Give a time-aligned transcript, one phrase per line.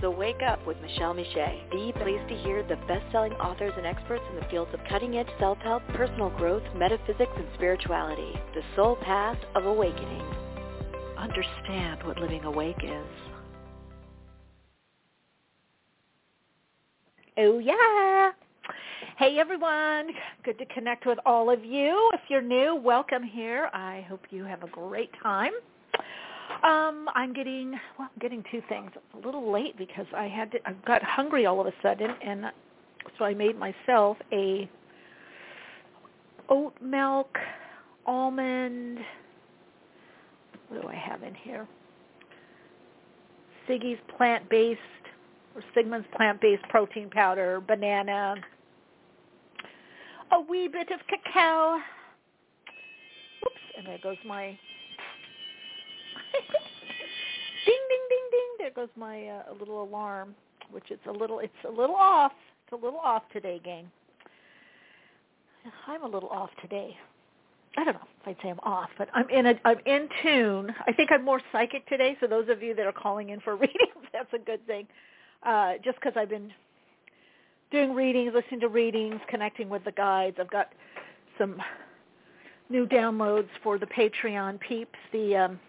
[0.00, 4.22] So wake up with Michele Meiche, the place to hear the best-selling authors and experts
[4.30, 8.32] in the fields of cutting-edge self-help, personal growth, metaphysics, and spirituality.
[8.54, 10.22] The soul path of awakening.
[11.18, 13.06] Understand what living awake is.
[17.36, 18.30] Oh yeah.
[19.18, 20.08] Hey everyone,
[20.44, 22.10] good to connect with all of you.
[22.14, 23.68] If you're new, welcome here.
[23.74, 25.52] I hope you have a great time.
[26.62, 28.90] Um, I'm getting well, I'm getting two things.
[28.94, 32.10] It's a little late because I had to I got hungry all of a sudden
[32.22, 32.46] and
[33.18, 34.68] so I made myself a
[36.48, 37.38] oat milk
[38.06, 38.98] almond
[40.70, 41.66] what do I have in here?
[43.68, 44.80] Siggi's plant-based
[45.54, 48.36] or Sigmund's plant-based protein powder, banana,
[50.32, 51.78] a wee bit of cacao.
[53.44, 54.56] Oops, and there goes my
[58.60, 60.34] There goes my uh, little alarm,
[60.70, 62.32] which is a little it's a little off.
[62.64, 63.90] It's a little off today, gang.
[65.86, 66.96] I'm a little off today.
[67.78, 70.74] I don't know if I'd say I'm off, but I'm in a I'm in tune.
[70.86, 72.18] I think I'm more psychic today.
[72.20, 74.86] So those of you that are calling in for readings, that's a good thing.
[75.42, 76.52] Uh, just because I've been
[77.70, 80.36] doing readings, listening to readings, connecting with the guides.
[80.38, 80.68] I've got
[81.38, 81.62] some
[82.68, 85.60] new downloads for the Patreon peeps, the um,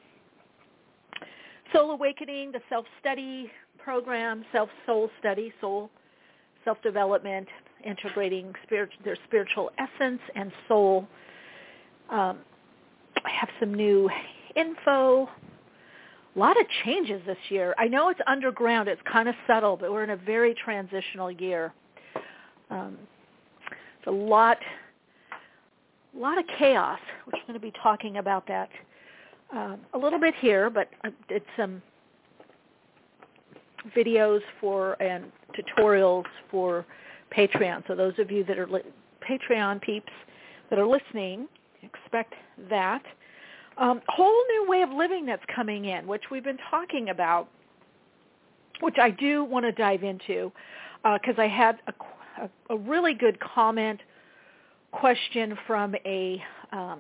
[1.74, 5.90] Soul Awakening, the self-study program, self-soul study, soul
[6.64, 7.48] self-development,
[7.86, 11.08] integrating spirit, their spiritual essence and soul.
[12.10, 12.40] Um,
[13.24, 14.10] I have some new
[14.56, 15.28] info.
[16.36, 17.74] A lot of changes this year.
[17.78, 18.88] I know it's underground.
[18.88, 21.74] It's kind of subtle, but we're in a very transitional year.
[22.70, 22.98] Um,
[23.98, 24.58] it's a lot,
[26.16, 27.00] a lot of chaos.
[27.26, 28.70] We're going to be talking about that
[29.56, 31.82] uh, a little bit here, but I did some
[33.96, 35.26] videos for and
[35.56, 36.86] tutorials for
[37.36, 37.86] Patreon.
[37.88, 38.82] So those of you that are li-
[39.28, 40.12] Patreon peeps
[40.70, 41.48] that are listening,
[41.82, 42.34] expect
[42.70, 43.04] that.
[43.78, 47.48] Um, whole new way of living that's coming in, which we've been talking about,
[48.82, 50.52] which I do want to dive into
[51.04, 51.94] because uh, I had a
[52.40, 54.02] a, a really good comment
[54.92, 56.42] question from a
[56.72, 57.00] um,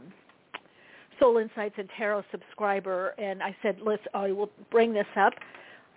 [1.22, 4.02] Soul Insights and Tarot subscriber, and I said, "Let's.
[4.14, 5.34] I will bring this up.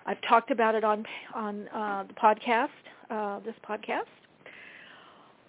[0.07, 2.69] I've talked about it on on uh, the podcast,
[3.11, 4.03] uh, this podcast,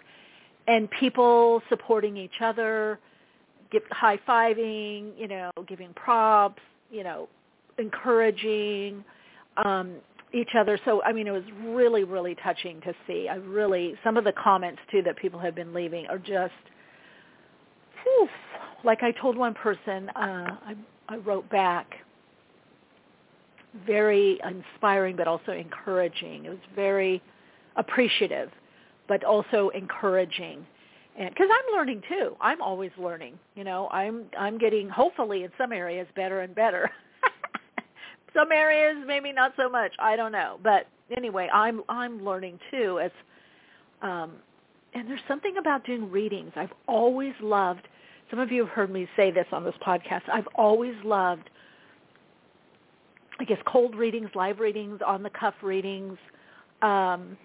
[0.68, 3.00] and people supporting each other,
[3.74, 7.28] give, high-fiving, you know, giving props, you know,
[7.78, 9.04] encouraging.
[9.58, 9.96] um,
[10.34, 10.80] each other.
[10.86, 13.28] So I mean, it was really, really touching to see.
[13.30, 16.54] I really some of the comments too that people have been leaving are just,
[18.04, 18.28] whew,
[18.84, 20.76] like I told one person, uh, I,
[21.08, 21.88] I wrote back,
[23.86, 26.46] very inspiring but also encouraging.
[26.46, 27.22] It was very
[27.76, 28.50] appreciative,
[29.08, 30.66] but also encouraging.
[31.18, 33.38] Because I'm learning too, I'm always learning.
[33.56, 36.90] You know, I'm I'm getting hopefully in some areas better and better.
[38.34, 39.94] some areas maybe not so much.
[40.00, 43.00] I don't know, but anyway, I'm I'm learning too.
[43.00, 43.12] As
[44.02, 44.34] um,
[44.94, 46.52] and there's something about doing readings.
[46.56, 47.88] I've always loved.
[48.30, 50.24] Some of you have heard me say this on this podcast.
[50.32, 51.50] I've always loved
[53.40, 56.18] I guess cold readings, live readings, on the cuff readings,
[56.82, 57.38] um,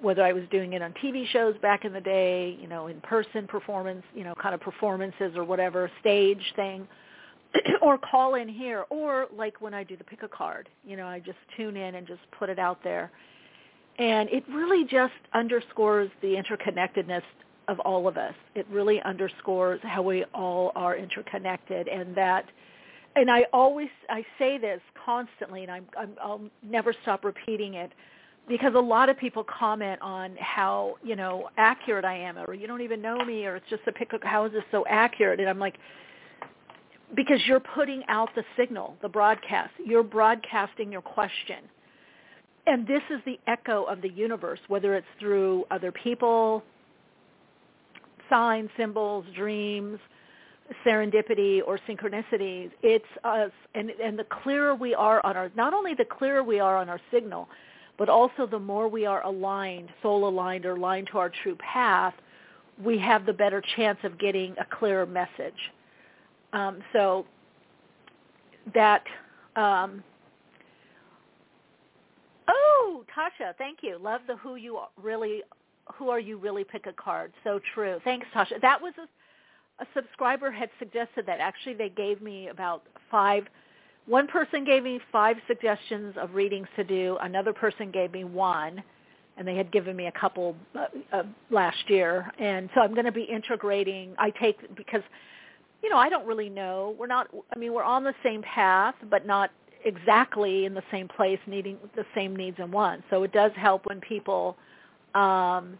[0.00, 3.00] whether I was doing it on TV shows back in the day, you know, in
[3.00, 6.86] person performance, you know, kind of performances or whatever, stage thing,
[7.82, 11.06] or call in here, or like when I do the pick a card, you know,
[11.06, 13.10] I just tune in and just put it out there.
[13.98, 17.22] And it really just underscores the interconnectedness
[17.66, 18.34] of all of us.
[18.54, 22.46] It really underscores how we all are interconnected and that–
[23.18, 27.92] and I always I say this constantly, and I'm, I'm I'll never stop repeating it
[28.48, 32.66] because a lot of people comment on how you know accurate I am, or you
[32.66, 34.10] don't even know me, or it's just a pick.
[34.22, 35.40] How is this so accurate?
[35.40, 35.76] And I'm like,
[37.14, 39.72] because you're putting out the signal, the broadcast.
[39.84, 41.58] You're broadcasting your question,
[42.66, 46.62] and this is the echo of the universe, whether it's through other people,
[48.30, 49.98] signs, symbols, dreams
[50.86, 52.70] serendipity or synchronicities.
[52.82, 56.60] It's us, and and the clearer we are on our, not only the clearer we
[56.60, 57.48] are on our signal,
[57.98, 62.14] but also the more we are aligned, soul aligned or aligned to our true path,
[62.82, 65.58] we have the better chance of getting a clearer message.
[66.52, 67.26] Um, so
[68.74, 69.02] that.
[69.56, 70.02] Um,
[72.48, 73.98] oh, Tasha, thank you.
[74.00, 75.42] Love the who you really,
[75.94, 77.32] who are you really pick a card.
[77.42, 77.98] So true.
[78.04, 78.60] Thanks, Tasha.
[78.62, 79.06] That was a
[79.80, 81.40] a subscriber had suggested that.
[81.40, 83.44] Actually, they gave me about five.
[84.08, 87.18] One person gave me five suggestions of readings to do.
[87.20, 88.82] Another person gave me one,
[89.36, 92.32] and they had given me a couple uh, uh, last year.
[92.38, 94.14] And so I'm going to be integrating.
[94.18, 95.02] I take because,
[95.82, 96.96] you know, I don't really know.
[96.98, 97.28] We're not.
[97.54, 99.50] I mean, we're on the same path, but not
[99.84, 103.04] exactly in the same place, needing the same needs and wants.
[103.10, 104.56] So it does help when people
[105.14, 105.78] um,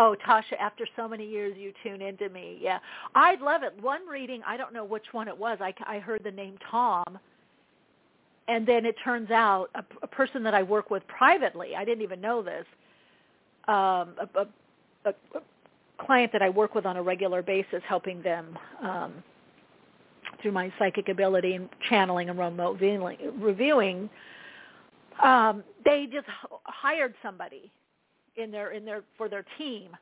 [0.00, 2.56] Oh, Tasha, after so many years, you tune into me.
[2.60, 2.78] Yeah,
[3.16, 3.74] I'd love it.
[3.82, 5.58] One reading, I don't know which one it was.
[5.60, 7.18] I, I heard the name Tom,
[8.46, 11.74] and then it turns out a, a person that I work with privately.
[11.76, 12.64] I didn't even know this.
[13.66, 14.48] Um, a, a,
[15.06, 19.12] a, a client that I work with on a regular basis, helping them um,
[20.40, 24.08] through my psychic ability and channeling and remote viewing.
[25.22, 26.28] Um, they just
[26.64, 27.72] hired somebody
[28.38, 29.96] in their in their for their team.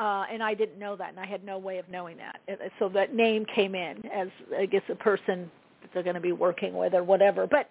[0.00, 2.40] Uh, and I didn't know that, and I had no way of knowing that.
[2.78, 5.48] So that name came in as, I guess, a person
[5.82, 7.46] that they're going to be working with or whatever.
[7.46, 7.68] But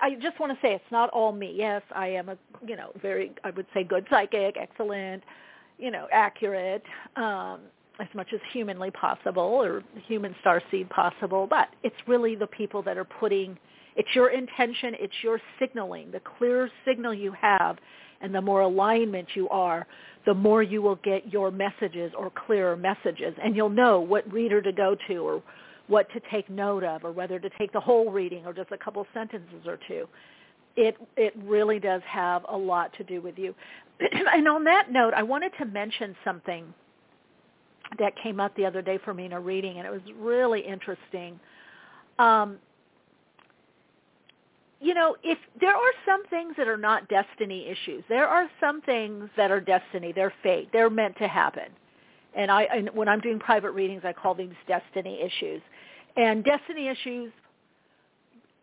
[0.00, 1.52] I just want to say it's not all me.
[1.56, 5.24] Yes, I am a, you know, very, I would say, good psychic, excellent,
[5.78, 6.84] you know, accurate,
[7.16, 7.60] um,
[7.98, 11.48] as much as humanly possible or human star seed possible.
[11.48, 13.58] But it's really the people that are putting,
[13.96, 16.12] it's your intention, it's your signaling.
[16.12, 17.78] The clear signal you have
[18.22, 19.86] and the more alignment you are,
[20.24, 23.34] the more you will get your messages or clearer messages.
[23.42, 25.42] And you'll know what reader to go to or
[25.88, 28.78] what to take note of or whether to take the whole reading or just a
[28.78, 30.08] couple sentences or two.
[30.76, 33.54] It, it really does have a lot to do with you.
[34.00, 36.72] and on that note, I wanted to mention something
[37.98, 40.60] that came up the other day for me in a reading, and it was really
[40.60, 41.38] interesting.
[42.18, 42.56] Um,
[44.82, 48.82] you know, if there are some things that are not destiny issues, there are some
[48.82, 50.12] things that are destiny.
[50.12, 50.70] They're fate.
[50.72, 51.68] They're meant to happen.
[52.34, 55.62] And I, and when I'm doing private readings, I call these destiny issues.
[56.16, 57.32] And destiny issues,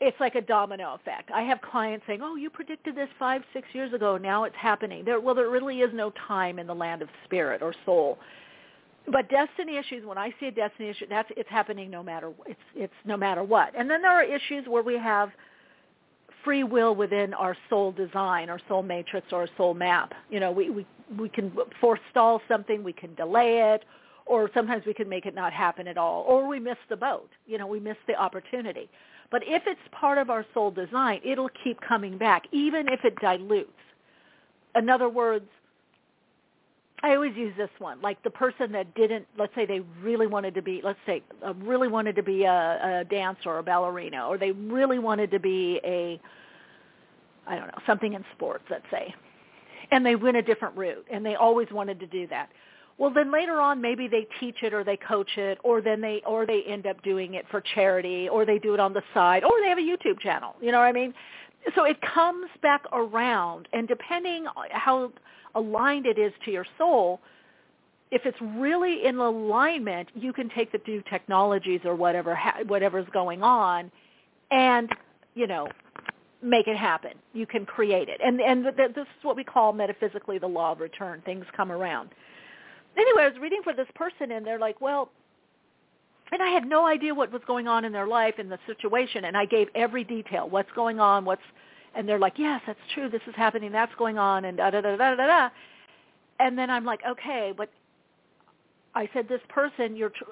[0.01, 1.31] it's like a domino effect.
[1.33, 4.17] I have clients saying, "Oh, you predicted this five, six years ago.
[4.17, 7.61] Now it's happening." There, well, there really is no time in the land of spirit
[7.61, 8.17] or soul.
[9.11, 12.59] But destiny issues, when I see a destiny issue, that's it's happening no matter it's
[12.75, 13.73] it's no matter what.
[13.77, 15.31] And then there are issues where we have
[16.49, 20.15] free will within our soul design, our soul matrix, or our soul map.
[20.31, 20.83] You know, we, we,
[21.15, 23.85] we can forestall something, we can delay it,
[24.25, 27.29] or sometimes we can make it not happen at all, or we miss the boat.
[27.45, 28.89] You know, we miss the opportunity.
[29.29, 33.15] But if it's part of our soul design, it'll keep coming back, even if it
[33.21, 33.69] dilutes.
[34.75, 35.45] In other words,
[37.01, 40.53] I always use this one, like the person that didn't, let's say they really wanted
[40.55, 44.27] to be, let's say, uh, really wanted to be a, a dancer or a ballerina,
[44.27, 46.19] or they really wanted to be a,
[47.47, 49.13] I don't know, something in sports, let's say,
[49.91, 52.49] and they went a different route, and they always wanted to do that.
[52.97, 56.21] Well, then later on, maybe they teach it or they coach it, or then they,
[56.27, 59.45] or they end up doing it for charity, or they do it on the side,
[59.45, 60.53] or they have a YouTube channel.
[60.61, 61.13] You know what I mean?
[61.75, 65.13] So it comes back around, and depending how
[65.55, 67.19] aligned it is to your soul,
[68.11, 73.43] if it's really in alignment, you can take the new technologies or whatever whatever's going
[73.43, 73.91] on,
[74.51, 74.89] and
[75.35, 75.67] you know,
[76.41, 77.11] make it happen.
[77.33, 80.71] You can create it, and and th- this is what we call metaphysically the law
[80.71, 81.21] of return.
[81.23, 82.09] Things come around.
[82.97, 85.09] Anyway, I was reading for this person, and they're like, well.
[86.31, 89.25] And I had no idea what was going on in their life and the situation,
[89.25, 90.47] and I gave every detail.
[90.47, 91.25] What's going on?
[91.25, 91.41] What's
[91.95, 93.09] and they're like, yes, that's true.
[93.09, 93.71] This is happening.
[93.71, 95.49] That's going on, and da da da da da da.
[96.39, 97.69] And then I'm like, okay, but
[98.95, 100.23] I said this person you're tr-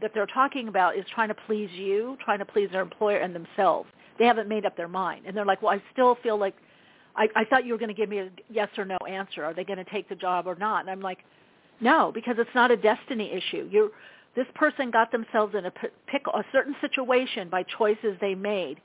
[0.00, 3.34] that they're talking about is trying to please you, trying to please their employer and
[3.34, 3.88] themselves.
[4.18, 6.54] They haven't made up their mind, and they're like, well, I still feel like
[7.16, 9.44] I, I thought you were going to give me a yes or no answer.
[9.44, 10.80] Are they going to take the job or not?
[10.80, 11.18] And I'm like,
[11.80, 13.68] no, because it's not a destiny issue.
[13.70, 13.90] You're
[14.36, 18.80] this person got themselves in a pick a certain situation by choices they made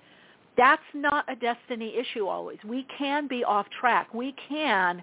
[0.60, 2.58] that's not a destiny issue always.
[2.66, 4.14] We can be off track.
[4.14, 5.02] We can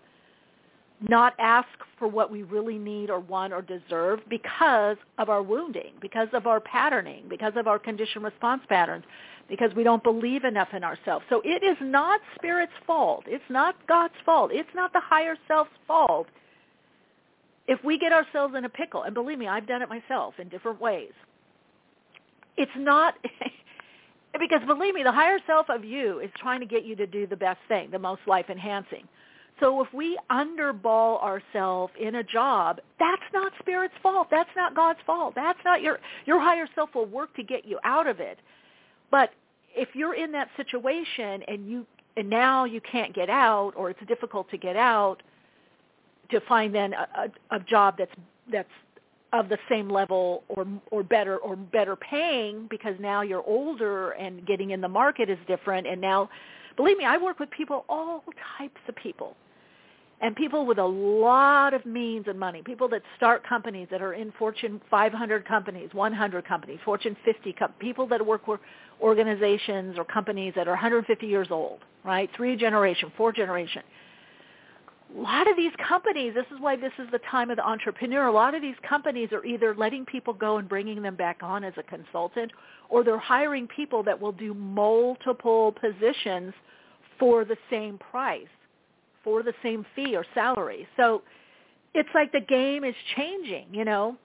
[1.08, 5.92] not ask for what we really need or want or deserve because of our wounding,
[6.00, 9.04] because of our patterning, because of our conditioned response patterns,
[9.48, 11.24] because we don't believe enough in ourselves.
[11.30, 13.24] So it is not spirit's fault.
[13.26, 14.50] It's not God's fault.
[14.52, 16.26] It's not the higher self's fault
[17.66, 19.04] if we get ourselves in a pickle.
[19.04, 21.12] And believe me, I've done it myself in different ways.
[22.58, 23.14] It's not
[24.38, 27.26] because believe me, the higher self of you is trying to get you to do
[27.26, 29.08] the best thing, the most life enhancing.
[29.60, 34.28] So if we underball ourselves in a job, that's not spirit's fault.
[34.30, 35.34] That's not God's fault.
[35.34, 38.38] That's not your your higher self will work to get you out of it.
[39.10, 39.30] But
[39.74, 44.00] if you're in that situation and you and now you can't get out or it's
[44.06, 45.22] difficult to get out
[46.30, 48.12] to find then a, a, a job that's
[48.50, 48.68] that's
[49.32, 54.46] of the same level or or better or better paying because now you're older and
[54.46, 55.86] getting in the market is different.
[55.86, 56.28] And now
[56.76, 58.24] believe me I work with people all
[58.58, 59.36] types of people
[60.20, 62.62] and people with a lot of means and money.
[62.64, 67.72] People that start companies that are in fortune 500 companies 100 companies fortune 50 com-
[67.78, 68.60] people that work with
[69.02, 72.30] organizations or companies that are 150 years old right?
[72.36, 73.82] Three generation four generation
[75.14, 78.26] a lot of these companies, this is why this is the time of the entrepreneur,
[78.26, 81.64] a lot of these companies are either letting people go and bringing them back on
[81.64, 82.50] as a consultant,
[82.88, 86.52] or they're hiring people that will do multiple positions
[87.18, 88.48] for the same price,
[89.22, 90.86] for the same fee or salary.
[90.96, 91.22] So
[91.94, 94.16] it's like the game is changing, you know.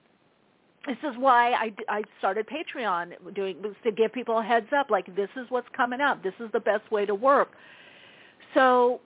[0.86, 5.14] This is why I, I started Patreon doing to give people a heads up, like
[5.14, 6.24] this is what's coming up.
[6.24, 7.52] This is the best way to work.
[8.52, 9.00] So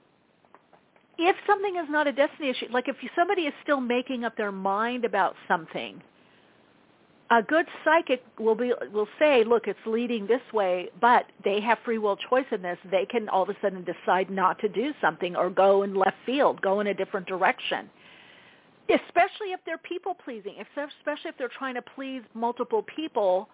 [1.19, 4.53] if something is not a destiny issue, like if somebody is still making up their
[4.53, 6.03] mind about something,
[7.31, 11.79] a good psychic will be will say, look, it's leading this way, but they have
[11.85, 12.79] free will choice in this.
[12.91, 16.17] They can all of a sudden decide not to do something or go in left
[16.25, 17.91] field, go in a different direction.
[18.89, 23.49] Especially if they're people pleasing, especially if they're trying to please multiple people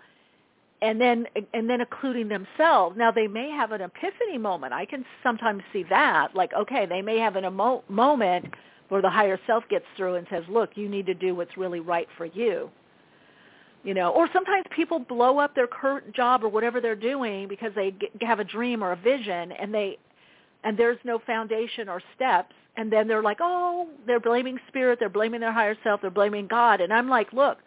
[0.82, 2.96] and then and then including themselves.
[2.98, 4.72] Now they may have an epiphany moment.
[4.72, 8.46] I can sometimes see that, like okay, they may have an emo- moment
[8.88, 11.80] where the higher self gets through and says, "Look, you need to do what's really
[11.80, 12.68] right for you."
[13.84, 17.72] You know, or sometimes people blow up their current job or whatever they're doing because
[17.74, 19.98] they get, have a dream or a vision and they
[20.64, 25.08] and there's no foundation or steps and then they're like, "Oh, they're blaming spirit, they're
[25.08, 27.58] blaming their higher self, they're blaming God." And I'm like, "Look,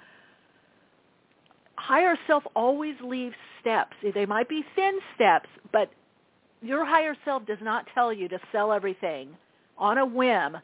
[1.77, 3.95] higher self always leaves steps.
[4.13, 5.89] They might be thin steps, but
[6.61, 9.29] your higher self does not tell you to sell everything
[9.77, 10.57] on a whim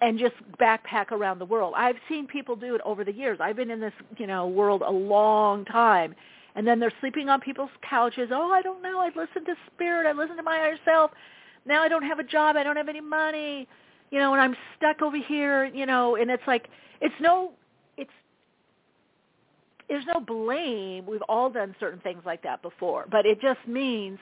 [0.00, 1.74] and just backpack around the world.
[1.76, 3.38] I've seen people do it over the years.
[3.40, 6.14] I've been in this, you know, world a long time.
[6.54, 8.30] And then they're sleeping on people's couches.
[8.32, 8.98] Oh, I don't know.
[8.98, 10.06] I listened to spirit.
[10.06, 11.10] I listened to my higher self.
[11.66, 12.56] Now I don't have a job.
[12.56, 13.68] I don't have any money.
[14.10, 16.68] You know, and I'm stuck over here, you know, and it's like
[17.00, 17.52] it's no
[19.90, 21.04] there's no blame.
[21.04, 24.18] We've all done certain things like that before, but it just means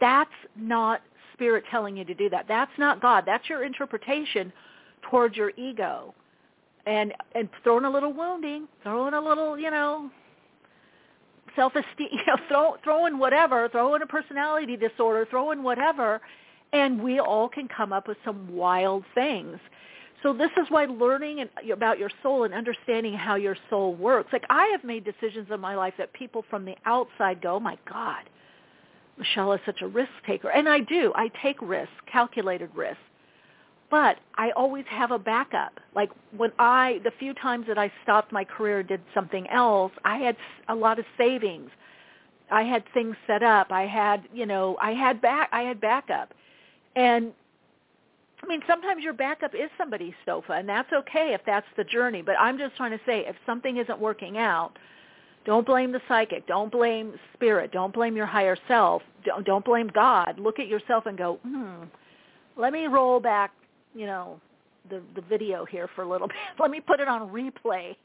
[0.00, 1.02] that's not
[1.34, 2.46] spirit telling you to do that.
[2.48, 3.24] That's not God.
[3.26, 4.52] That's your interpretation
[5.10, 6.14] towards your ego.
[6.86, 10.10] And and throwing a little wounding, throwing a little, you know,
[11.56, 16.20] self-esteem, you know, throw, throwing whatever, throwing a personality disorder, throwing whatever,
[16.72, 19.58] And we all can come up with some wild things.
[20.22, 24.32] So this is why learning about your soul and understanding how your soul works.
[24.32, 27.60] Like I have made decisions in my life that people from the outside go, oh
[27.60, 28.22] my God,
[29.18, 30.48] Michele is such a risk taker.
[30.50, 31.12] And I do.
[31.14, 33.02] I take risks, calculated risks.
[33.90, 35.78] But I always have a backup.
[35.94, 40.18] Like when I, the few times that I stopped my career, did something else, I
[40.18, 40.36] had
[40.68, 41.70] a lot of savings.
[42.50, 43.70] I had things set up.
[43.70, 46.32] I had, you know, I had back, I had backup.
[46.96, 47.32] And
[48.42, 52.22] I mean, sometimes your backup is somebody's sofa, and that's okay if that's the journey.
[52.22, 54.72] But I'm just trying to say, if something isn't working out,
[55.44, 56.46] don't blame the psychic.
[56.46, 57.72] Don't blame spirit.
[57.72, 59.02] Don't blame your higher self.
[59.24, 60.38] Don't, don't blame God.
[60.38, 61.84] Look at yourself and go, hmm,
[62.56, 63.52] let me roll back,
[63.94, 64.40] you know,
[64.90, 66.36] the, the video here for a little bit.
[66.58, 67.96] let me put it on replay.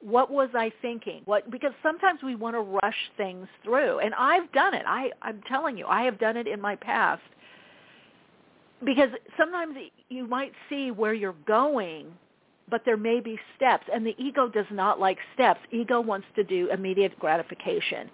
[0.00, 1.22] what was I thinking?
[1.24, 4.82] What because sometimes we want to rush things through, and I've done it.
[4.86, 7.22] I I'm telling you, I have done it in my past
[8.84, 9.76] because sometimes
[10.08, 12.06] you might see where you're going,
[12.68, 15.60] but there may be steps, and the ego does not like steps.
[15.70, 18.10] Ego wants to do immediate gratification.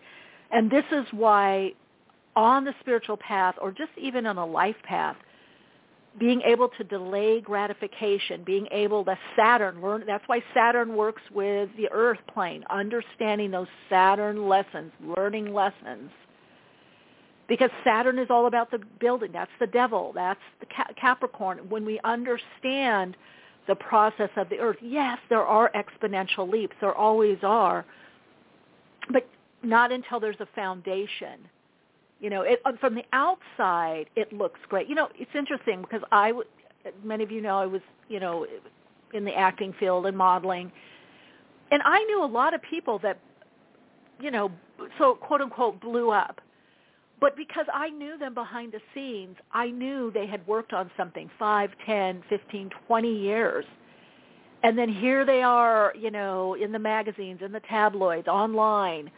[0.51, 1.73] And this is why
[2.37, 5.17] on the spiritual path or just even on a life path,
[6.19, 11.69] being able to delay gratification, being able to Saturn learn that's why Saturn works with
[11.77, 16.11] the earth plane, understanding those Saturn lessons, learning lessons
[17.49, 19.31] because Saturn is all about the building.
[19.33, 20.13] That's the devil.
[20.15, 20.67] That's the
[21.01, 21.59] Capricorn.
[21.69, 23.17] When we understand
[23.67, 26.77] the process of the earth, yes, there are exponential leaps.
[26.81, 27.87] There always are.
[29.11, 29.27] But
[29.63, 31.49] not until there's a foundation.
[32.21, 34.89] You know, it, from the outside, it looks great.
[34.89, 36.33] You know, it's interesting because I,
[37.03, 38.47] many of you know, I was, you know,
[39.15, 40.71] in the acting field and modeling,
[41.71, 43.19] and I knew a lot of people that,
[44.21, 44.51] you know,
[44.99, 46.41] so quote unquote blew up
[47.21, 51.31] but because I knew them behind the scenes, I knew they had worked on something
[51.39, 53.65] five, ten, fifteen, twenty years.
[54.63, 59.09] And then here they are, you know, in the magazines, in the tabloids, online,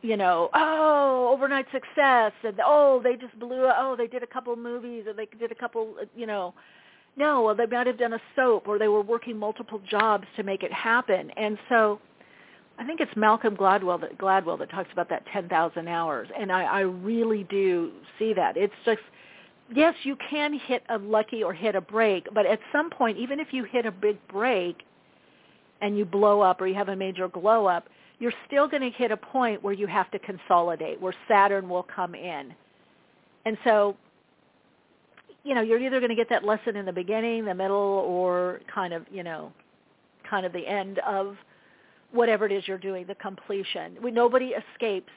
[0.00, 4.54] you know, oh, overnight success, and oh, they just blew, oh, they did a couple
[4.56, 6.54] movies, or they did a couple, you know,
[7.16, 10.42] no, well, they might have done a soap, or they were working multiple jobs to
[10.44, 11.30] make it happen.
[11.36, 12.00] And so
[12.78, 16.62] I think it's Malcolm Gladwell that Gladwell that talks about that 10,000 hours, and I,
[16.62, 18.56] I really do see that.
[18.56, 19.00] It's just
[19.74, 23.40] yes, you can hit a lucky or hit a break, but at some point, even
[23.40, 24.82] if you hit a big break
[25.80, 27.88] and you blow up or you have a major glow up,
[28.18, 31.84] you're still going to hit a point where you have to consolidate, where Saturn will
[31.94, 32.52] come in.
[33.44, 33.96] And so,
[35.44, 38.60] you know, you're either going to get that lesson in the beginning, the middle, or
[38.72, 39.52] kind of, you know,
[40.28, 41.36] kind of the end of
[42.12, 43.98] whatever it is you're doing, the completion.
[44.02, 45.12] We, nobody escapes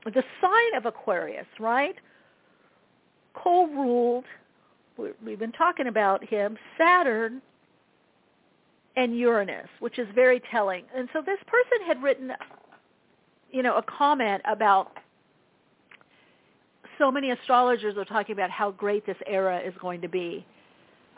[0.05, 1.97] the sign of Aquarius, right?
[3.35, 4.25] Co-ruled
[4.97, 7.41] we've been talking about him, Saturn
[8.97, 10.85] and Uranus, which is very telling.
[10.95, 12.33] And so this person had written,
[13.51, 14.93] you know, a comment about
[16.99, 20.45] so many astrologers are talking about how great this era is going to be.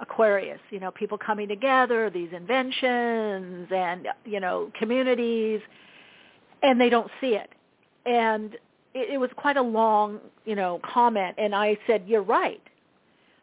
[0.01, 5.61] Aquarius, you know, people coming together, these inventions and, you know, communities,
[6.65, 7.51] and they don't see it.
[8.05, 8.55] And
[8.93, 12.61] it, it was quite a long, you know, comment, and I said, you're right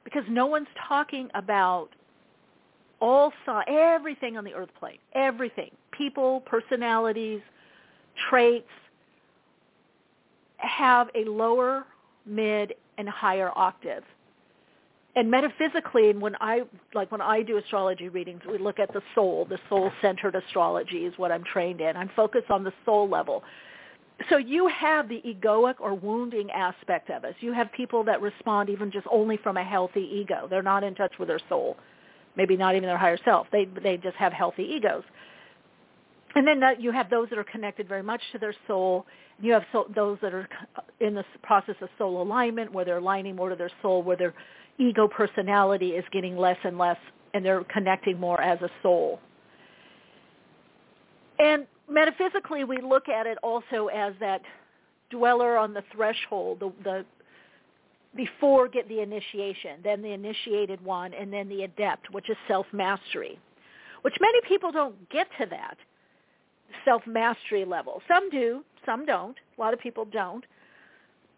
[0.04, 1.90] because no one's talking about
[3.00, 3.34] all
[3.68, 7.42] everything on the earth plane, everything, people, personalities,
[8.30, 8.70] traits
[10.58, 11.86] have a lower,
[12.26, 14.04] mid, and higher octave.
[15.16, 16.62] And metaphysically, when I
[16.94, 19.46] like when I do astrology readings, we look at the soul.
[19.50, 21.98] The soul-centered astrology is what I'm trained in.
[21.98, 23.44] I'm focused on the soul level
[24.30, 27.34] so you have the egoic or wounding aspect of us.
[27.40, 30.48] You have people that respond even just only from a healthy ego.
[30.50, 31.78] They're not in touch with their soul,
[32.36, 33.48] maybe not even their higher self.
[33.52, 35.04] They they just have healthy egos.
[36.36, 39.06] And then that you have those that are connected very much to their soul.
[39.40, 40.48] You have so, those that are
[41.00, 44.34] in the process of soul alignment, where they're aligning more to their soul, where their
[44.78, 46.98] ego personality is getting less and less,
[47.34, 49.20] and they're connecting more as a soul.
[51.40, 54.42] And metaphysically, we look at it also as that
[55.10, 57.06] dweller on the threshold, the, the
[58.16, 63.40] before get the initiation, then the initiated one, and then the adept, which is self-mastery,
[64.02, 65.78] which many people don't get to that.
[66.86, 68.02] self-mastery level.
[68.08, 69.38] Some do, some don't.
[69.58, 70.46] A lot of people don't.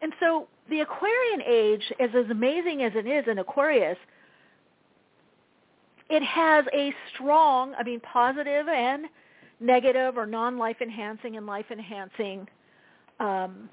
[0.01, 3.97] And so the Aquarian age, as, as amazing as it is in Aquarius,
[6.09, 9.05] it has a strong, I mean, positive and
[9.63, 12.47] negative or non-life enhancing and life enhancing
[13.19, 13.69] um,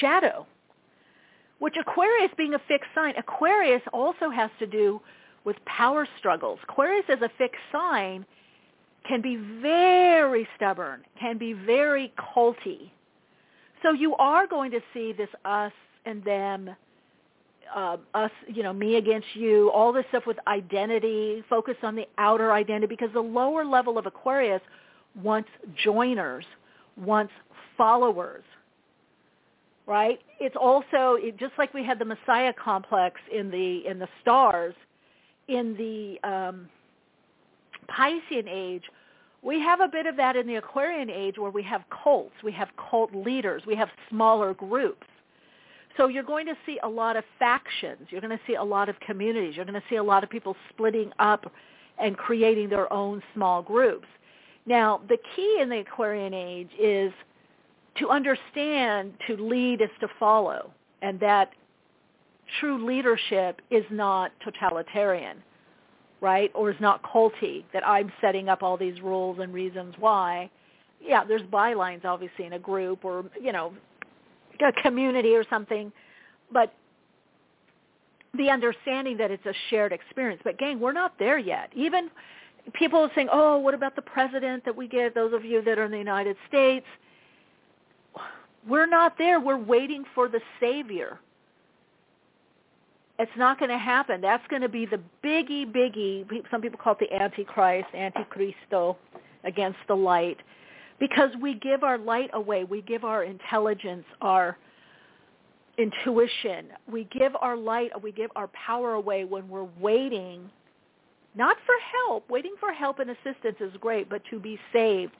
[0.00, 0.46] shadow.
[1.58, 5.00] Which Aquarius being a fixed sign, Aquarius also has to do
[5.44, 6.58] with power struggles.
[6.62, 8.24] Aquarius as a fixed sign
[9.06, 12.90] can be very stubborn, can be very culty.
[13.82, 15.72] So you are going to see this us
[16.06, 16.70] and them,
[17.74, 22.06] uh, us, you know, me against you, all this stuff with identity, focus on the
[22.18, 24.62] outer identity, because the lower level of Aquarius
[25.22, 25.48] wants
[25.82, 26.44] joiners,
[26.96, 27.32] wants
[27.76, 28.44] followers,
[29.86, 30.20] right?
[30.38, 34.74] It's also it, just like we had the Messiah complex in the in the stars,
[35.48, 36.68] in the um,
[37.88, 38.84] Piscean age,
[39.42, 42.52] we have a bit of that in the Aquarian age where we have cults, we
[42.52, 45.06] have cult leaders, we have smaller groups.
[46.00, 48.08] So you're going to see a lot of factions.
[48.08, 49.54] You're going to see a lot of communities.
[49.54, 51.52] You're going to see a lot of people splitting up
[51.98, 54.06] and creating their own small groups.
[54.64, 57.12] Now, the key in the Aquarian age is
[57.98, 61.50] to understand to lead is to follow and that
[62.60, 65.42] true leadership is not totalitarian
[66.22, 66.50] right?
[66.54, 70.50] Or is not culty, that I'm setting up all these rules and reasons why.
[71.02, 73.72] Yeah, there's bylines obviously in a group or, you know,
[74.62, 75.92] a community or something,
[76.52, 76.72] but
[78.36, 80.40] the understanding that it's a shared experience.
[80.44, 81.70] But gang, we're not there yet.
[81.74, 82.10] Even
[82.74, 85.78] people are saying, oh, what about the president that we get, those of you that
[85.78, 86.86] are in the United States?
[88.68, 89.40] We're not there.
[89.40, 91.18] We're waiting for the savior
[93.20, 94.22] it's not going to happen.
[94.22, 96.24] That's going to be the biggie, biggie.
[96.50, 98.96] Some people call it the Antichrist, Antichristo,
[99.44, 100.38] against the light,
[101.00, 102.64] because we give our light away.
[102.64, 104.56] We give our intelligence, our
[105.78, 106.66] intuition.
[106.90, 110.50] We give our light, we give our power away when we're waiting,
[111.34, 111.74] not for
[112.06, 112.28] help.
[112.30, 115.12] Waiting for help and assistance is great, but to be saved.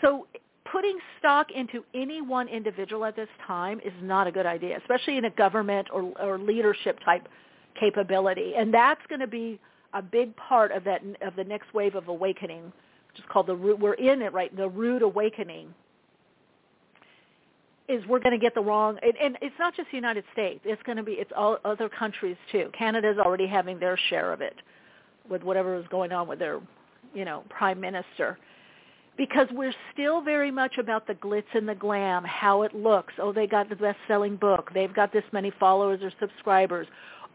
[0.00, 0.26] So
[0.70, 5.16] putting stock into any one individual at this time is not a good idea, especially
[5.16, 7.28] in a government or, or leadership type
[7.78, 8.54] capability.
[8.56, 9.58] And that's going to be
[9.94, 12.72] a big part of that of the next wave of awakening,
[13.18, 15.74] is called the we're in it right, the rude awakening.
[17.88, 20.60] Is we're going to get the wrong, and, and it's not just the United States.
[20.64, 22.70] It's going to be it's all other countries too.
[22.76, 24.54] Canada's already having their share of it,
[25.28, 26.60] with whatever is going on with their,
[27.14, 28.38] you know, prime minister
[29.20, 33.12] because we're still very much about the glitz and the glam, how it looks.
[33.18, 34.70] Oh, they got the best-selling book.
[34.72, 36.86] They've got this many followers or subscribers.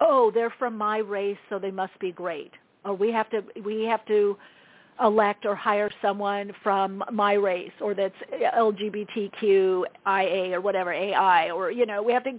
[0.01, 2.51] Oh, they're from my race, so they must be great.
[2.83, 4.35] Or we have to we have to
[5.03, 8.15] elect or hire someone from my race or that's
[8.57, 12.31] LGBTQIA or whatever AI or you know we have to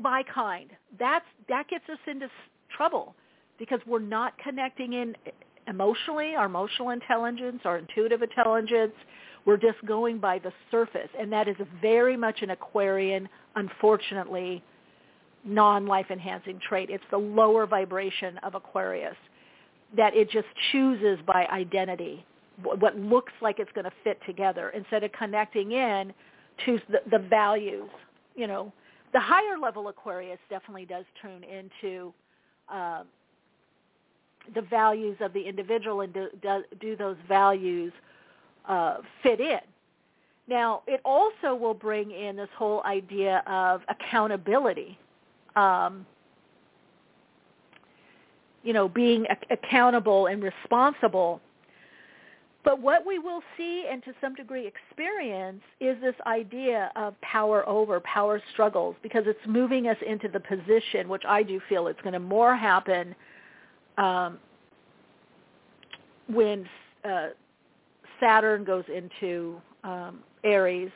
[0.00, 0.70] my kind.
[0.98, 2.28] That's that gets us into
[2.76, 3.14] trouble
[3.58, 5.14] because we're not connecting in
[5.68, 8.92] emotionally, our emotional intelligence, our intuitive intelligence.
[9.46, 11.08] We're just going by the surface.
[11.18, 14.62] And that is very much an Aquarian, unfortunately,
[15.44, 16.88] non-life enhancing trait.
[16.90, 19.16] It's the lower vibration of Aquarius
[19.96, 22.24] that it just chooses by identity,
[22.62, 26.12] what looks like it's going to fit together instead of connecting in
[26.64, 27.90] to the, the values.
[28.34, 28.72] You know,
[29.12, 32.12] the higher level Aquarius definitely does tune into
[32.72, 33.02] uh,
[34.54, 36.28] the values of the individual and do,
[36.80, 37.92] do those values
[38.68, 39.60] uh, fit in.
[40.46, 44.98] Now, it also will bring in this whole idea of accountability.
[45.56, 46.04] Um,
[48.64, 51.40] you know, being accountable and responsible.
[52.64, 57.68] But what we will see and to some degree experience is this idea of power
[57.68, 62.00] over, power struggles, because it's moving us into the position, which I do feel it's
[62.00, 63.14] going to more happen
[63.98, 64.38] um,
[66.26, 66.66] when
[67.04, 67.28] uh,
[68.18, 70.90] Saturn goes into um, Aries,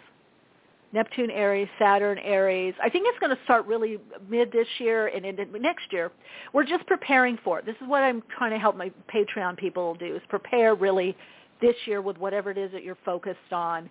[0.93, 2.75] Neptune Aries, Saturn Aries.
[2.83, 3.99] I think it's going to start really
[4.29, 6.11] mid this year and into next year.
[6.53, 7.67] We're just preparing for it.
[7.67, 11.17] This is what I'm trying to help my Patreon people do is prepare really
[11.61, 13.91] this year with whatever it is that you're focused on,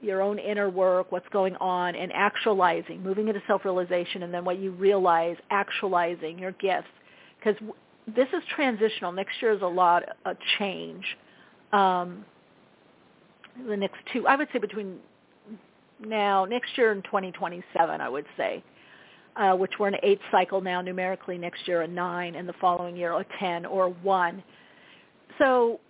[0.00, 4.58] your own inner work, what's going on, and actualizing, moving into self-realization, and then what
[4.58, 6.88] you realize, actualizing your gifts.
[7.38, 7.60] Because
[8.06, 9.12] this is transitional.
[9.12, 11.04] Next year is a lot of change.
[11.72, 12.24] Um,
[13.68, 14.98] the next two, I would say between
[16.04, 18.62] now, next year in 2027, I would say,
[19.36, 22.96] uh, which we're an eight cycle now numerically, next year a nine, and the following
[22.96, 24.42] year a 10 or a 1.
[25.38, 25.80] So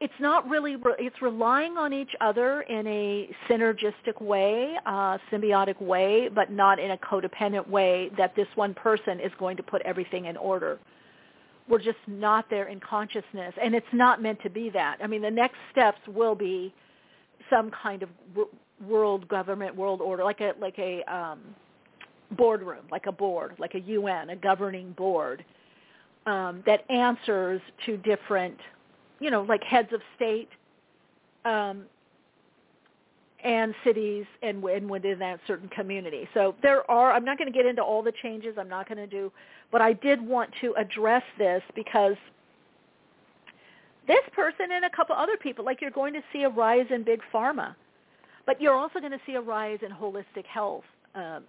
[0.00, 6.28] it's not really it's relying on each other in a synergistic way uh, symbiotic way
[6.34, 10.24] but not in a codependent way that this one person is going to put everything
[10.24, 10.78] in order
[11.68, 15.22] we're just not there in consciousness and it's not meant to be that i mean
[15.22, 16.72] the next steps will be
[17.50, 18.08] some kind of
[18.86, 21.40] world government world order like a like a um,
[22.32, 25.44] boardroom like a board like a un a governing board
[26.26, 28.56] um, that answers to different
[29.20, 30.48] you know, like heads of state
[31.44, 31.84] um,
[33.44, 36.28] and cities and, and within that certain community.
[36.34, 38.56] So there are, I'm not going to get into all the changes.
[38.58, 39.30] I'm not going to do,
[39.70, 42.16] but I did want to address this because
[44.08, 47.04] this person and a couple other people, like you're going to see a rise in
[47.04, 47.76] big pharma,
[48.46, 51.40] but you're also going to see a rise in holistic health, uh,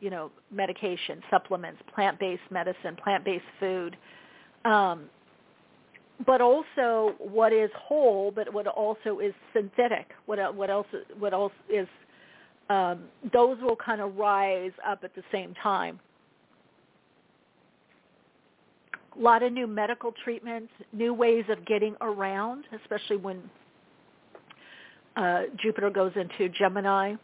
[0.00, 3.96] you know, medication, supplements, plant-based medicine, plant-based food,
[4.64, 5.04] um,
[6.26, 10.10] but also what is whole, but what also is synthetic.
[10.26, 10.86] What what else?
[11.18, 11.88] What else is?
[12.70, 15.98] Um, those will kind of rise up at the same time.
[19.16, 23.42] A lot of new medical treatments, new ways of getting around, especially when
[25.16, 27.14] uh, Jupiter goes into Gemini.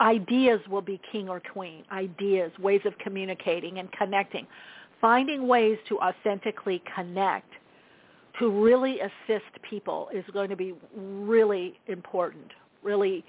[0.00, 1.84] Ideas will be king or queen.
[1.90, 4.46] Ideas, ways of communicating and connecting
[5.00, 7.50] finding ways to authentically connect
[8.38, 12.52] to really assist people is going to be really important.
[12.82, 13.24] Really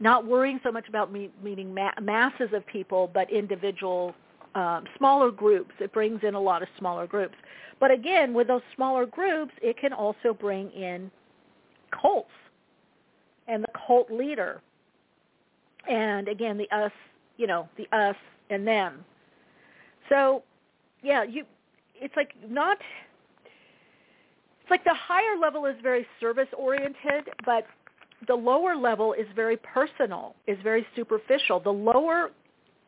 [0.00, 4.14] not worrying so much about me, meeting ma- masses of people, but individual
[4.54, 5.72] um, smaller groups.
[5.80, 7.34] It brings in a lot of smaller groups.
[7.80, 11.10] But again, with those smaller groups, it can also bring in
[11.90, 12.30] cults
[13.48, 14.60] and the cult leader.
[15.88, 16.92] And again, the us,
[17.36, 18.16] you know, the us
[18.50, 19.04] and them.
[20.08, 20.42] So
[21.02, 21.44] yeah, you
[21.94, 22.78] it's like not
[24.60, 27.66] it's like the higher level is very service oriented, but
[28.26, 31.60] the lower level is very personal, is very superficial.
[31.60, 32.30] The lower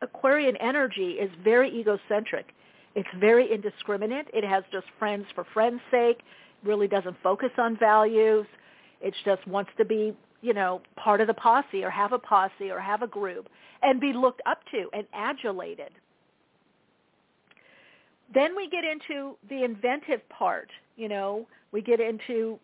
[0.01, 2.53] Aquarian energy is very egocentric.
[2.95, 4.27] It's very indiscriminate.
[4.33, 6.21] It has just friends for friends' sake,
[6.63, 8.45] really doesn't focus on values.
[8.99, 12.69] It just wants to be, you know, part of the posse or have a posse
[12.69, 13.47] or have a group
[13.83, 15.91] and be looked up to and adulated.
[18.33, 20.69] Then we get into the inventive part.
[20.95, 22.59] You know, we get into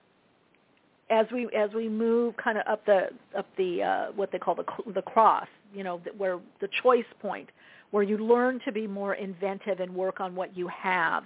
[1.09, 4.55] as we as we move kind of up the up the uh, what they call
[4.55, 5.47] the the cross.
[5.73, 7.49] You know, where the choice point,
[7.91, 11.23] where you learn to be more inventive and work on what you have.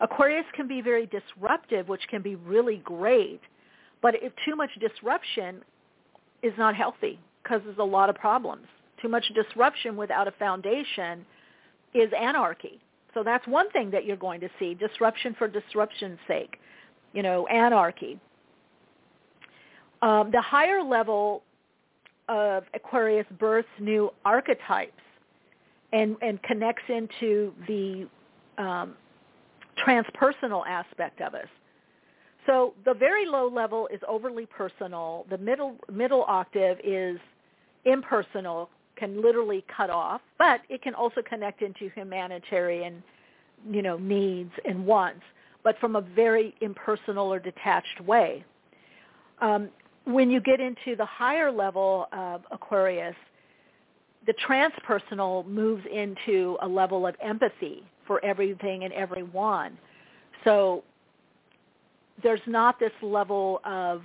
[0.00, 3.40] Aquarius can be very disruptive, which can be really great,
[4.02, 5.62] but if too much disruption
[6.46, 7.18] is not healthy
[7.64, 8.66] there's a lot of problems.
[9.00, 11.24] Too much disruption without a foundation
[11.94, 12.80] is anarchy.
[13.14, 16.58] So that's one thing that you're going to see, disruption for disruption's sake,
[17.12, 18.18] you know, anarchy.
[20.02, 21.42] Um, the higher level
[22.28, 24.92] of Aquarius births new archetypes
[25.92, 28.06] and, and connects into the
[28.58, 28.94] um,
[29.86, 31.48] transpersonal aspect of us.
[32.46, 35.26] So the very low level is overly personal.
[35.30, 37.18] The middle middle octave is
[37.84, 43.02] impersonal, can literally cut off, but it can also connect into humanitarian,
[43.68, 45.22] you know, needs and wants,
[45.64, 48.44] but from a very impersonal or detached way.
[49.40, 49.68] Um,
[50.04, 53.16] when you get into the higher level of Aquarius,
[54.26, 59.76] the transpersonal moves into a level of empathy for everything and everyone.
[60.44, 60.84] So
[62.22, 64.02] there's not this level of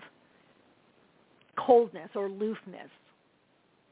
[1.57, 2.89] coldness or aloofness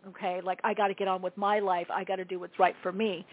[0.08, 0.42] okay?
[0.42, 1.88] Like i got to get on with my life.
[1.92, 3.26] I got to do what's right for me.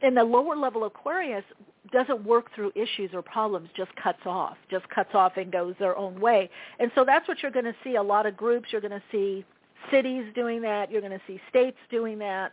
[0.00, 1.44] And the lower level aquarius
[1.92, 5.96] doesn't work through issues or problems just cuts off just cuts off and goes their
[5.96, 6.50] own way.
[6.78, 8.68] And so that's what you're going to see a lot of groups.
[8.70, 9.44] You're going to see
[9.90, 10.90] cities doing that.
[10.90, 12.52] You're going to see states doing that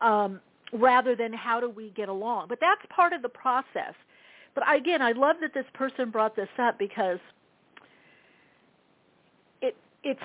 [0.00, 0.40] um,
[0.72, 2.46] rather than how do we get along.
[2.48, 3.94] But that's part of the process
[4.54, 7.18] but again i love that this person brought this up because
[9.60, 10.20] it it's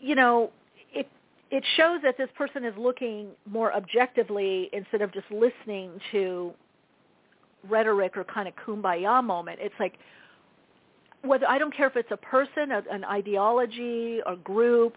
[0.00, 0.50] you know,
[0.92, 1.08] it
[1.50, 6.52] it shows that this person is looking more objectively instead of just listening to
[7.68, 9.58] rhetoric or kind of kumbaya moment.
[9.60, 9.94] It's like
[11.22, 14.96] whether I don't care if it's a person, an ideology, a group,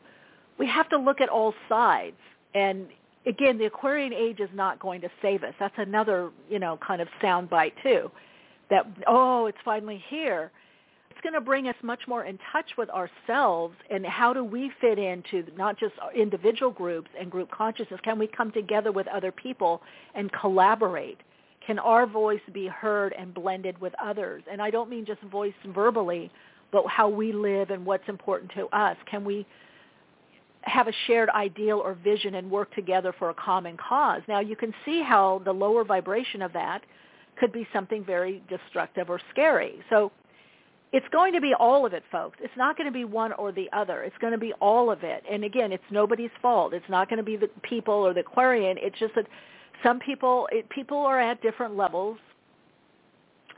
[0.59, 2.17] we have to look at all sides.
[2.53, 2.87] And
[3.25, 5.53] again, the Aquarian age is not going to save us.
[5.59, 8.11] That's another, you know, kind of soundbite too.
[8.69, 10.51] That oh, it's finally here
[11.11, 14.71] It's going to bring us much more in touch with ourselves and how do we
[14.81, 17.99] fit into not just individual groups and group consciousness.
[18.03, 19.83] Can we come together with other people
[20.15, 21.19] and collaborate?
[21.67, 24.41] Can our voice be heard and blended with others?
[24.51, 26.31] And I don't mean just voice verbally,
[26.71, 28.97] but how we live and what's important to us.
[29.09, 29.45] Can we
[30.63, 34.21] have a shared ideal or vision and work together for a common cause?
[34.27, 36.81] Now you can see how the lower vibration of that
[37.39, 39.79] could be something very destructive or scary.
[39.89, 40.11] So
[40.93, 42.37] it's going to be all of it, folks.
[42.41, 44.03] It's not going to be one or the other.
[44.03, 45.23] It's going to be all of it.
[45.29, 46.73] And again, it's nobody's fault.
[46.73, 48.77] It's not going to be the people or the Aquarian.
[48.79, 49.25] It's just that
[49.83, 52.17] some people, it, people are at different levels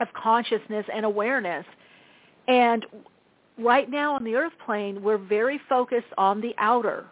[0.00, 1.66] of consciousness and awareness.
[2.46, 2.86] And
[3.58, 7.06] right now on the earth plane, we're very focused on the outer.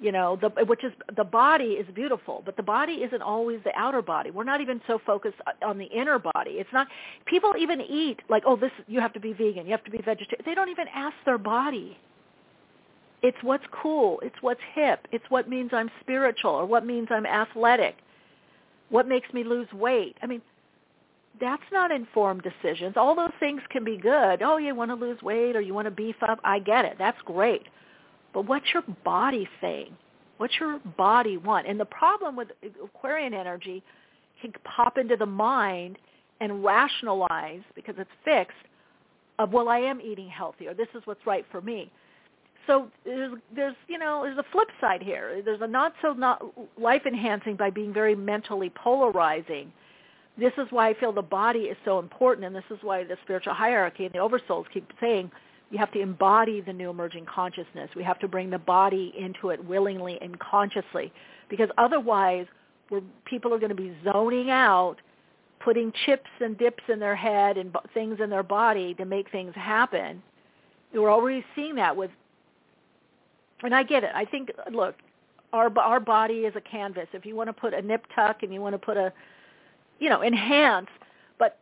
[0.00, 3.72] You know, the, which is the body is beautiful, but the body isn't always the
[3.76, 4.30] outer body.
[4.30, 6.52] We're not even so focused on the inner body.
[6.52, 6.88] It's not.
[7.26, 9.98] People even eat like, oh, this you have to be vegan, you have to be
[9.98, 10.42] vegetarian.
[10.44, 11.96] They don't even ask their body.
[13.22, 14.20] It's what's cool.
[14.22, 15.06] It's what's hip.
[15.10, 17.96] It's what means I'm spiritual or what means I'm athletic.
[18.90, 20.16] What makes me lose weight.
[20.22, 20.42] I mean,
[21.40, 22.94] that's not informed decisions.
[22.96, 24.42] All those things can be good.
[24.42, 26.38] Oh, you want to lose weight or you want to beef up.
[26.44, 26.96] I get it.
[26.98, 27.62] That's great.
[28.32, 29.96] But what's your body saying?
[30.38, 31.66] What's your body want?
[31.66, 32.48] And the problem with
[32.82, 33.82] Aquarian energy
[34.40, 35.98] can pop into the mind
[36.40, 38.56] and rationalize because it's fixed
[39.38, 41.90] of well I am eating healthy or this is what's right for me.
[42.66, 45.42] So there's there's you know there's a flip side here.
[45.44, 46.42] There's a not so not
[46.78, 49.72] life enhancing by being very mentally polarizing
[50.36, 53.16] this is why I feel the body is so important, and this is why the
[53.22, 55.30] spiritual hierarchy and the oversouls keep saying
[55.70, 57.90] you have to embody the new emerging consciousness.
[57.96, 61.12] We have to bring the body into it willingly and consciously,
[61.48, 62.46] because otherwise,
[62.90, 64.96] we're, people are going to be zoning out,
[65.60, 69.54] putting chips and dips in their head and things in their body to make things
[69.54, 70.22] happen.
[70.92, 72.10] We're already seeing that with,
[73.62, 74.10] and I get it.
[74.14, 74.96] I think, look,
[75.52, 77.06] our our body is a canvas.
[77.12, 79.12] If you want to put a nip tuck and you want to put a
[80.04, 80.88] you know, enhance.
[81.38, 81.58] But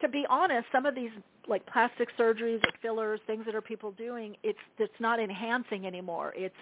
[0.00, 1.10] to be honest, some of these
[1.46, 6.32] like plastic surgeries or fillers, things that are people doing, it's it's not enhancing anymore.
[6.34, 6.54] It's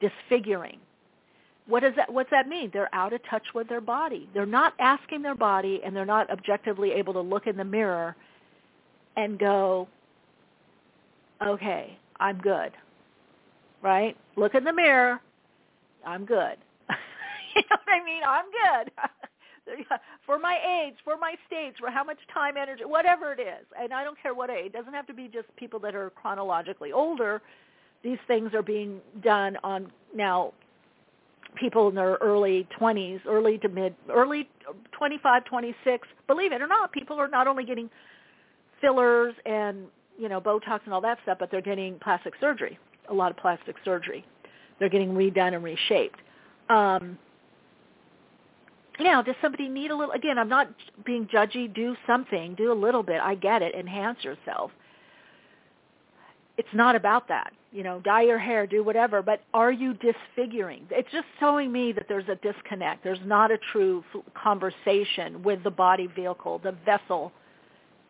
[0.00, 0.78] disfiguring.
[1.66, 2.70] What does that what's that mean?
[2.72, 4.30] They're out of touch with their body.
[4.32, 8.16] They're not asking their body and they're not objectively able to look in the mirror
[9.14, 9.88] and go,
[11.46, 12.72] "Okay, I'm good."
[13.82, 14.16] Right?
[14.36, 15.20] Look in the mirror.
[16.06, 16.56] I'm good.
[17.54, 18.22] you know what I mean?
[18.26, 18.92] I'm good.
[20.26, 23.66] for my age, for my stage, for how much time, energy, whatever it is.
[23.78, 24.66] And I don't care what age.
[24.66, 27.42] It doesn't have to be just people that are chronologically older.
[28.02, 30.52] These things are being done on now
[31.56, 34.48] people in their early 20s, early to mid, early
[34.92, 36.08] 25, 26.
[36.26, 37.90] Believe it or not, people are not only getting
[38.80, 39.86] fillers and,
[40.18, 43.36] you know, Botox and all that stuff, but they're getting plastic surgery, a lot of
[43.38, 44.24] plastic surgery.
[44.78, 46.18] They're getting redone and reshaped.
[46.68, 47.18] Um,
[49.00, 50.68] now, does somebody need a little, again, I'm not
[51.04, 54.70] being judgy, do something, do a little bit, I get it, enhance yourself.
[56.56, 57.52] It's not about that.
[57.72, 60.86] You know, dye your hair, do whatever, but are you disfiguring?
[60.90, 63.04] It's just showing me that there's a disconnect.
[63.04, 64.02] There's not a true
[64.34, 67.32] conversation with the body vehicle, the vessel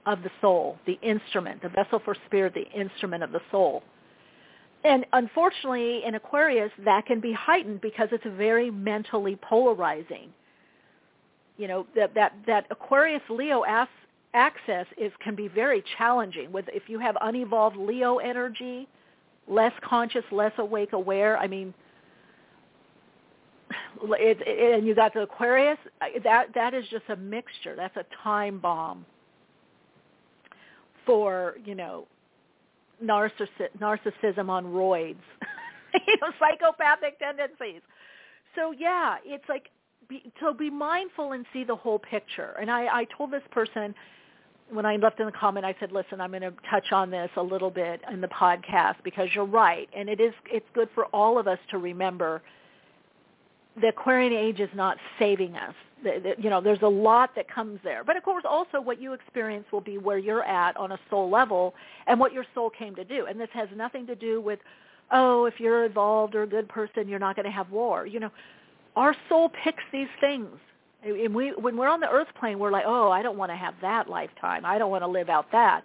[0.05, 3.83] of the soul, the instrument, the vessel for spirit, the instrument of the soul.
[4.85, 10.29] And unfortunately, in Aquarius, that can be heightened because it's very mentally polarizing
[11.57, 13.89] you know that that that Aquarius Leo as,
[14.35, 16.53] axis is can be very challenging.
[16.53, 18.89] With if you have unevolved Leo energy,
[19.49, 21.39] less conscious, less awake, aware.
[21.39, 21.73] I mean,
[24.03, 25.79] it, it, and you got the Aquarius.
[26.25, 27.75] That that is just a mixture.
[27.77, 29.07] That's a time bomb
[31.07, 32.07] for you know
[33.03, 35.17] narcissi- narcissism on roids,
[36.07, 37.81] you know, psychopathic tendencies.
[38.55, 39.71] So yeah, it's like
[40.09, 42.55] be, so be mindful and see the whole picture.
[42.61, 43.95] And I, I told this person
[44.71, 47.31] when I left in the comment, I said, listen, I'm going to touch on this
[47.37, 49.89] a little bit in the podcast because you're right.
[49.97, 52.43] And it is, it's good for all of us to remember
[53.81, 55.75] the Aquarian age is not saving us.
[56.03, 58.05] The, the, you know, there's a lot that comes there.
[58.05, 61.31] But of course, also what you experience will be where you're at on a soul
[61.31, 61.75] level
[62.07, 63.27] and what your soul came to do.
[63.27, 64.59] And this has nothing to do with,
[65.13, 68.07] oh, if you're evolved or a good person, you're not going to have war.
[68.07, 68.31] You know,
[68.97, 70.49] our soul picks these things.
[71.05, 73.57] And we, when we're on the earth plane, we're like, oh, I don't want to
[73.57, 74.65] have that lifetime.
[74.65, 75.85] I don't want to live out that.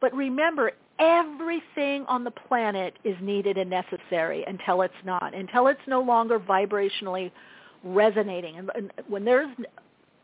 [0.00, 5.80] But remember, everything on the planet is needed and necessary until it's not, until it's
[5.86, 7.30] no longer vibrationally
[7.84, 8.56] resonating.
[8.56, 9.54] And, and when there's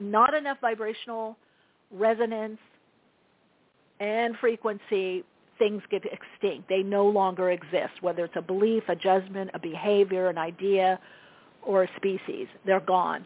[0.01, 1.37] not enough vibrational
[1.93, 2.59] resonance
[4.01, 5.25] and frequency,
[5.59, 6.69] things get extinct.
[6.69, 10.99] They no longer exist, whether it's a belief, a judgment, a behavior, an idea,
[11.69, 12.49] or a species.
[12.66, 13.25] They're gone.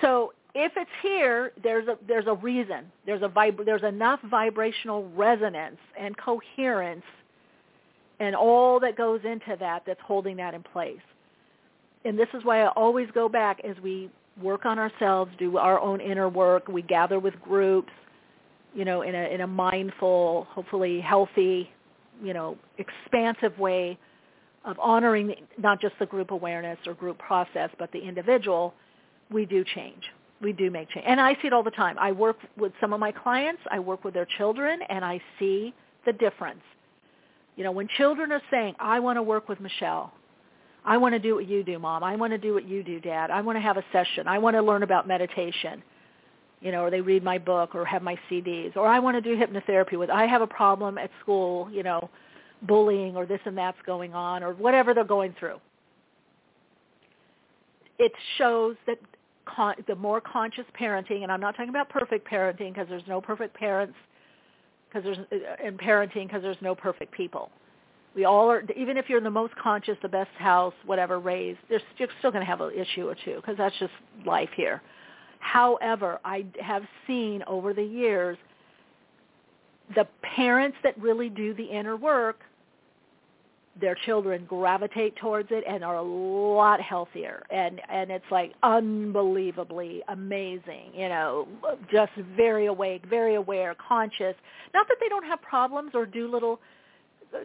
[0.00, 2.90] So if it's here, there's a there's a reason.
[3.04, 7.04] There's a vib- there's enough vibrational resonance and coherence
[8.20, 11.00] and all that goes into that that's holding that in place.
[12.06, 14.08] And this is why I always go back as we
[14.40, 17.92] work on ourselves, do our own inner work, we gather with groups,
[18.74, 21.68] you know, in a in a mindful, hopefully healthy,
[22.22, 23.98] you know, expansive way
[24.66, 28.74] of honoring not just the group awareness or group process, but the individual,
[29.30, 30.02] we do change.
[30.42, 31.06] We do make change.
[31.08, 31.96] And I see it all the time.
[31.98, 35.72] I work with some of my clients, I work with their children, and I see
[36.04, 36.60] the difference.
[37.56, 40.12] You know, when children are saying, I want to work with Michele.
[40.84, 42.04] I want to do what you do, Mom.
[42.04, 43.30] I want to do what you do, Dad.
[43.30, 44.28] I want to have a session.
[44.28, 45.82] I want to learn about meditation.
[46.60, 48.76] You know, or they read my book or have my CDs.
[48.76, 52.08] Or I want to do hypnotherapy with, I have a problem at school, you know,
[52.62, 55.58] bullying or this and that's going on or whatever they're going through.
[57.98, 58.98] It shows that
[59.46, 63.20] con- the more conscious parenting, and I'm not talking about perfect parenting because there's no
[63.20, 63.94] perfect parents,
[64.88, 67.50] because there's uh, in parenting because there's no perfect people.
[68.14, 71.58] We all are, even if you're in the most conscious, the best house, whatever raised,
[71.68, 73.92] there's, you're still going to have an issue or two because that's just
[74.24, 74.80] life here.
[75.38, 78.38] However, I have seen over the years
[79.94, 82.40] the parents that really do the inner work,
[83.80, 90.02] their children gravitate towards it and are a lot healthier and and it's like unbelievably
[90.08, 91.46] amazing you know
[91.92, 94.34] just very awake very aware conscious
[94.74, 96.58] not that they don't have problems or do little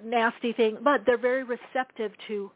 [0.05, 2.49] nasty things but they're very receptive to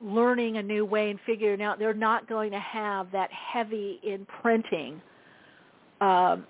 [0.00, 5.00] learning a new way and figuring out they're not going to have that heavy imprinting
[6.00, 6.44] um,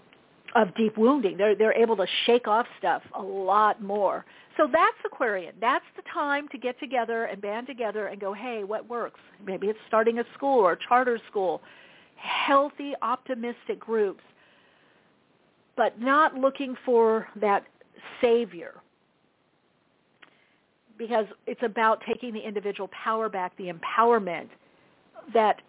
[0.55, 1.37] of deep wounding.
[1.37, 4.25] They're they're able to shake off stuff a lot more.
[4.57, 5.55] So that's Aquarian.
[5.61, 9.21] That's the time to get together and band together and go, hey, what works?
[9.45, 11.61] Maybe it's starting a school or a charter school.
[12.17, 14.23] Healthy, optimistic groups,
[15.77, 17.65] but not looking for that
[18.23, 18.75] savior
[20.99, 24.49] because it's about taking the individual power back, the empowerment
[25.35, 25.61] that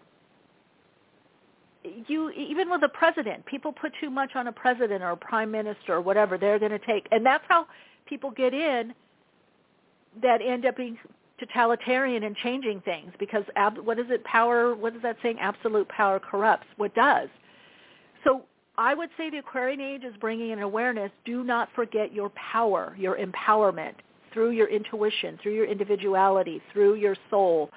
[2.07, 5.51] you even with a president, people put too much on a president or a prime
[5.51, 6.37] minister or whatever.
[6.37, 7.67] They're going to take, and that's how
[8.07, 8.93] people get in
[10.21, 10.97] that end up being
[11.39, 14.23] totalitarian and changing things because ab, what is it?
[14.23, 14.75] Power.
[14.75, 15.37] What is that saying?
[15.39, 16.67] Absolute power corrupts.
[16.77, 17.29] What does?
[18.23, 18.43] So
[18.77, 21.11] I would say the Aquarian age is bringing an awareness.
[21.25, 23.93] Do not forget your power, your empowerment
[24.33, 27.71] through your intuition, through your individuality, through your soul,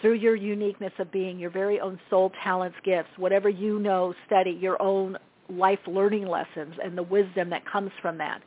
[0.00, 4.50] through your uniqueness of being, your very own soul talents, gifts, whatever you know, study,
[4.50, 5.16] your own
[5.48, 8.42] life learning lessons and the wisdom that comes from that.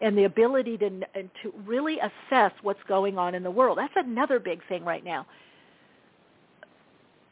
[0.00, 3.78] And the ability to to really assess what's going on in the world.
[3.78, 5.26] That's another big thing right now.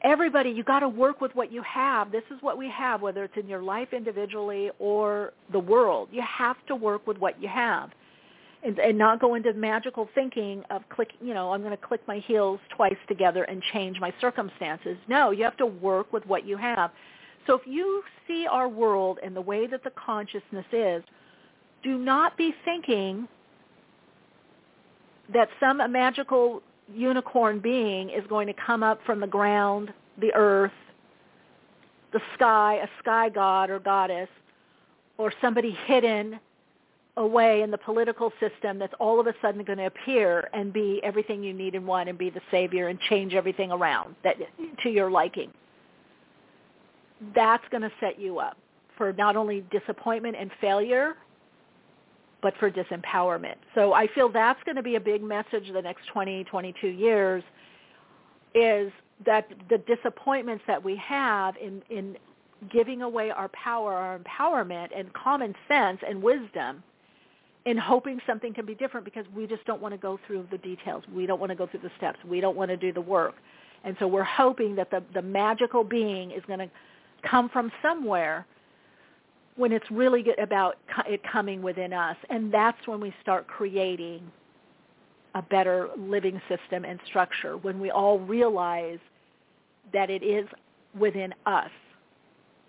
[0.02, 2.12] Everybody, you got to work with what you have.
[2.12, 6.08] This is what we have, whether it's in your life individually or the world.
[6.12, 7.90] You have to work with what you have
[8.66, 12.00] and, and not go into magical thinking of click, you know, I'm going to click
[12.08, 14.96] my heels twice together and change my circumstances.
[15.08, 16.90] No, you have to work with what you have.
[17.46, 21.04] So if you see our world and the way that the consciousness is,
[21.82, 23.28] do not be thinking
[25.32, 26.62] that some magical
[26.92, 30.72] unicorn being is going to come up from the ground, the earth,
[32.12, 34.28] the sky, a sky god or goddess,
[35.18, 36.38] or somebody hidden
[37.16, 41.00] away in the political system that's all of a sudden going to appear and be
[41.02, 44.36] everything you need and want and be the savior and change everything around that
[44.82, 45.50] to your liking.
[47.34, 48.58] That's going to set you up
[48.98, 51.14] for not only disappointment and failure,
[52.46, 53.56] but for disempowerment.
[53.74, 57.42] So I feel that's going to be a big message the next 20, 22 years
[58.54, 58.92] is
[59.24, 62.16] that the disappointments that we have in, in
[62.70, 66.84] giving away our power, our empowerment, and common sense and wisdom–
[67.64, 70.58] in hoping something can be different because we just don't want to go through the
[70.58, 71.02] details.
[71.12, 72.16] We don't want to go through the steps.
[72.24, 73.34] We don't want to do the work.
[73.82, 76.70] And so we're hoping that the, the magical being is going to
[77.28, 78.46] come from somewhere
[79.56, 80.76] when it's really about
[81.06, 82.16] it coming within us.
[82.30, 84.22] And that's when we start creating
[85.34, 88.98] a better living system and structure, when we all realize
[89.92, 90.46] that it is
[90.98, 91.70] within us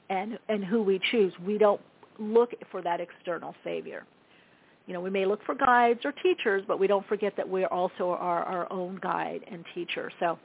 [0.10, 1.34] and, and who we choose.
[1.46, 1.82] We don't
[2.20, 4.06] look for that external savior
[4.88, 7.66] you know, we may look for guides or teachers, but we don't forget that we
[7.66, 10.10] also are our own guide and teacher.
[10.20, 10.40] So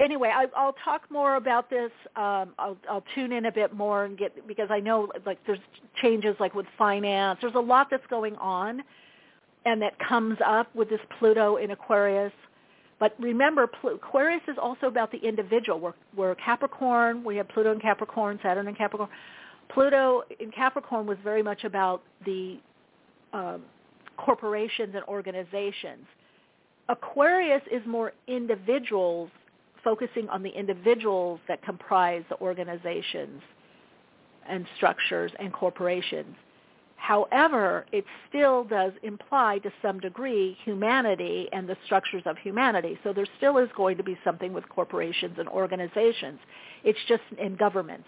[0.00, 1.90] anyway, I, I'll talk more about this.
[2.16, 5.60] Um, I'll, I'll tune in a bit more and get because I know like there's
[6.02, 7.38] changes like with finance.
[7.40, 8.82] There's a lot that's going on,
[9.64, 12.32] and that comes up with this Pluto in Aquarius.
[12.98, 15.80] But remember, Aquarius is also about the individual.
[15.80, 17.24] We're, we're Capricorn.
[17.24, 19.08] We have Pluto in Capricorn, Saturn in Capricorn.
[19.72, 22.58] Pluto in Capricorn was very much about the
[23.32, 23.62] um,
[24.18, 26.04] corporations and organizations.
[26.90, 29.30] Aquarius is more individuals,
[29.84, 33.42] focusing on the individuals that comprise the organizations
[34.48, 36.36] and structures and corporations.
[36.96, 42.98] However, it still does imply to some degree humanity and the structures of humanity.
[43.02, 46.38] So there still is going to be something with corporations and organizations.
[46.84, 48.06] It's just in governments.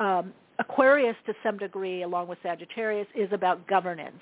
[0.00, 4.20] Um, Aquarius, to some degree, along with Sagittarius, is about governance,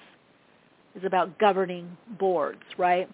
[0.96, 3.08] is about governing boards, right?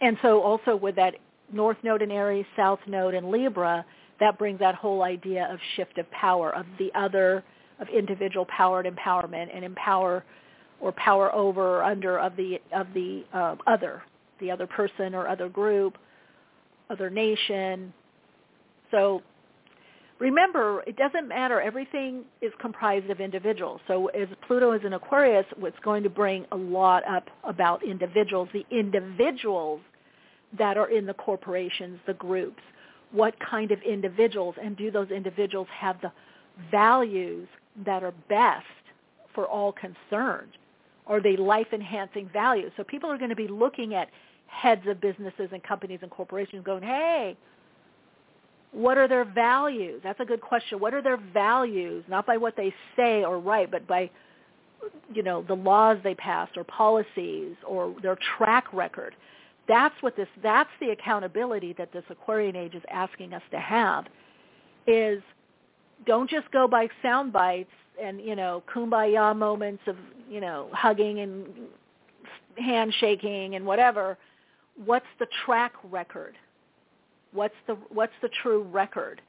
[0.00, 1.16] And so also with that
[1.52, 3.84] North Node in Aries, South Node in Libra,
[4.20, 7.42] that brings that whole idea of shift of power, of the other,
[7.80, 10.24] of individual power and empowerment, and empower
[10.80, 14.02] or power over or under of the of the uh, other,
[14.40, 15.96] the other person or other group,
[16.90, 17.92] other nation.
[18.90, 19.22] So
[20.18, 21.60] remember, it doesn't matter.
[21.60, 23.80] Everything is comprised of individuals.
[23.88, 28.48] So as Pluto is in Aquarius, what's going to bring a lot up about individuals,
[28.52, 29.80] the individuals
[30.58, 32.62] that are in the corporations, the groups,
[33.12, 36.12] what kind of individuals, and do those individuals have the
[36.70, 37.48] values
[37.84, 38.66] that are best
[39.34, 40.52] for all concerned?
[41.06, 42.72] Are they life-enhancing values?
[42.76, 44.08] So people are going to be looking at
[44.46, 47.36] heads of businesses and companies and corporations going, hey,
[48.72, 50.00] what are their values?
[50.04, 50.78] That's a good question.
[50.78, 52.04] What are their values?
[52.08, 54.10] Not by what they say or write, but by
[55.12, 59.14] you know the laws they passed or policies or their track record.
[59.70, 64.06] That's what this that's the accountability that this Aquarian age is asking us to have
[64.88, 65.22] is
[66.06, 67.70] don't just go by sound bites
[68.02, 69.94] and you know kumbaya moments of
[70.28, 71.46] you know hugging and
[72.58, 74.18] handshaking and whatever.
[74.84, 76.34] What's the track record?
[77.32, 79.22] What's the what's the true record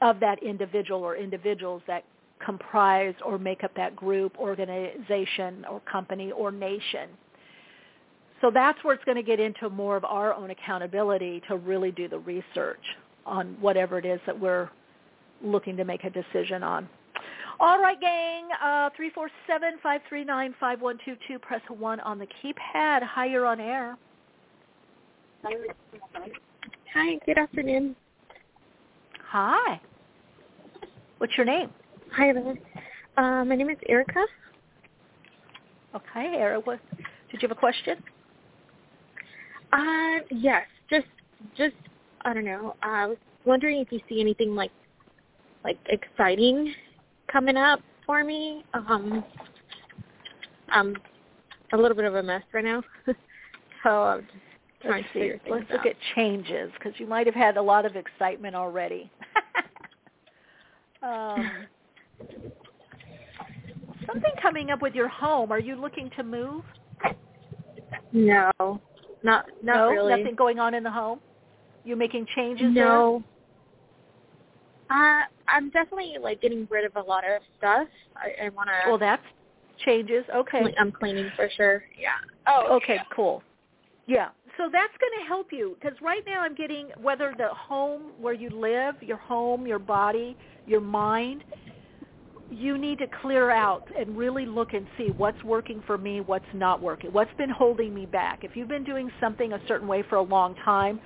[0.00, 2.02] of that individual or individuals that
[2.44, 7.10] comprise or make up that group organization or company or nation
[8.42, 11.92] so that's where it's going to get into more of our own accountability to really
[11.92, 12.82] do the research
[13.24, 14.68] on whatever it is that we're
[15.42, 16.88] looking to make a decision on.
[17.60, 18.48] All right, gang.
[18.62, 21.38] Uh, three four seven five three nine five one two two.
[21.38, 23.04] Press one on the keypad.
[23.04, 23.96] Hi, you're on air.
[26.94, 27.18] Hi.
[27.24, 27.94] Good afternoon.
[29.28, 29.80] Hi.
[31.18, 31.70] What's your name?
[32.12, 32.56] Hi there.
[33.16, 34.24] Uh, my name is Erica.
[35.94, 36.80] Okay, Erica.
[37.30, 38.02] Did you have a question?
[39.72, 40.66] Uh, yes.
[40.90, 41.06] Just,
[41.56, 41.74] just,
[42.22, 42.76] I don't know.
[42.82, 44.70] I was wondering if you see anything like
[45.64, 46.74] like exciting
[47.30, 48.64] coming up for me.
[48.74, 49.24] Um,
[50.68, 50.96] I'm
[51.72, 52.82] a little bit of a mess right now,
[53.82, 54.32] so I'm just
[54.82, 55.50] trying Let's to figure see.
[55.50, 55.86] Let's things look out.
[55.86, 59.10] at changes because you might have had a lot of excitement already.
[61.02, 61.50] um,
[64.06, 65.52] something coming up with your home.
[65.52, 66.64] Are you looking to move?
[68.12, 68.50] No,
[69.22, 70.16] not not no, really.
[70.16, 71.20] nothing going on in the home.
[71.84, 73.22] You making changes No.
[74.90, 77.88] Uh, I'm definitely like getting rid of a lot of stuff.
[78.16, 78.90] I, I want to.
[78.90, 79.22] Well, that's
[79.84, 80.24] changes.
[80.34, 80.62] Okay.
[80.78, 81.82] I'm cleaning for sure.
[81.98, 82.10] Yeah.
[82.46, 83.42] Oh, okay, cool.
[84.06, 84.28] Yeah.
[84.58, 88.34] So that's going to help you because right now I'm getting whether the home where
[88.34, 91.44] you live, your home, your body, your mind,
[92.52, 96.44] you need to clear out and really look and see what's working for me, what's
[96.54, 98.44] not working, what's been holding me back.
[98.44, 101.00] If you've been doing something a certain way for a long time,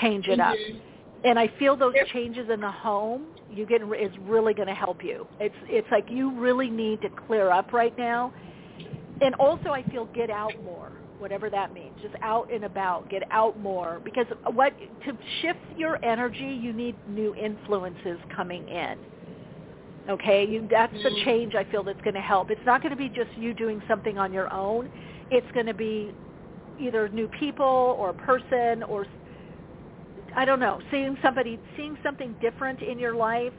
[0.00, 0.54] change it up.
[0.54, 0.78] Mm-hmm.
[1.24, 5.02] And I feel those changes in the home you get is really going to help
[5.02, 5.26] you.
[5.40, 8.32] It's it's like you really need to clear up right now.
[9.20, 11.94] And also I feel get out more, whatever that means.
[12.02, 16.96] Just out and about, get out more because what to shift your energy, you need
[17.08, 18.98] new influences coming in.
[20.08, 22.50] Okay, you, that's the change I feel that's going to help.
[22.50, 24.90] It's not going to be just you doing something on your own.
[25.30, 26.12] It's going to be
[26.78, 29.06] either new people or a person or
[30.36, 33.52] I don't know, seeing somebody, seeing something different in your life.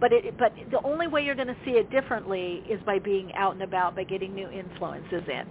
[0.00, 3.32] But it, but the only way you're going to see it differently is by being
[3.34, 5.44] out and about, by getting new influences in.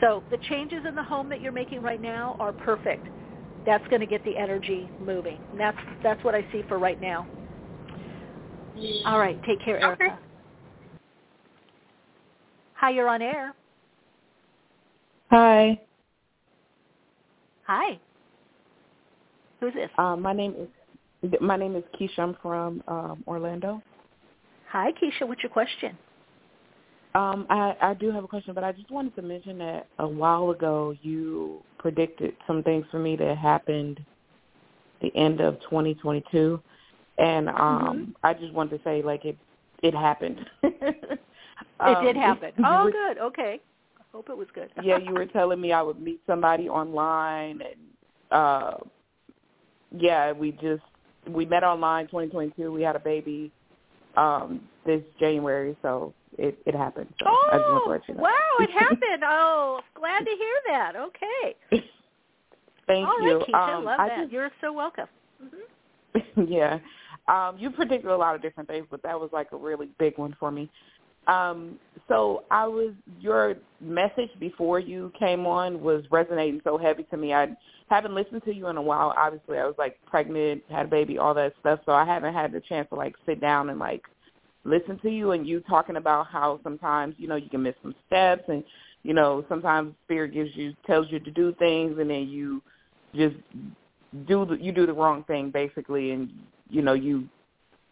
[0.00, 3.06] So the changes in the home that you're making right now are perfect.
[3.66, 5.38] That's going to get the energy moving.
[5.50, 7.26] And that's that's what I see for right now.
[9.06, 10.04] All right, take care, Erica.
[10.04, 10.14] Okay.
[12.74, 13.54] Hi, you're on air.
[15.30, 15.80] Hi,
[17.66, 18.00] Hi.
[19.60, 19.90] Who's this?
[19.98, 20.54] um, my name
[21.22, 22.18] is my name is Keisha.
[22.18, 23.82] I'm from um, Orlando.
[24.70, 25.28] Hi, Keisha.
[25.28, 25.96] What's your question?
[27.14, 30.06] Um, I, I do have a question, but I just wanted to mention that a
[30.08, 34.00] while ago you predicted some things for me that happened
[35.02, 36.60] the end of 2022,
[37.18, 38.10] and um, mm-hmm.
[38.22, 39.36] I just wanted to say like it
[39.82, 40.38] it happened.
[40.64, 42.52] um, it did happen.
[42.64, 43.18] Oh, were, good.
[43.18, 43.60] Okay.
[43.98, 44.70] I hope it was good.
[44.82, 48.74] yeah, you were telling me I would meet somebody online, and uh,
[49.96, 50.82] yeah, we just
[51.28, 52.72] we met online 2022.
[52.72, 53.50] We had a baby
[54.16, 57.12] um this January, so it it happened.
[57.18, 58.22] So oh, I just want to let you know.
[58.22, 59.24] wow, it happened.
[59.24, 60.96] oh, glad to hear that.
[60.96, 61.84] Okay.
[62.86, 63.38] Thank All you.
[63.38, 64.20] Right, Keisha, um, love I that.
[64.22, 65.06] Just, You're so welcome.
[65.42, 65.56] Mm-hmm.
[66.48, 66.78] yeah.
[67.28, 70.18] Um, you predicted a lot of different things, but that was like a really big
[70.18, 70.70] one for me.
[71.26, 77.16] Um, so I was your message before you came on was resonating so heavy to
[77.16, 77.34] me.
[77.34, 77.48] I
[77.88, 79.14] haven't listened to you in a while.
[79.16, 81.80] Obviously, I was like pregnant, had a baby, all that stuff.
[81.84, 84.02] So I haven't had the chance to like sit down and like
[84.64, 87.94] listen to you and you talking about how sometimes you know you can miss some
[88.06, 88.62] steps and
[89.02, 92.62] you know sometimes spirit gives you tells you to do things and then you
[93.14, 93.36] just
[94.26, 96.30] do the, you do the wrong thing basically and
[96.68, 97.28] you know you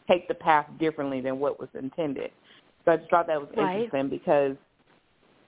[0.09, 2.31] take the path differently than what was intended.
[2.85, 3.83] So I just thought that was right.
[3.83, 4.57] interesting because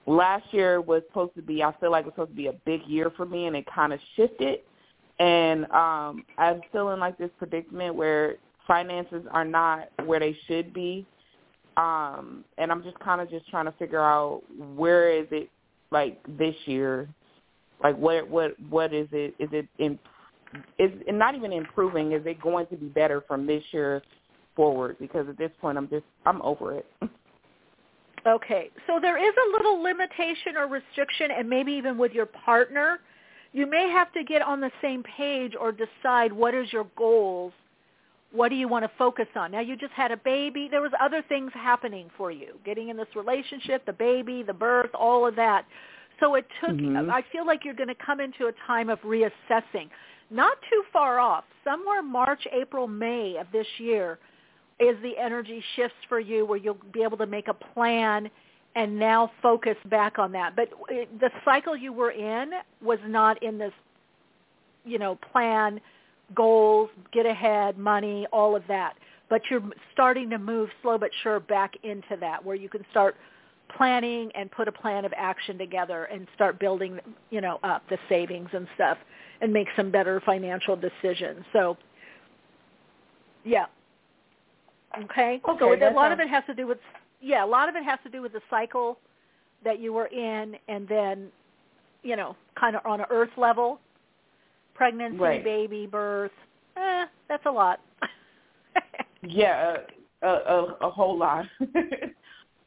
[0.05, 2.53] last year was supposed to be I feel like it was supposed to be a
[2.65, 4.59] big year for me and it kind of shifted
[5.19, 8.35] and um I'm still in like this predicament where
[8.67, 11.05] finances are not where they should be
[11.77, 14.41] um and I'm just kind of just trying to figure out
[14.75, 15.49] where is it
[15.91, 17.07] like this year
[17.83, 19.99] like what what what is it is it in
[20.79, 24.01] is not even improving is it going to be better from this year
[24.55, 26.85] forward because at this point I'm just I'm over it
[28.27, 32.99] okay so there is a little limitation or restriction and maybe even with your partner
[33.53, 37.53] you may have to get on the same page or decide what is your goals
[38.31, 39.51] what do you want to focus on?
[39.51, 40.67] Now you just had a baby.
[40.69, 44.89] There was other things happening for you, getting in this relationship, the baby, the birth,
[44.93, 45.65] all of that.
[46.19, 47.09] So it took, mm-hmm.
[47.09, 49.89] I feel like you're going to come into a time of reassessing.
[50.31, 51.43] Not too far off.
[51.63, 54.17] Somewhere March, April, May of this year
[54.79, 58.29] is the energy shifts for you where you'll be able to make a plan
[58.75, 60.55] and now focus back on that.
[60.55, 62.51] But it, the cycle you were in
[62.81, 63.73] was not in this,
[64.85, 65.81] you know, plan
[66.33, 68.93] goals, get ahead, money, all of that.
[69.29, 69.61] But you're
[69.91, 73.17] starting to move slow but sure back into that where you can start
[73.75, 77.97] planning and put a plan of action together and start building, you know, up the
[78.07, 78.97] savings and stuff
[79.41, 81.43] and make some better financial decisions.
[81.51, 81.77] So,
[83.43, 83.65] yeah.
[84.97, 85.41] Okay.
[85.47, 85.59] Okay.
[85.59, 86.77] So a lot sounds- of it has to do with
[87.23, 88.97] yeah, a lot of it has to do with the cycle
[89.63, 91.27] that you were in and then,
[92.01, 93.79] you know, kind of on an earth level
[94.73, 95.43] pregnancy, right.
[95.43, 96.31] baby, birth.
[96.75, 97.79] Eh, that's a lot.
[99.21, 99.77] yeah,
[100.23, 101.45] a, a, a whole lot.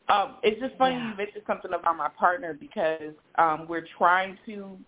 [0.09, 1.11] um, it's just funny Yeah.
[1.11, 4.79] you mentioned something about my partner because um, we're trying to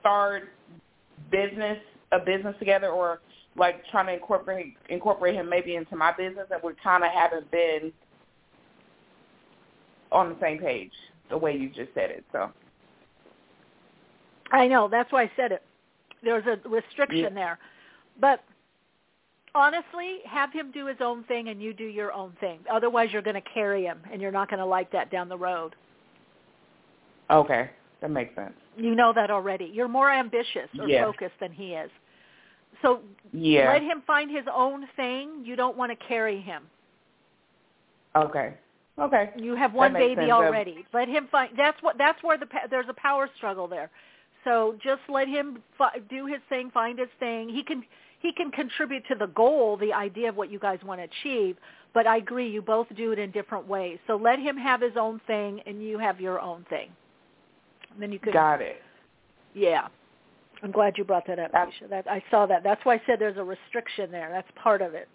[0.00, 0.44] start
[1.30, 1.78] business
[2.12, 3.20] a business together or
[3.56, 7.48] like trying to incorporate incorporate him maybe into my business and we kind of haven't
[7.50, 7.92] been
[10.10, 10.92] on the same page
[11.28, 12.50] the way you just said it so
[14.52, 14.88] I know.
[14.88, 15.62] That's why I said it.
[16.24, 17.28] There's a restriction Yeah.
[17.34, 17.58] there.
[18.20, 18.42] But
[19.54, 22.58] honestly, have him do his own thing and you do your own thing.
[22.70, 25.38] Otherwise, you're going to carry him, and you're not going to like that down the
[25.38, 25.74] road.
[27.30, 27.70] okay
[28.00, 29.66] that makes sense You know that already.
[29.72, 31.04] You're more ambitious or Yeah.
[31.04, 31.90] focused than he is.
[32.82, 33.00] So
[33.32, 35.42] yeah let him find his own thing.
[35.44, 36.62] You don't want to carry him.
[38.16, 38.54] okay
[38.98, 40.32] okay You have one baby sense.
[40.32, 40.86] already.
[40.92, 41.50] Let him find.
[41.56, 41.96] That's what.
[41.98, 43.90] That's where the there's a power struggle there.
[44.44, 47.48] So just let him fi- do his thing, find his thing.
[47.48, 47.84] He can
[48.20, 51.56] he can contribute to the goal, the idea of what you guys want to achieve.
[51.94, 53.98] But I agree, you both do it in different ways.
[54.06, 56.90] So let him have his own thing, and you have your own thing.
[57.92, 58.32] And then you could.
[58.32, 58.80] got it
[59.54, 59.88] Yeah.
[60.62, 61.88] I'm glad you brought that up, That's- Misha.
[61.88, 62.62] That I saw that.
[62.62, 64.28] That's why I said there's a restriction there.
[64.30, 65.08] That's part of it.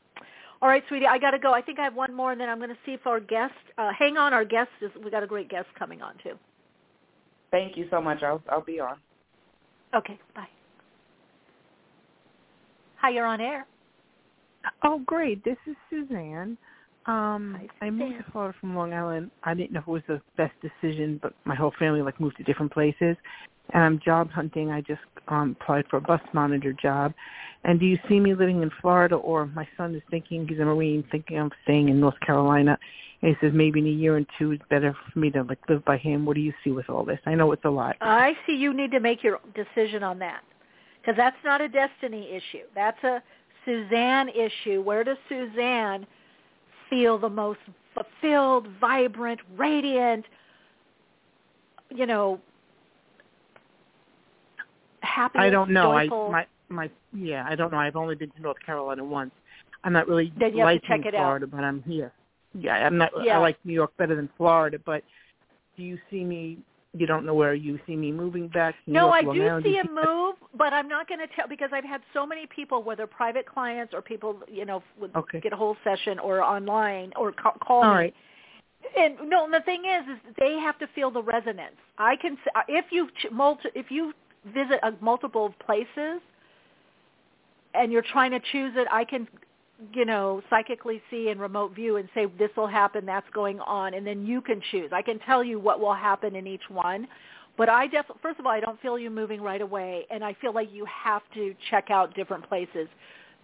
[0.61, 1.53] All right, sweetie, I got to go.
[1.53, 3.53] I think I have one more, and then I'm going to see if our guest.
[3.77, 4.89] Uh, hang on, our guest is.
[5.03, 6.35] We got a great guest coming on too.
[7.51, 8.97] thank you so much i'll i'll be on
[9.93, 10.47] Okay, bye.
[12.97, 13.65] Hi, you're on air.
[14.83, 15.43] Oh, great.
[15.45, 16.57] This is Suzanne.
[17.07, 19.29] Um, I moved to Florida from Long Island.
[19.43, 22.37] I didn't know if it was the best decision, but my whole family like moved
[22.37, 23.15] to different places.
[23.73, 24.71] And I'm job hunting.
[24.71, 27.13] I just um applied for a bus monitor job.
[27.63, 30.65] And do you see me living in Florida or my son is thinking he's a
[30.65, 32.77] Marine, thinking I'm staying in North Carolina.
[33.21, 35.59] And he says maybe in a year and two it's better for me to like
[35.69, 36.25] live by him.
[36.25, 37.19] What do you see with all this?
[37.25, 37.97] I know it's a lot.
[38.01, 40.43] I see you need to make your decision on that
[41.01, 42.65] because that's not a destiny issue.
[42.73, 43.21] That's a
[43.63, 44.81] Suzanne issue.
[44.81, 46.07] Where does Suzanne
[46.89, 47.59] feel the most
[47.93, 50.25] fulfilled, vibrant, radiant,
[51.89, 52.39] you know,
[55.01, 55.39] happy.
[55.39, 55.93] I don't know.
[55.93, 56.27] Joyful.
[56.27, 57.45] I my my yeah.
[57.47, 57.77] I don't know.
[57.77, 59.31] I've only been to North Carolina once.
[59.83, 61.21] I'm not really Then you have to liking check it out.
[61.21, 62.11] Florida, but I'm here.
[62.53, 63.11] Yeah, I'm not.
[63.23, 63.37] Yeah.
[63.37, 65.03] I like New York better than Florida, but
[65.77, 66.57] do you see me?
[66.97, 68.73] You don't know where you see me moving back.
[68.87, 72.01] No, I do see a move, but I'm not going to tell because I've had
[72.13, 75.41] so many people, whether private clients or people, you know, would Okay.
[75.41, 77.95] get a whole session or online or call, call All me.
[77.95, 78.15] right.
[78.97, 81.75] And no, and the thing is, is they have to feel the resonance.
[81.97, 84.13] I can s- uh, if you multi, if you
[84.53, 86.21] visit a multiple places
[87.73, 89.27] and you're trying to choose it, I can,
[89.93, 93.93] you know, psychically see in remote view and say this will happen, that's going on,
[93.93, 94.89] and then you can choose.
[94.93, 97.07] I can tell you what will happen in each one.
[97.57, 100.33] But I def- first of all, I don't feel you moving right away, and I
[100.41, 102.87] feel like you have to check out different places.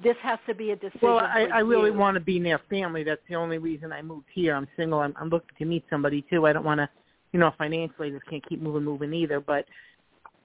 [0.04, 1.00] This has to be a decision.
[1.02, 3.04] Well, I, I really want to be near family.
[3.04, 4.56] That's the only reason I moved here.
[4.56, 5.00] I'm single.
[5.00, 6.46] I'm, I'm looking to meet somebody too.
[6.46, 6.90] I don't want to,
[7.34, 9.40] you know, financially, I just can't keep moving, moving either.
[9.40, 9.66] But,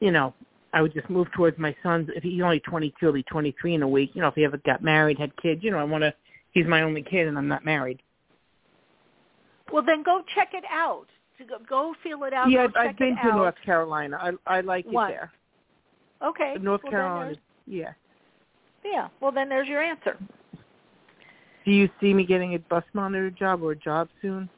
[0.01, 0.35] you know,
[0.73, 2.09] I would just move towards my son's.
[2.15, 4.11] If he's only 22, he'll be 23 in a week.
[4.15, 6.13] You know, if he ever got married, had kids, you know, I want to.
[6.53, 8.01] He's my only kid, and I'm not married.
[9.73, 11.07] Well, then go check it out.
[11.39, 12.51] To Go, go feel it out.
[12.51, 13.37] yeah, I've been to out.
[13.37, 14.19] North Carolina.
[14.47, 15.33] I I like it there.
[16.25, 16.55] Okay.
[16.61, 17.37] North well, Carolina.
[17.67, 17.93] Yeah.
[18.85, 19.09] Yeah.
[19.21, 20.17] Well, then there's your answer.
[21.65, 24.49] Do you see me getting a bus monitor job or a job soon?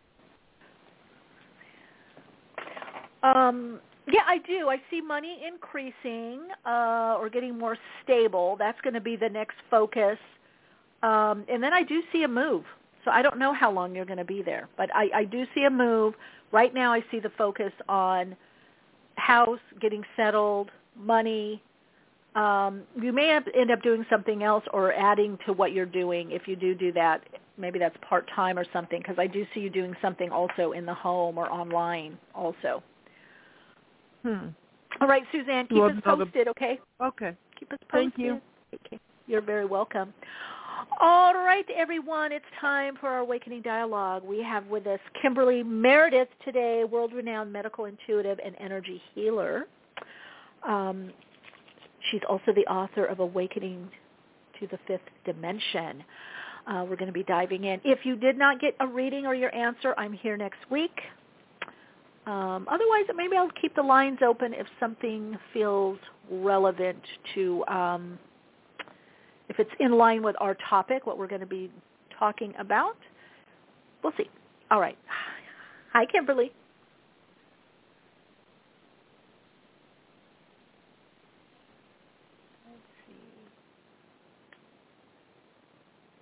[3.23, 3.81] Um,
[4.13, 4.69] yeah, I do.
[4.69, 8.57] I see money increasing uh, or getting more stable.
[8.59, 10.19] That's going to be the next focus.
[11.03, 12.65] Um, and then I do see a move.
[13.05, 15.47] So I don't know how long you're going to be there, but I, I do
[15.55, 16.15] see a move.
[16.53, 18.37] Right now I see the focus on
[19.17, 21.63] house, getting settled, money.
[22.35, 26.33] Um, you may have, end up doing something else or adding to what you're doing
[26.33, 27.25] if you do do that.
[27.57, 30.95] Maybe that's part-time or something because I do see you doing something also in the
[30.95, 32.83] home or online also.
[34.29, 34.49] Hmm.
[35.01, 36.79] All right, Suzanne, keep Well, us no, the- posted, okay?
[37.03, 37.37] Okay.
[37.59, 38.13] Keep us posted.
[38.15, 38.41] Thank you.
[38.87, 38.99] Okay.
[39.27, 40.13] You're very welcome.
[41.01, 44.23] All right, everyone, it's time for our Awakening Dialogue.
[44.25, 49.67] We have with us Kimberly Meredith today, world-renowned medical intuitive and energy healer.
[50.67, 51.11] Um,
[52.11, 53.89] she's also the author of Awakening
[54.61, 56.05] to the Fifth Dimension.
[56.67, 57.81] Uh, we're going to be diving in.
[57.85, 61.01] If you did not get a reading or your answer, I'm here next week.
[62.29, 65.99] Um, otherwise, maybe I'll keep the lines open if something feels
[66.31, 66.99] relevant
[67.35, 68.19] to, um,
[69.49, 71.71] if it's in line with our topic, what we're going to be
[72.19, 72.97] talking about.
[74.05, 74.29] We'll see.
[74.71, 74.99] All right.
[75.95, 76.53] Hi, Kimberly.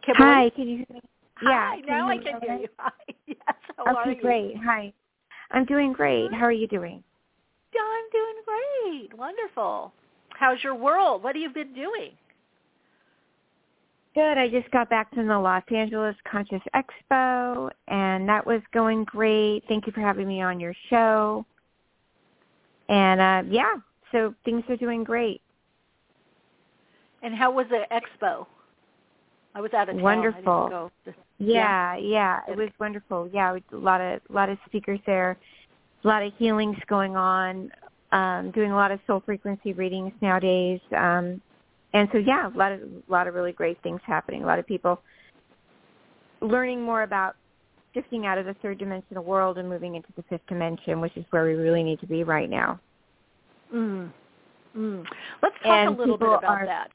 [0.04, 0.24] Kimberly?
[0.24, 1.00] Hi, can you hear me?
[1.42, 1.70] Yeah.
[1.70, 2.68] Hi, now I can hear you.
[2.78, 2.90] Hi.
[3.26, 3.36] Yes,
[3.76, 4.22] how are Okay, you?
[4.22, 4.56] great.
[4.64, 4.92] Hi.
[5.50, 6.32] I'm doing great.
[6.32, 7.02] How are you doing?
[7.78, 9.18] I'm doing great.
[9.18, 9.92] Wonderful.
[10.30, 11.22] How's your world?
[11.22, 12.12] What have you been doing?
[14.14, 14.38] Good.
[14.38, 19.62] I just got back from the Los Angeles Conscious Expo, and that was going great.
[19.68, 21.44] Thank you for having me on your show.
[22.88, 23.74] And uh, yeah,
[24.12, 25.42] so things are doing great.
[27.22, 28.46] And how was the expo?
[29.54, 30.02] I was out of town.
[30.02, 30.90] Wonderful.
[31.38, 33.28] Just- Yeah, yeah, it was wonderful.
[33.32, 35.36] Yeah, we a lot of a lot of speakers there,
[36.04, 37.70] a lot of healings going on,
[38.12, 40.80] um, doing a lot of soul frequency readings nowadays.
[40.96, 41.40] Um,
[41.92, 44.44] and so yeah, a lot of a lot of really great things happening.
[44.44, 45.00] A lot of people
[46.40, 47.36] learning more about
[47.92, 51.24] shifting out of the third dimensional world and moving into the fifth dimension, which is
[51.30, 52.78] where we really need to be right now.
[53.74, 54.10] Mm.
[54.76, 55.06] Mm.
[55.42, 56.90] Let's talk And a little bit about are- that.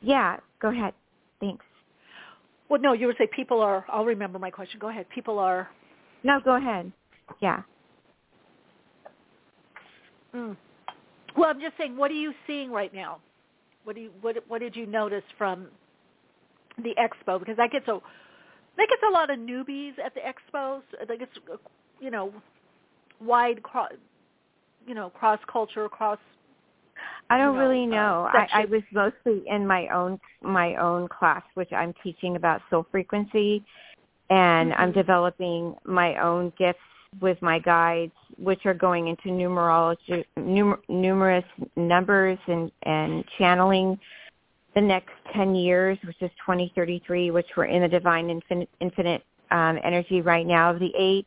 [0.00, 0.92] Yeah, go ahead.
[1.40, 1.64] Thanks.
[2.68, 3.84] Well, no, you would say people are.
[3.88, 4.78] I'll remember my question.
[4.78, 5.06] Go ahead.
[5.08, 5.68] People are.
[6.22, 6.92] No, go ahead.
[7.40, 7.62] Yeah.
[10.34, 10.56] Mm.
[11.36, 11.96] Well, I'm just saying.
[11.96, 13.20] What are you seeing right now?
[13.84, 15.68] What do you what What did you notice from
[16.76, 17.38] the expo?
[17.38, 17.98] Because that gets a
[18.76, 20.82] that gets a lot of newbies at the expos.
[21.06, 21.32] That gets
[22.00, 22.32] you know
[23.20, 23.92] wide cross
[24.86, 26.18] you know cross culture cross.
[27.30, 28.30] I don't you know, really uh, know.
[28.32, 32.86] I, I was mostly in my own my own class, which I'm teaching about soul
[32.90, 33.64] frequency,
[34.30, 34.94] and I'm Mhm.
[34.94, 36.80] developing my own gifts
[37.20, 41.44] with my guides, which are going into numerology, numer, numerous
[41.76, 43.98] numbers and and channeling
[44.74, 49.78] the next 10 years, which is 2033, which we're in the divine infinite, infinite um,
[49.82, 51.26] energy right now of the eight.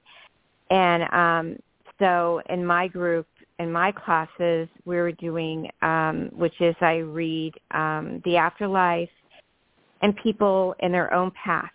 [0.69, 1.59] And um,
[1.99, 3.27] so in my group,
[3.61, 9.09] in my classes, we were doing, um, which is I read um, the afterlife
[10.01, 11.71] and people in their own path.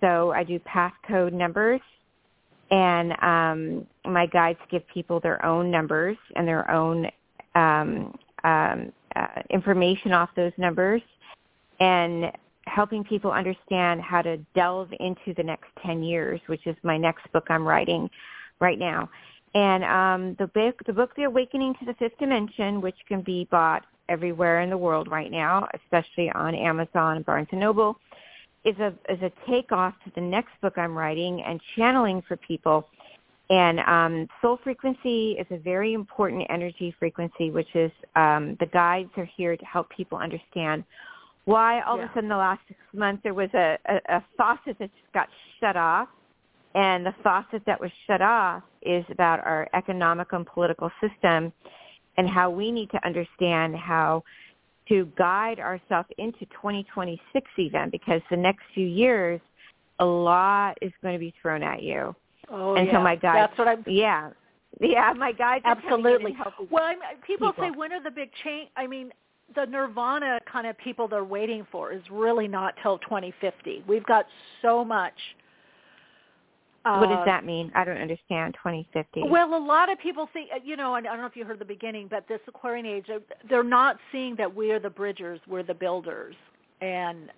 [0.00, 1.80] So I do passcode numbers,
[2.70, 7.06] and um, my guides give people their own numbers and their own
[7.54, 8.14] um,
[8.44, 11.00] um, uh, information off those numbers,
[11.80, 12.30] and
[12.66, 17.30] helping people understand how to delve into the next 10 years, which is my next
[17.32, 18.10] book I'm writing
[18.60, 19.08] right now.
[19.54, 23.46] And um, the book, the book, The Awakening to the Fifth Dimension, which can be
[23.50, 27.96] bought everywhere in the world right now, especially on Amazon and Barnes and Noble,
[28.64, 32.88] is a is a takeoff to the next book I'm writing and channeling for people.
[33.50, 39.10] And um, soul frequency is a very important energy frequency, which is um, the guides
[39.18, 40.82] are here to help people understand
[41.44, 42.04] why all Yeah.
[42.04, 45.12] of a sudden the last six months there was a, a, a faucet that just
[45.12, 45.28] got
[45.60, 46.08] shut off.
[46.74, 51.52] And the faucet that was shut off is about our economic and political system
[52.16, 54.22] and how we need to understand how
[54.88, 59.40] to guide ourselves into 2026 even because the next few years
[60.00, 62.14] a lot is going to be thrown at you.
[62.50, 62.92] Oh, and yeah.
[62.92, 63.84] so my guides, That's what I'm.
[63.86, 64.30] yeah,
[64.80, 66.36] yeah, my guides are coming in Absolutely.
[66.70, 67.64] Well, I'm, people, people.
[67.64, 68.68] say when are the big change?
[68.76, 69.12] I mean,
[69.54, 73.84] the nirvana kind of people they're waiting for is really not till 2050.
[73.86, 74.26] We've got
[74.62, 75.14] so much.
[76.84, 77.72] What does uh, that mean?
[77.74, 79.22] I don't understand 2050.
[79.30, 81.44] Well, a lot of people think, uh, you know, and I don't know if you
[81.44, 85.40] heard the beginning, but this Aquarian age, uh, they're not seeing that we're the bridgers,
[85.48, 86.34] we're the builders.
[86.82, 87.30] And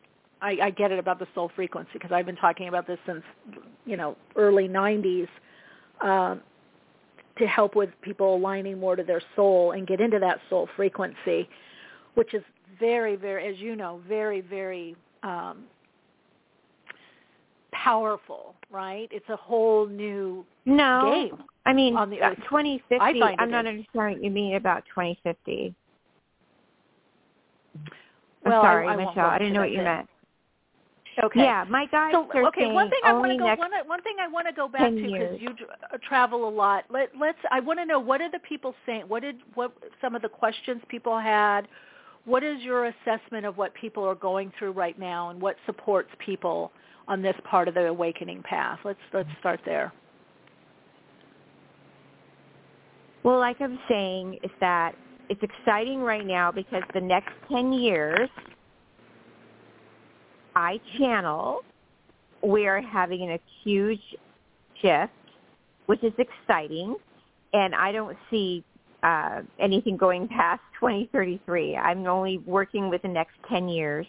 [0.43, 3.23] I, I get it about the soul frequency because I've been talking about this since,
[3.85, 5.29] you know, early 90s
[6.01, 6.41] um,
[7.39, 11.49] to help with people aligning more to their soul and get into that soul frequency,
[12.15, 12.43] which is
[12.81, 15.67] very, very, as you know, very, very um,
[17.73, 19.09] powerful, right?
[19.11, 21.45] It's a whole new no, game.
[21.65, 22.39] I mean on the uh, earth.
[22.49, 22.97] 2050.
[23.01, 25.75] I I'm not understanding what you mean about 2050.
[28.45, 29.31] I'm Well, sorry, I won't Michele.
[29.31, 30.09] I didn't know what you meant.
[31.23, 31.41] Okay.
[31.41, 33.71] Yeah, my guys So are okay, one thing I want only to go next one,
[33.87, 35.49] one thing I want to go back to because you
[35.93, 36.85] uh, travel a lot.
[36.91, 39.05] Let let's I want to know what are the people saying?
[39.09, 41.69] What did what some of the questions people had?
[42.27, 46.11] What is your assessment of what people are going through right now and what supports
[46.19, 46.71] people
[47.09, 48.79] on this part of the awakening path?
[48.85, 49.93] Let's let's start there.
[53.23, 54.95] Well, like I'm saying, is that
[55.29, 58.29] it's exciting right now because the next 10 years,
[60.55, 61.63] I channel,
[62.43, 64.01] we are having a huge
[64.81, 65.13] shift,
[65.87, 66.95] which is exciting,
[67.53, 68.63] and I don't see
[69.03, 71.77] uh, anything going past 2033.
[71.77, 74.07] I'm only working with the next 10 years,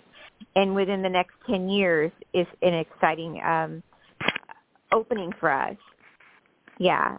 [0.55, 3.83] and within the next 10 years is an exciting um,
[4.91, 5.75] opening for us.
[6.79, 7.17] Yeah.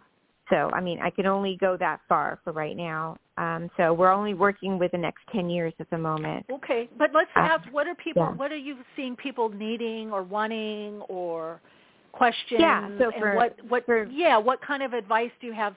[0.50, 3.16] So, I mean, I can only go that far for right now.
[3.36, 6.46] Um, so we're only working with the next 10 years at the moment.
[6.50, 8.32] Okay, but let's Uh, ask what are people yeah.
[8.32, 11.60] what are you seeing people needing or wanting or
[12.12, 15.76] questions Yeah, so for- and what what yeah, what kind of advice do you have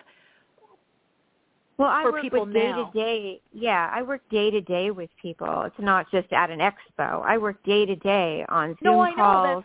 [1.81, 2.91] Well, I for work people with day now?
[2.93, 3.41] to day.
[3.51, 5.63] Yeah, I work day to day with people.
[5.63, 7.23] It's not just at an expo.
[7.25, 9.63] I work day to day on Zoom No, calls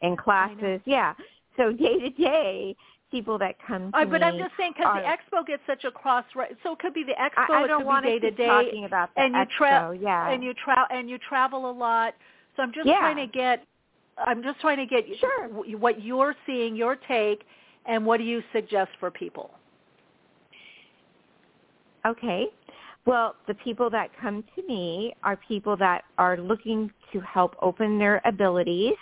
[0.00, 0.80] and classes.
[0.84, 1.14] Yeah.
[1.56, 2.76] So day to day,
[3.10, 5.90] people that come to Uh, but I'm just saying because the expo gets such a
[5.90, 6.56] cross right.
[6.62, 7.50] So it could be the expo.
[7.50, 8.46] I, I don't want to keep day.
[8.46, 10.00] talking about the and you expo.
[10.00, 10.30] yeah.
[10.30, 12.14] and you travel and you travel a lot.
[12.56, 13.00] So I'm just Yeah.
[13.00, 13.64] trying to get.
[14.18, 15.48] I'm just trying to get Sure.
[15.48, 17.44] what you're seeing, your take,
[17.86, 19.50] and what do you suggest for people?
[22.06, 22.46] Okay.
[23.04, 27.98] Well, the people that come to me are people that are looking to help open
[27.98, 28.94] their abilities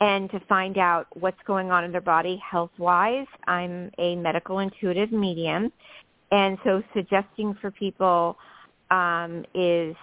[0.00, 3.26] and to find out what's going on in their body health-wise.
[3.46, 5.72] I'm a medical intuitive medium,
[6.30, 8.36] and so suggesting for people
[8.90, 9.94] um, is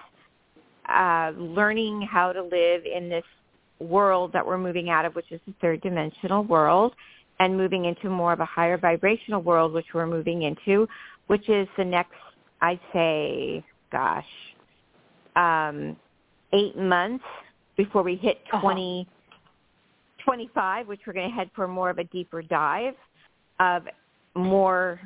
[0.87, 3.23] uh, learning how to live in this
[3.79, 6.93] world that we're moving out of, which is the third dimensional world,
[7.39, 10.87] and moving into more of a higher vibrational world, which we're moving into,
[11.27, 12.13] which is the next,
[12.61, 14.25] I'd say, gosh,
[15.35, 15.95] um,
[16.53, 17.25] eight months
[17.77, 19.05] before we hit Uh-huh.
[20.25, 22.93] 25, which we're going to head for more of a deeper dive
[23.59, 23.87] of
[24.35, 24.99] more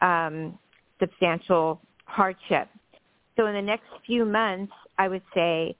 [0.00, 0.58] um,
[0.98, 2.68] substantial hardship.
[3.36, 5.76] So in the next few months, I would say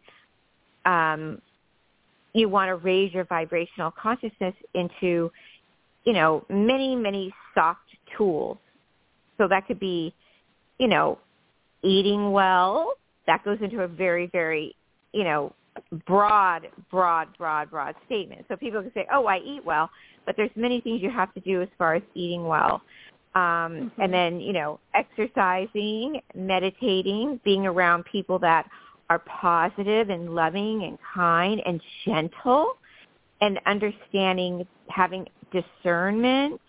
[0.87, 1.43] um,
[2.33, 5.31] you want to raise your vibrational consciousness into,
[6.05, 7.81] you know, many, many soft
[8.17, 8.57] tools.
[9.37, 10.15] So that could be,
[10.81, 11.19] you know,
[11.83, 12.95] eating well.
[13.27, 14.75] That goes into a very, very,
[15.13, 15.53] you know,
[16.07, 18.47] broad, broad, broad, broad statement.
[18.49, 19.91] So people can say, oh, I eat well,
[20.25, 22.83] but there's many things you have to do as far as eating well.
[23.35, 28.67] Um, And then, you know, exercising, meditating, being around people that
[29.11, 32.79] are positive and loving and kind and gentle
[33.41, 36.61] and understanding having discernment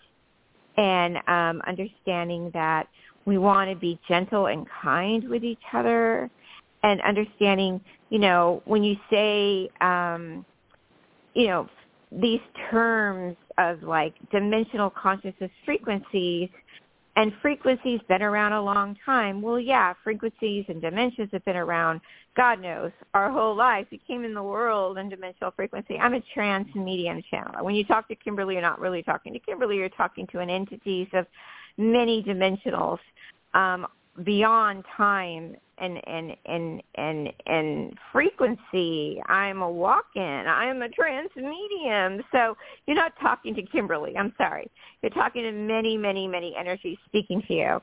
[0.77, 2.87] and um, understanding that
[3.25, 6.29] we want to be gentle and kind with each other
[6.83, 10.45] and understanding, you know, when you say, um,
[11.33, 11.69] you know,
[12.11, 16.49] these terms of like dimensional consciousness frequencies,
[17.17, 19.41] and frequencies been around a long time.
[19.41, 21.99] Well, yeah, frequencies and dimensions have been around,
[22.37, 23.87] God knows, our whole life.
[23.91, 25.97] We came in the world in dimensional frequency.
[25.97, 27.63] I'm a trance medium channeler.
[27.63, 29.75] When you talk to Kimberly, you're not really talking to Kimberly.
[29.75, 31.25] You're talking to an entities of
[31.77, 32.99] many dimensionals
[33.53, 33.87] um,
[34.23, 39.21] beyond time and and and and and frequency.
[39.27, 40.21] I'm a walk-in.
[40.21, 42.23] I'm a trance medium.
[42.31, 42.55] So
[42.85, 44.15] you're not talking to Kimberly.
[44.17, 44.69] I'm sorry.
[45.01, 47.81] You're talking to many, many, many energies speaking to you.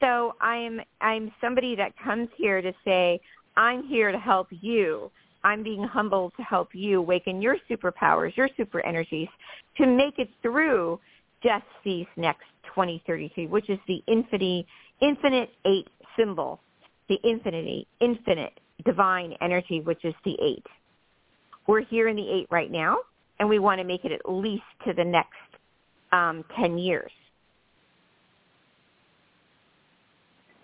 [0.00, 3.20] So I'm I'm somebody that comes here to say
[3.56, 5.10] I'm here to help you.
[5.44, 9.28] I'm being humble to help you awaken your superpowers, your super energies,
[9.76, 11.00] to make it through
[11.42, 14.66] just these next 2033, which is the infinity,
[15.00, 16.60] infinite eight symbol
[17.08, 20.64] the infinity, infinite divine energy, which is the eight.
[21.66, 22.98] We're here in the eight right now,
[23.38, 25.28] and we want to make it at least to the next
[26.12, 27.10] um, 10 years.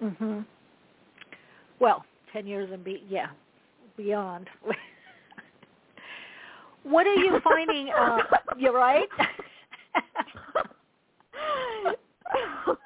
[0.02, 0.44] Mhm.
[1.80, 3.28] Well, 10 years and be yeah,
[3.96, 4.48] beyond.
[6.84, 8.18] what are you finding uh
[8.56, 9.08] you're right?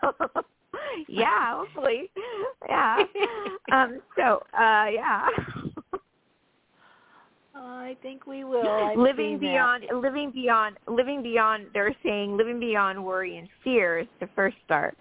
[1.09, 2.11] yeah, hopefully.
[2.69, 3.05] Yeah.
[3.73, 5.29] Um so uh yeah.
[7.55, 8.67] I think we will.
[8.67, 9.97] I've living beyond that.
[9.97, 14.97] living beyond living beyond they're saying living beyond worry and fear is the first start.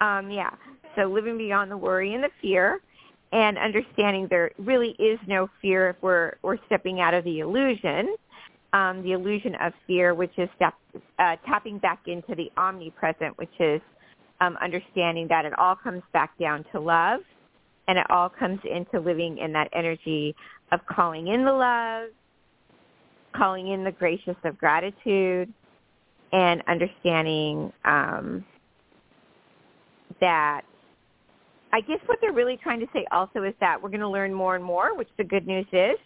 [0.00, 0.50] Um yeah.
[0.96, 2.80] So living beyond the worry and the fear
[3.32, 8.14] and understanding there really is no fear if we're we're stepping out of the illusion.
[8.72, 10.74] Um, the illusion of fear, which is step,
[11.18, 13.80] uh, tapping back into the omnipresent, which is
[14.40, 17.20] um, understanding that it all comes back down to love
[17.88, 20.34] and it all comes into living in that energy
[20.72, 22.10] of calling in the love,
[23.34, 25.52] calling in the gracious of gratitude,
[26.32, 28.44] and understanding um,
[30.20, 30.62] that
[31.72, 34.32] I guess what they're really trying to say also is that we're going to learn
[34.32, 35.96] more and more, which the good news is.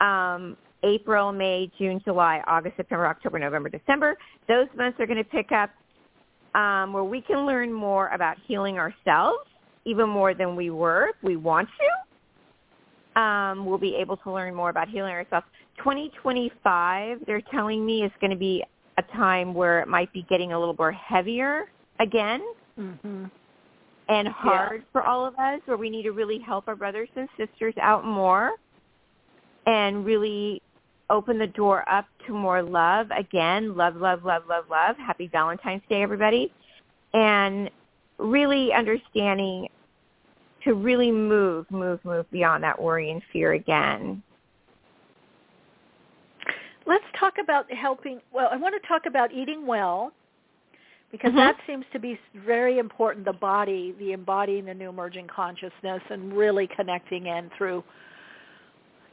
[0.00, 4.16] Um, April, May, June, July, August, September, October, November, December.
[4.46, 5.70] Those months are going to pick up
[6.54, 9.38] um, where we can learn more about healing ourselves,
[9.84, 11.68] even more than we were if we want
[13.14, 13.20] to.
[13.20, 15.46] Um, we'll be able to learn more about healing ourselves.
[15.78, 18.62] 2025, they're telling me, is going to be
[18.96, 21.66] a time where it might be getting a little more heavier
[22.00, 22.42] again
[22.78, 23.24] Mm-hmm.
[24.08, 27.28] and hard for all of us, where we need to really help our brothers and
[27.36, 28.52] sisters out more
[29.66, 30.62] and really
[31.10, 33.08] open the door up to more love.
[33.16, 34.96] Again, love, love, love, love, love.
[34.96, 36.52] Happy Valentine's Day, everybody.
[37.14, 37.70] And
[38.18, 39.68] really understanding
[40.64, 44.22] to really move, move, move beyond that worry and fear again.
[46.84, 48.20] Let's talk about helping.
[48.32, 50.12] Well, I want to talk about eating well
[51.10, 51.36] because Mhm.
[51.36, 53.24] that seems to be very important.
[53.24, 57.84] The body, the embodying the new emerging consciousness, and really connecting in through,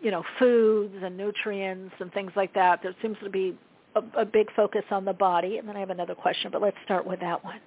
[0.01, 2.81] you know, foods and nutrients and things like that.
[2.83, 3.57] There seems to be
[3.95, 5.57] a, a big focus on the body.
[5.57, 7.59] And then I have another question, but let's start with that one.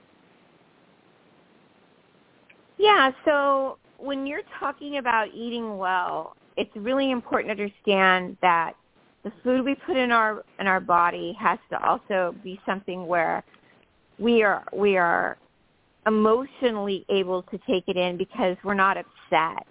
[2.78, 8.74] Yeah, so when you're talking about eating well, it's really important to understand that
[9.24, 13.42] the food we put in our in our body has to also be something where
[14.18, 15.36] we are we are
[16.06, 19.66] emotionally able to take it in because we're not upset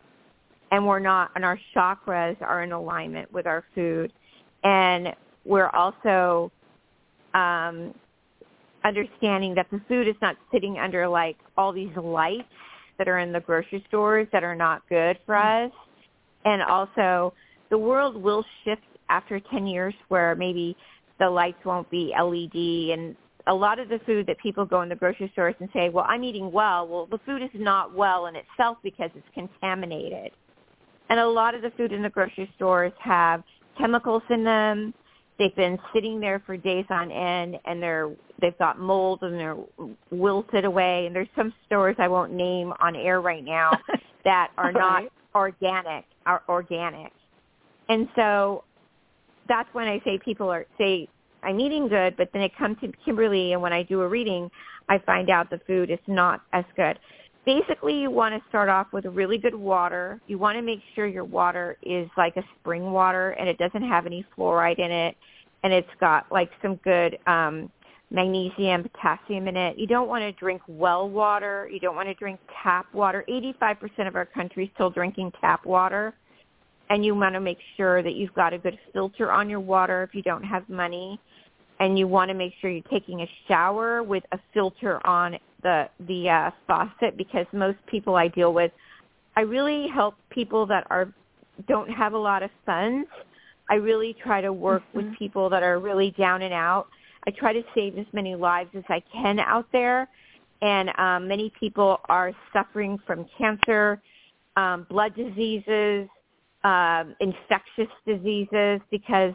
[0.71, 4.11] and we're not and our chakras are in alignment with our food
[4.63, 5.09] and
[5.45, 6.51] we're also
[7.33, 7.93] um
[8.83, 12.43] understanding that the food is not sitting under like all these lights
[12.97, 15.71] that are in the grocery stores that are not good for us
[16.45, 17.33] and also
[17.69, 20.75] the world will shift after 10 years where maybe
[21.19, 23.15] the lights won't be LED and
[23.47, 26.05] a lot of the food that people go in the grocery stores and say, well,
[26.07, 26.87] I'm eating well.
[26.87, 30.31] Well, the food is not well in itself because it's contaminated.
[31.09, 33.43] And a lot of the food in the grocery stores have
[33.77, 34.93] chemicals in them.
[35.39, 39.57] They've been sitting there for days on end and they're they've got mold and they're
[40.11, 41.05] wilted away.
[41.05, 43.71] And there's some stores I won't name on air right now
[44.25, 45.11] that are not Right.
[45.35, 47.11] organic, are organic.
[47.89, 48.63] And so
[49.47, 51.07] that's when I say people are say
[51.43, 54.49] I'm eating good, but then it comes to Kimberly and when I do a reading,
[54.89, 56.97] I find out the food is not as good.
[57.47, 60.19] Basically, you want to start off with really good water.
[60.27, 63.87] You want to make sure your water is like a spring water and it doesn't
[63.87, 65.15] have any fluoride in it
[65.63, 67.71] and it's got like some good um,
[68.11, 69.77] magnesium, potassium in it.
[69.77, 71.69] You don't want to drink well water.
[71.71, 73.23] You don't want to drink tap water.
[73.29, 76.13] 85% of our country is still drinking tap water.
[76.89, 80.03] And you want to make sure that you've got a good filter on your water
[80.03, 81.17] if you don't have money.
[81.79, 85.89] And you want to make sure you're taking a shower with a filter on the
[86.07, 88.71] the uh, faucet because most people I deal with,
[89.35, 91.11] I really help people that are
[91.67, 93.07] don't have a lot of funds.
[93.69, 95.09] I really try to work mm-hmm.
[95.09, 96.87] with people that are really down and out
[97.27, 100.07] I try to save as many lives as I can out there.
[100.61, 104.01] And um, many people are suffering from cancer,
[104.55, 106.07] um, blood diseases,
[106.63, 109.33] um, infectious diseases because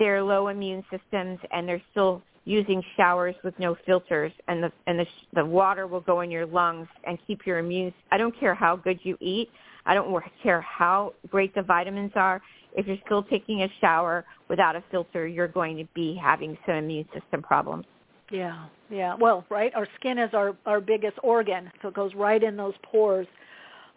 [0.00, 4.98] they're low immune systems and they're still using showers with no filters and the and
[4.98, 8.54] the the water will go in your lungs and keep your immune I don't care
[8.54, 9.48] how good you eat
[9.86, 12.42] I don't care how great the vitamins are
[12.74, 16.76] if you're still taking a shower without a filter, you're going to be having some
[16.76, 17.84] immune system problems.
[18.30, 19.16] Yeah, yeah.
[19.18, 19.74] Well, right.
[19.74, 23.26] Our skin is our our biggest organ, so it goes right in those pores.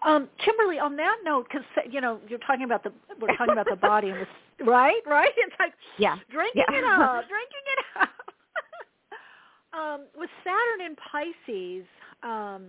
[0.06, 2.91] Um, Kimberly, on that note, because you know you're talking about the
[3.22, 4.28] we're talking about the body and
[4.60, 5.32] the right, right.
[5.38, 6.78] It's like yeah, drinking yeah.
[6.78, 8.10] it up, drinking it up.
[9.80, 11.86] um, with Saturn in Pisces,
[12.22, 12.64] um,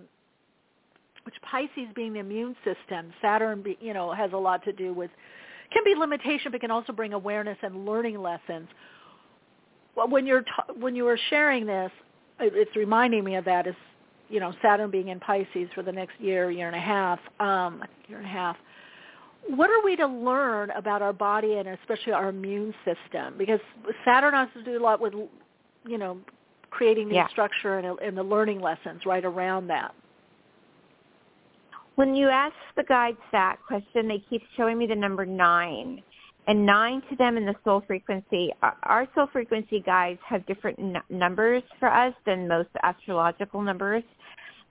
[1.25, 4.93] which Pisces being the immune system, Saturn, be, you know, has a lot to do
[4.95, 5.11] with
[5.73, 8.69] can be limitation, but can also bring awareness and learning lessons.
[9.97, 11.91] Well, when you're t- when you were sharing this,
[12.41, 13.67] it's reminding me of that.
[13.67, 13.75] Is
[14.29, 17.83] you know Saturn being in Pisces for the next year, year and a half, um,
[18.09, 18.57] year and a half.
[19.49, 23.35] What are we to learn about our body and especially our immune system?
[23.37, 23.61] Because
[24.05, 25.13] Saturn has to do a lot with,
[25.87, 26.19] you know,
[26.71, 27.29] creating the yeah.
[27.29, 29.95] structure and, and the learning lessons right around that.
[31.97, 36.03] When you ask the guides that question, they keep showing me the number nine.
[36.47, 41.03] And nine to them in the soul frequency, our soul frequency guides have different n-
[41.09, 44.03] numbers for us than most astrological numbers.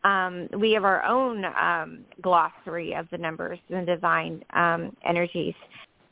[0.03, 5.55] Um, we have our own um, glossary of the numbers and divine um, energies.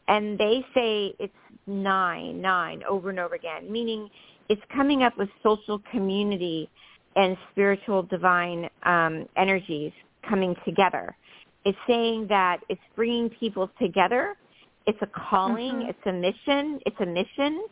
[0.08, 1.34] And they say it's
[1.68, 4.10] nine, nine over and over again, meaning
[4.50, 6.70] it's coming up with social community
[7.16, 9.92] and spiritual divine um, energies
[10.28, 11.16] coming together.
[11.66, 14.36] It's saying that it's bringing people together.
[14.88, 15.74] It's a calling.
[15.74, 15.90] Mm-hmm.
[15.90, 16.80] It's a mission.
[16.86, 17.66] It's a mission.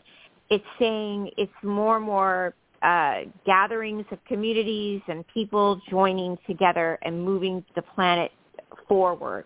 [0.49, 7.23] It's saying it's more and more uh, gatherings of communities and people joining together and
[7.23, 8.31] moving the planet
[8.87, 9.45] forward.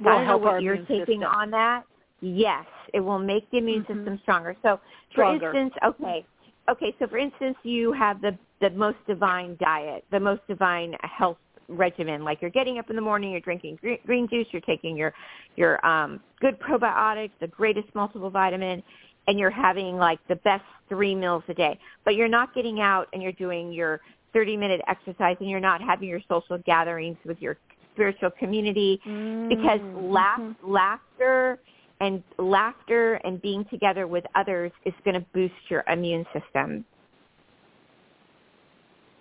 [0.00, 1.24] Will I don't know what you're taking system.
[1.24, 1.84] on that.
[2.20, 3.98] Yes, it will make the immune mm-hmm.
[3.98, 4.56] system stronger.
[4.62, 4.80] So,
[5.12, 5.52] stronger.
[5.52, 6.26] for instance, okay,
[6.70, 6.94] okay.
[6.98, 11.38] So, for instance, you have the the most divine diet, the most divine health
[11.70, 14.96] regimen like you're getting up in the morning you're drinking green, green juice you're taking
[14.96, 15.12] your
[15.56, 18.82] your um good probiotics the greatest multiple vitamin
[19.28, 23.06] and you're having like the best three meals a day but you're not getting out
[23.12, 24.00] and you're doing your
[24.32, 27.56] 30 minute exercise and you're not having your social gatherings with your
[27.92, 29.48] spiritual community mm-hmm.
[29.48, 31.58] because laugh, laughter
[32.00, 36.84] and laughter and being together with others is going to boost your immune system.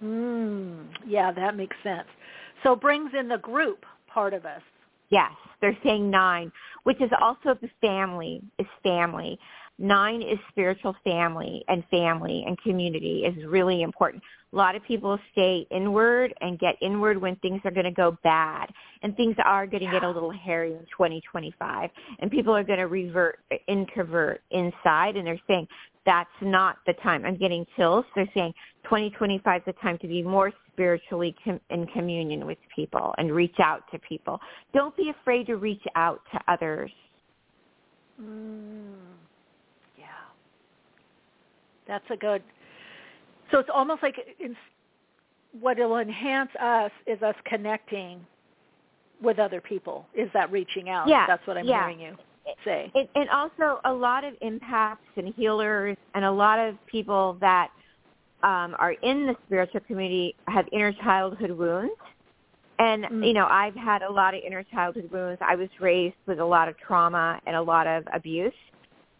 [0.03, 2.07] Mm, yeah, that makes sense.
[2.64, 4.62] So brings in the group part of us.
[5.10, 6.51] Yes, they're saying nine,
[6.84, 9.39] which is also the family is family.
[9.82, 14.22] Nine is spiritual family and family and community is really important.
[14.51, 18.18] A lot of people stay inward and get inward when things are going to go
[18.24, 18.70] bad
[19.03, 19.93] and things are going to yeah.
[19.93, 21.89] get a little hairy in 2025
[22.20, 25.66] and people are going to revert introvert inside and they're saying
[26.05, 27.24] that's not the time.
[27.24, 28.03] I'm getting chills.
[28.16, 28.53] They're saying
[28.84, 33.56] 2025 is the time to be more spiritually com- in communion with people and reach
[33.61, 34.39] out to people.
[34.73, 36.89] Don't be afraid to reach out to others.
[38.22, 38.93] Mm,
[39.97, 40.06] yeah.
[41.85, 42.41] That's a good.
[43.51, 44.56] So it's almost like in,
[45.60, 48.26] what will enhance us is us connecting
[49.22, 50.06] with other people.
[50.14, 51.10] Is that reaching out?
[51.10, 51.26] Yeah.
[51.27, 51.89] That's what I'm yeah.
[51.89, 52.15] hearing you
[52.64, 52.89] say.
[52.95, 57.69] And, and also a lot of empaths and healers and a lot of people that
[58.44, 61.94] um, are in the spiritual community have inner childhood wounds.
[62.80, 63.28] And, mm.
[63.28, 65.41] you know, I've had a lot of inner childhood wounds.
[65.45, 68.53] I was raised with a lot of trauma and a lot of abuse.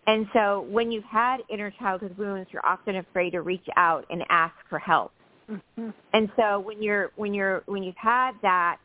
[0.08, 4.24] And so when you've had inner childhood wounds, you're often afraid to reach out and
[4.30, 5.12] ask for help.
[5.52, 5.90] Mm-hmm.
[6.14, 8.78] And so when you're when you're when you've had that,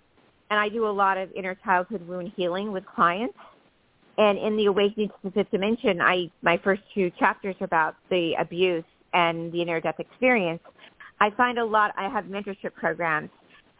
[0.51, 3.39] and I do a lot of inner childhood wound healing with clients,
[4.19, 7.97] and in the Awakening to the Fifth Dimension, I my first two chapters are about
[8.11, 10.61] the abuse and the near death experience.
[11.21, 11.93] I find a lot.
[11.97, 13.31] I have mentorship programs.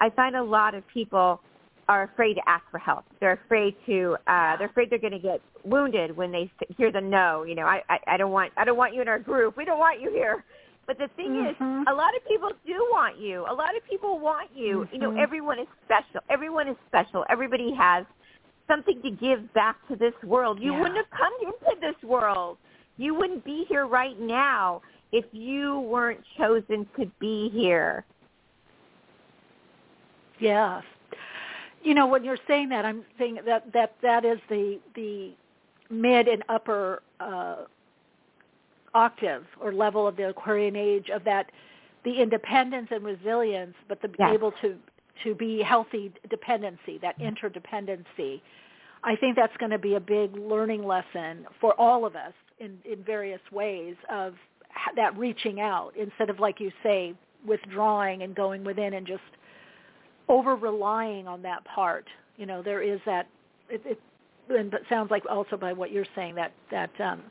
[0.01, 1.41] I find a lot of people
[1.89, 3.05] are afraid to ask for help.
[3.21, 4.17] They're afraid to.
[4.27, 7.45] Uh, they're afraid they're going to get wounded when they hear the no.
[7.45, 9.57] You know, I, I I don't want I don't want you in our group.
[9.57, 10.45] We don't want you here.
[10.87, 11.81] But the thing mm-hmm.
[11.81, 13.47] is, a lot of people do want you.
[13.49, 14.81] A lot of people want you.
[14.81, 14.95] Mm-hmm.
[14.95, 16.21] You know, everyone is special.
[16.29, 17.25] Everyone is special.
[17.31, 18.05] Everybody has
[18.69, 20.59] something to give back to this world.
[20.61, 20.81] You yeah.
[20.81, 22.59] wouldn't have come into this world.
[22.97, 24.83] You wouldn't be here right now
[25.13, 28.05] if you weren't chosen to be here.
[30.41, 30.83] Yes.
[31.83, 35.33] You know, when you're saying that, I'm saying that that that is the the
[35.91, 37.57] mid and upper uh,
[38.95, 41.51] octave or level of the Aquarian age of that
[42.05, 44.31] the independence and resilience, but the yes.
[44.33, 44.77] able to
[45.23, 48.41] to be healthy dependency, that interdependency.
[49.05, 52.79] I think that's going to be a big learning lesson for all of us in
[52.85, 54.35] in various ways of
[54.97, 57.15] that reaching out instead of like you say
[57.47, 59.23] withdrawing and going within and just
[60.29, 62.07] over relying on that part.
[62.37, 63.27] You know, there is that
[63.69, 64.01] it, it
[64.49, 67.23] and it sounds like also by what you're saying that that um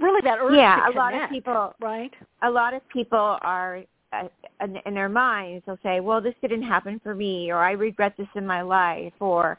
[0.00, 2.12] really that urge yeah, to a lot of people right?
[2.42, 3.82] A lot of people are
[4.12, 4.28] uh,
[4.62, 8.14] in, in their minds they'll say, "Well, this didn't happen for me," or "I regret
[8.16, 9.58] this in my life," or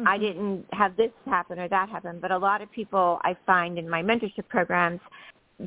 [0.00, 0.08] mm-hmm.
[0.08, 3.78] "I didn't have this happen or that happen." But a lot of people I find
[3.78, 5.00] in my mentorship programs,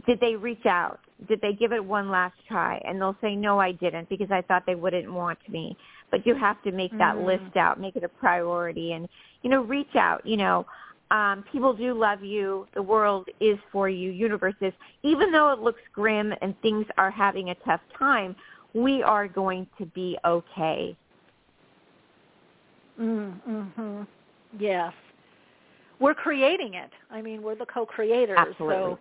[0.06, 1.00] did they reach out?
[1.28, 2.82] Did they give it one last try?
[2.86, 5.78] And they'll say, "No, I didn't," because I thought they wouldn't want me.
[6.12, 7.26] But you have to make that mm-hmm.
[7.26, 9.08] list out, make it a priority, and
[9.42, 10.26] you know, reach out.
[10.26, 10.66] You know
[11.14, 12.68] um, people do love you.
[12.74, 14.10] The world is for you.
[14.10, 14.74] Universe is.
[15.04, 18.36] Even though it looks grim and things are having a tough time,
[18.74, 20.98] we are going to be okay.
[23.00, 24.02] Mm-hmm.
[24.60, 24.94] Yes.
[26.00, 26.90] We're creating it.
[27.12, 28.38] I mean, we're the co-creators.
[28.38, 28.76] Absolutely.
[28.76, 29.00] So,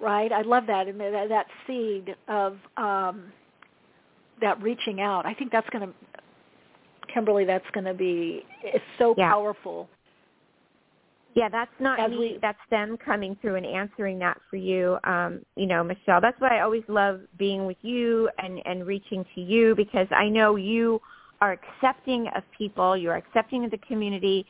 [0.00, 0.30] right?
[0.32, 0.88] I love that.
[0.88, 3.32] And that, that seed of um,
[4.40, 5.26] that reaching out.
[5.26, 5.94] I think that's going to,
[7.12, 9.30] Kimberly, that's going to be, it's so yeah.
[9.30, 9.88] powerful
[11.34, 12.18] yeah, that's not As me.
[12.18, 16.20] we, that's them coming through and answering that for you, um, you know, Michele.
[16.20, 20.28] That's why I always love being with you and, and reaching to you because I
[20.28, 21.00] know you
[21.42, 24.46] are accepting of people, you are accepting of the community,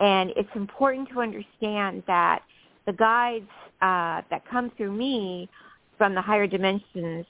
[0.00, 2.40] and it's important to understand that
[2.84, 3.48] the guides
[3.80, 5.48] uh, that come through me
[5.96, 7.24] from the higher dimensions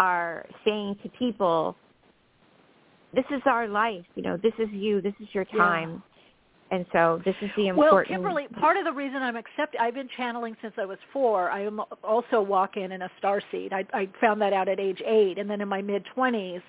[0.00, 1.76] are saying to people,
[3.14, 5.90] this is our life, you know, this is you, this is your time.
[5.90, 6.06] Yeah
[6.72, 8.22] and so this is the important.
[8.22, 11.50] Well, Kimberly, part of the reason I'm accepting, I've been channeling since I was four.
[11.50, 13.72] I am also walk in in a star seed.
[13.72, 16.60] I, I found that out at age eight, and then in my mid twenties,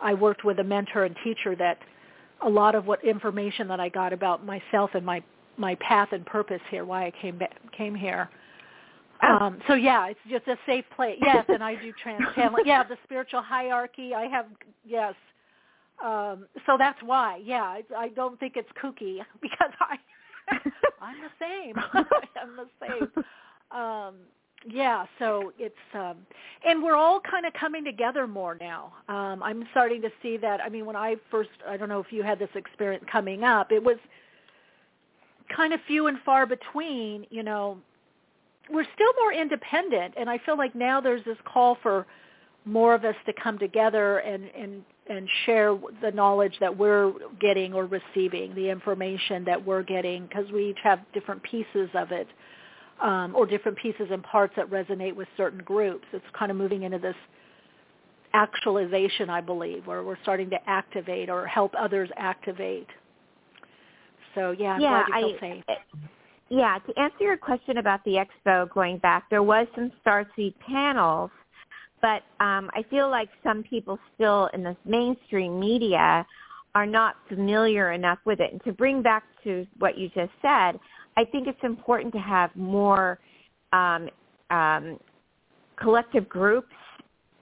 [0.00, 1.78] I worked with a mentor and teacher that
[2.42, 5.22] a lot of what information that I got about myself and my
[5.56, 8.30] my path and purpose here, why I came back, came here.
[9.24, 9.38] Oh.
[9.40, 11.18] Um, so yeah, it's just a safe place.
[11.20, 12.64] Yes, and I do trance channeling.
[12.64, 14.14] Yeah, the spiritual hierarchy.
[14.14, 14.46] I have
[14.84, 15.14] yes
[16.04, 19.96] um, so that's why, yeah, I, I don't think it's kooky because I,
[21.00, 21.74] I'm the same.
[22.40, 23.24] I'm the same.
[23.78, 24.14] Um,
[24.66, 26.16] yeah, so it's um
[26.66, 28.92] and we're all kind of coming together more now.
[29.08, 30.60] Um I'm starting to see that.
[30.60, 33.70] I mean, when I first I don't know if you had this experience coming up,
[33.72, 33.96] it was
[35.54, 37.78] kind of few and far between, you know.
[38.70, 42.06] We're still more independent and I feel like now there's this call for
[42.64, 47.72] more of us to come together and and and share the knowledge that we're getting
[47.72, 52.28] or receiving, the information that we're getting, because we each have different pieces of it,
[53.00, 56.04] um, or different pieces and parts that resonate with certain groups.
[56.12, 57.16] It's kind of moving into this
[58.34, 62.88] actualization, I believe, where we're starting to activate or help others activate.
[64.34, 65.78] So yeah, I'm yeah, glad you feel I, safe.
[66.50, 71.30] Yeah, to answer your question about the expo going back, there was some Starseed panels
[72.00, 76.26] but um, I feel like some people still in the mainstream media
[76.74, 78.52] are not familiar enough with it.
[78.52, 80.78] And to bring back to what you just said,
[81.18, 83.18] I think it's important to have more
[83.72, 84.08] um,
[84.50, 85.00] um,
[85.74, 86.76] collective groups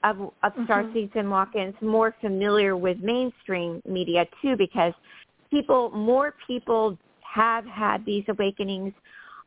[0.03, 0.63] of, of mm-hmm.
[0.65, 4.95] starseeds and walk-ins more familiar with mainstream media too, because
[5.51, 8.95] people, more people have had these awakenings,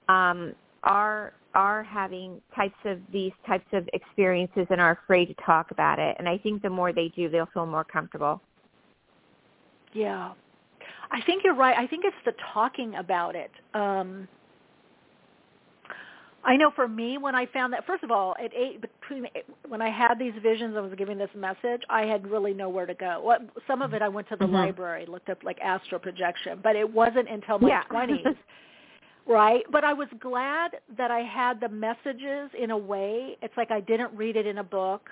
[0.08, 0.54] um,
[0.84, 5.98] are are having types of these types of experiences and are afraid to talk about
[5.98, 6.16] it.
[6.20, 8.40] And I think the more they do, they'll feel more comfortable.
[9.94, 10.34] Yeah.
[11.12, 11.78] I think you're right.
[11.78, 13.52] I think it's the talking about it.
[13.74, 14.28] Um,
[16.44, 19.28] I know for me, when I found that, first of all, at eight, between
[19.68, 21.82] when I had these visions, I was giving this message.
[21.90, 23.20] I had really nowhere to go.
[23.22, 24.54] What some of it, I went to the mm-hmm.
[24.54, 27.84] library, looked up like astral projection, but it wasn't until my yeah.
[27.84, 28.26] twenties
[29.30, 29.64] right?
[29.72, 33.38] But I was glad that I had the messages in a way.
[33.42, 35.10] It's like I didn't read it in a book.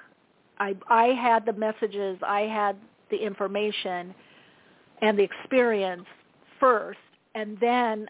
[0.60, 2.18] I I had the messages.
[2.26, 2.76] I had
[3.12, 4.14] the information
[5.02, 6.06] and the experience
[6.60, 7.00] first,
[7.36, 8.08] and then,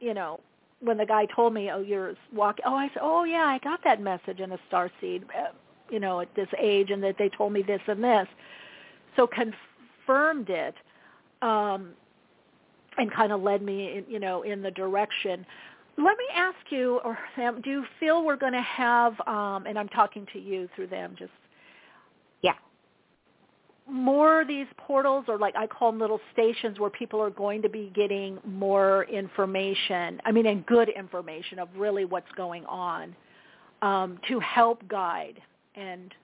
[0.00, 0.40] you know,
[0.80, 3.82] when the guy told me, "Oh, you're walking," oh, I said, "Oh, yeah, I got
[3.84, 5.52] that message in a star seed, uh,
[5.90, 8.28] you know, at this age, and that they told me this and this."
[9.16, 10.74] So confirmed it,
[11.42, 11.90] um,
[12.96, 15.44] and kind of led me, in, you know, in the direction.
[15.98, 19.20] Let me ask you, or Sam, do you feel we're going to have?
[19.26, 21.32] Um, and I'm talking to you through them, just
[23.88, 27.62] more of these portals or like I call them little stations where people are going
[27.62, 33.14] to be getting more information, I mean, and good information of really what's going on
[33.82, 35.40] um, to help guide
[35.74, 36.14] and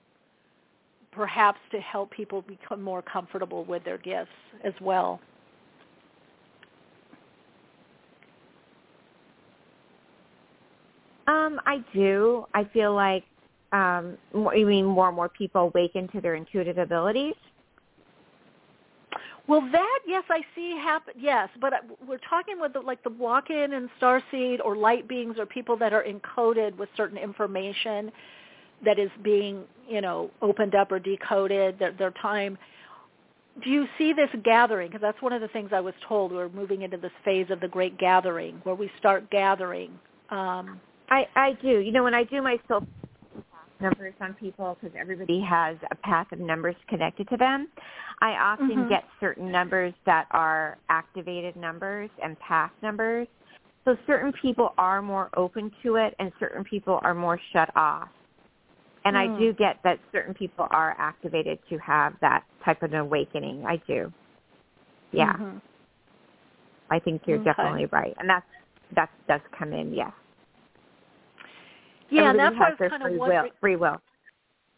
[1.12, 4.30] perhaps to help people become more comfortable with their gifts
[4.64, 5.20] as well.
[11.26, 12.46] Um, I do.
[12.54, 13.24] I feel like
[13.72, 17.34] um, more, you mean more and more people awaken to their intuitive abilities?
[19.48, 21.14] Well, that yes, I see happen.
[21.18, 21.72] Yes, but
[22.06, 25.92] we're talking with the, like the walk-in and starseed or light beings or people that
[25.92, 28.10] are encoded with certain information
[28.84, 31.78] that is being you know opened up or decoded.
[31.78, 32.58] Their, their time.
[33.62, 34.88] Do you see this gathering?
[34.88, 36.32] Because that's one of the things I was told.
[36.32, 39.90] We're moving into this phase of the great gathering where we start gathering.
[40.30, 41.78] Um, I I do.
[41.78, 42.86] You know, when I do my soul
[43.80, 47.68] numbers on people because everybody has a path of numbers connected to them.
[48.20, 48.88] I often mm-hmm.
[48.88, 53.28] get certain numbers that are activated numbers and path numbers.
[53.84, 58.08] So certain people are more open to it and certain people are more shut off.
[59.04, 59.36] And mm.
[59.36, 63.64] I do get that certain people are activated to have that type of awakening.
[63.64, 64.12] I do.
[65.12, 65.32] Yeah.
[65.34, 65.58] Mm-hmm.
[66.90, 67.44] I think you're Okay.
[67.44, 68.14] definitely right.
[68.18, 68.46] And that's
[68.94, 70.12] that does come in, yes.
[72.10, 73.44] Yeah, and Everybody that's has their kind free of will.
[73.60, 74.00] Free will.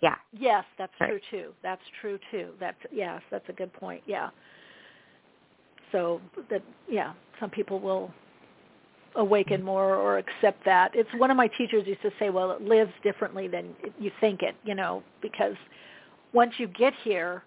[0.00, 0.14] Yeah.
[0.32, 1.10] Yes, that's Right.
[1.10, 1.52] true too.
[1.62, 2.50] That's true too.
[2.60, 4.02] That's yes, that's a good point.
[4.06, 4.30] Yeah.
[5.92, 8.12] So that yeah, some people will
[9.16, 10.92] awaken more or accept that.
[10.94, 14.42] It's one of my teachers used to say, well, it lives differently than you think
[14.42, 15.56] it, you know, because
[16.32, 17.42] once you get here,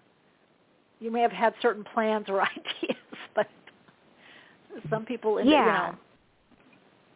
[1.00, 2.96] you may have had certain plans or ideas,
[3.34, 3.48] but
[4.90, 5.86] some people, in Yeah.
[5.86, 5.98] you know,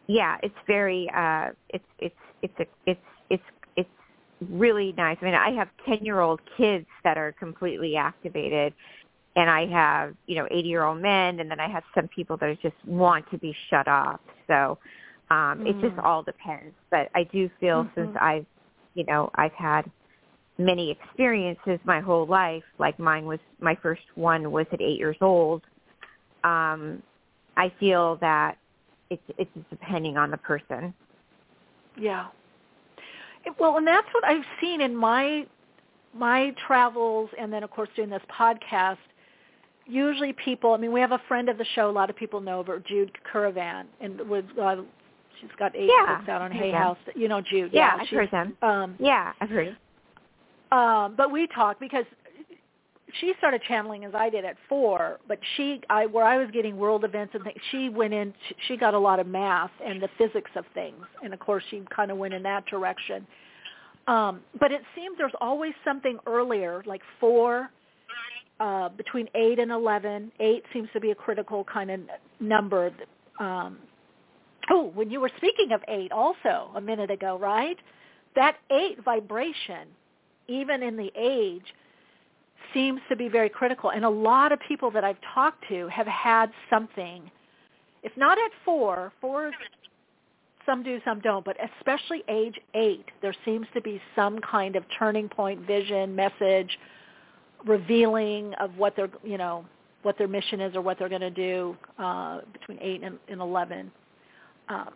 [0.07, 3.43] yeah, it's very uh it's it's it's a, it's it's
[3.77, 3.89] it's
[4.49, 5.17] really nice.
[5.21, 8.73] I mean, I have 10-year-old kids that are completely activated
[9.35, 12.75] and I have, you know, 80-year-old men and then I have some people that just
[12.85, 14.21] want to be shut off.
[14.47, 14.79] So,
[15.31, 16.05] um it just Mm.
[16.05, 18.21] all depends, but I do feel since Mhm.
[18.21, 18.45] I've,
[18.95, 19.91] you know, I've had
[20.59, 25.17] many experiences my whole life, like mine was my first one was at 8 years
[25.21, 25.63] old.
[26.43, 27.03] Um
[27.57, 28.57] I feel that
[29.09, 30.93] it's it's depending on the person.
[31.97, 32.27] Yeah.
[33.59, 35.45] Well, and that's what I've seen in my
[36.13, 38.97] my travels, and then of course doing this podcast.
[39.85, 40.73] Usually, people.
[40.73, 41.89] I mean, we have a friend of the show.
[41.89, 44.77] A lot of people know her, Jude Currivan, and with uh,
[45.39, 46.71] she's got eight Yeah, books out on Hay.
[46.71, 46.97] House.
[47.15, 47.71] You know Jude.
[47.73, 48.57] Yeah, Yeah, I've heard them.
[48.61, 49.77] Um, Yeah, I've heard.
[50.73, 52.03] um, but we talk because
[53.19, 56.77] she started channeling as I did at four, but she, I, where I was getting
[56.77, 58.33] world events and things, she went in,
[58.67, 61.83] she got a lot of math and the physics of things, and of course she
[61.95, 63.25] kind of went in that direction.
[64.07, 67.69] Um, but it seems there's always something earlier, like four,
[68.59, 70.31] uh, between eight and eleven.
[70.39, 71.99] Eight seems to be a critical kind of
[72.39, 72.91] number.
[73.39, 73.77] Um,
[74.69, 77.77] oh, when you were speaking of eight, also a minute ago, right?
[78.35, 79.87] That eight vibration,
[80.47, 81.65] even in the age,
[82.73, 83.91] seems to be very critical.
[83.91, 87.29] And a lot of people that I've talked to have had something,
[88.03, 89.51] if not at four, four
[90.65, 94.83] some do, some don't, but especially age eight, there seems to be some kind of
[94.99, 96.77] turning point, vision, message,
[97.65, 99.65] revealing of what their, you know,
[100.03, 103.41] what their mission is or what they're going to do uh, between eight and, and
[103.41, 103.91] eleven.
[104.69, 104.89] Um,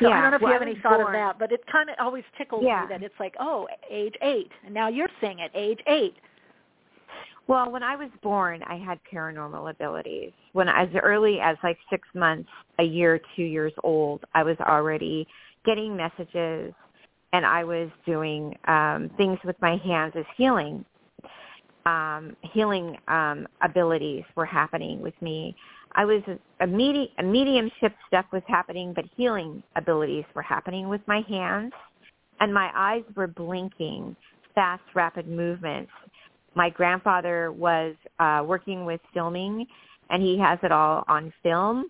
[0.00, 1.90] so I don't know if well, you have any thought of that, but it kind
[1.90, 2.82] of always tickles Yeah.
[2.82, 6.16] me that it's like, oh, age eight, and now you're seeing it, age eight.
[7.48, 10.32] Well, when I was born, I had paranormal abilities.
[10.52, 12.48] When as early as like six months,
[12.78, 15.26] a year, two years old, I was already
[15.64, 16.72] getting messages,
[17.32, 20.84] and I was doing um, things with my hands as healing.
[21.84, 25.56] Um, healing um, abilities were happening with me.
[25.94, 26.22] I was
[26.60, 31.72] a, medi- a mediumship stuff was happening, but healing abilities were happening with my hands,
[32.38, 34.14] and my eyes were blinking,
[34.54, 35.90] fast, rapid movements
[36.54, 39.66] my grandfather was uh working with filming
[40.10, 41.86] and he has it all on film.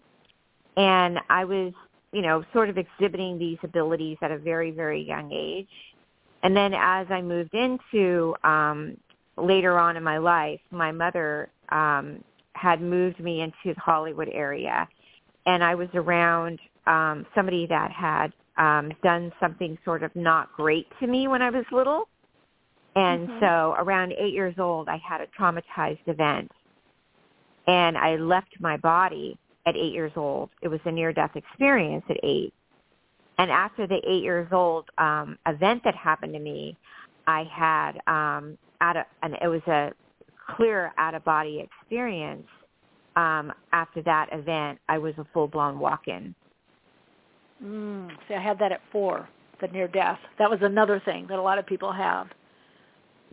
[0.77, 1.73] And i was
[2.13, 5.69] you know sort of exhibiting these abilities at a very very young age.
[6.43, 8.97] And then as i moved into um
[9.37, 12.23] later on in my life my mother um
[12.55, 14.89] had moved me into the Hollywood area,
[15.47, 20.87] and I was around um, somebody that had um, done something sort of not great
[21.01, 22.09] to me when I was little.
[22.95, 23.41] And Mhm.
[23.41, 26.51] so around eight years old, I had a traumatized event.
[27.67, 30.51] And I left my body at eight years old.
[30.61, 32.53] It was a near-death experience at eight.
[33.39, 36.77] And after the eight years old um, event that happened to me,
[37.27, 39.93] I had um, out of, and it was a
[40.57, 42.49] clear out-of-body experience.
[43.15, 46.35] Um, after that event, I was a full-blown walk-in.
[47.63, 48.11] Mm.
[48.27, 49.29] See, I had that at four,
[49.61, 50.19] the near death.
[50.39, 52.27] That was another thing that a lot of people have,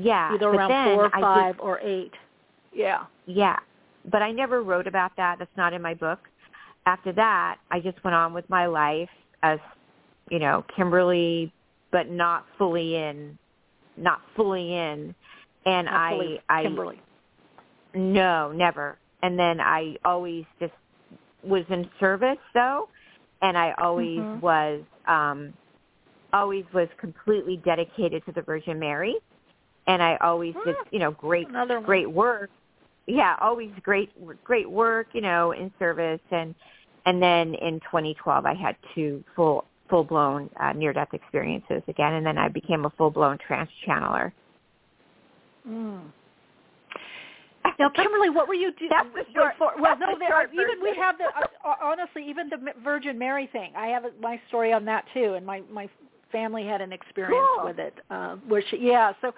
[0.01, 2.13] Yeah, either around then four, did- five, or eight.
[2.71, 3.05] Yeah.
[3.25, 3.57] Yeah,
[4.09, 5.37] but I never wrote about that.
[5.39, 6.19] That's not in my book.
[6.85, 9.09] After that, I just went on with my life
[9.43, 9.59] as,
[10.29, 11.51] you know, Kimberly,
[11.91, 13.37] but not fully in,
[13.97, 15.13] not fully in.
[15.65, 17.01] And Not I, fully I, Kimberly.
[17.93, 18.97] no, never.
[19.21, 20.73] And then I always just
[21.43, 22.87] was in service though,
[23.41, 24.39] and I always Mhm.
[24.41, 25.53] was, um,
[26.31, 29.15] always was completely dedicated to the Virgin Mary,
[29.89, 31.47] and I always did, you know, great,
[31.83, 32.51] great work.
[33.07, 34.11] Yeah, always great,
[34.43, 36.53] great work, you know, in service, and
[37.07, 42.13] and then in 2012 I had two full full blown uh, near death experiences again,
[42.13, 44.31] and then I became a full blown trance channeler.
[45.67, 46.01] Mm.
[47.79, 48.91] Now, Kimberly, what were you doing?
[48.91, 52.29] That's the short- before, well, no, the there, short even we have the uh, honestly,
[52.29, 53.71] even the Virgin Mary thing.
[53.75, 55.89] I have my story on that too, and my my
[56.31, 57.65] family had an experience Cool.
[57.65, 59.13] with it, uh, where she, yeah.
[59.21, 59.33] So,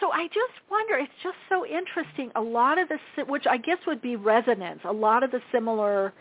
[0.00, 0.94] so I just wonder.
[0.96, 2.30] It's just so interesting.
[2.36, 4.80] A lot of the, which I guess would be resonance.
[4.84, 6.12] A lot of the similar.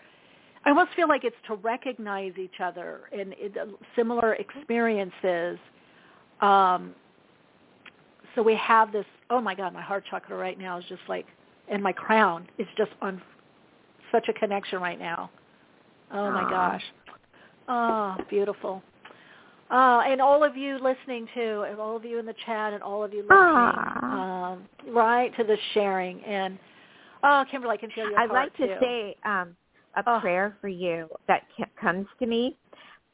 [0.66, 5.60] I almost feel like it's to recognize each other and it, uh, similar experiences.
[6.42, 6.94] Um,
[8.36, 9.06] so we have this.
[9.30, 11.26] Oh my God, my heart chakra right now is just like,
[11.70, 13.22] and my crown is just on
[14.12, 15.30] such a connection right now.
[16.12, 16.84] Oh my gosh.
[17.68, 18.84] Oh, beautiful.
[19.72, 22.84] Uh, and all of you listening to, and all of you in the chat, and
[22.84, 23.74] all of you listening,
[24.12, 26.24] um, right to the sharing.
[26.24, 26.60] And
[27.24, 28.76] oh, Kimberly, I can feel your I'd like to too.
[28.80, 29.56] say um,
[29.96, 30.20] a Oh.
[30.20, 31.44] prayer for you that
[31.80, 32.58] comes to me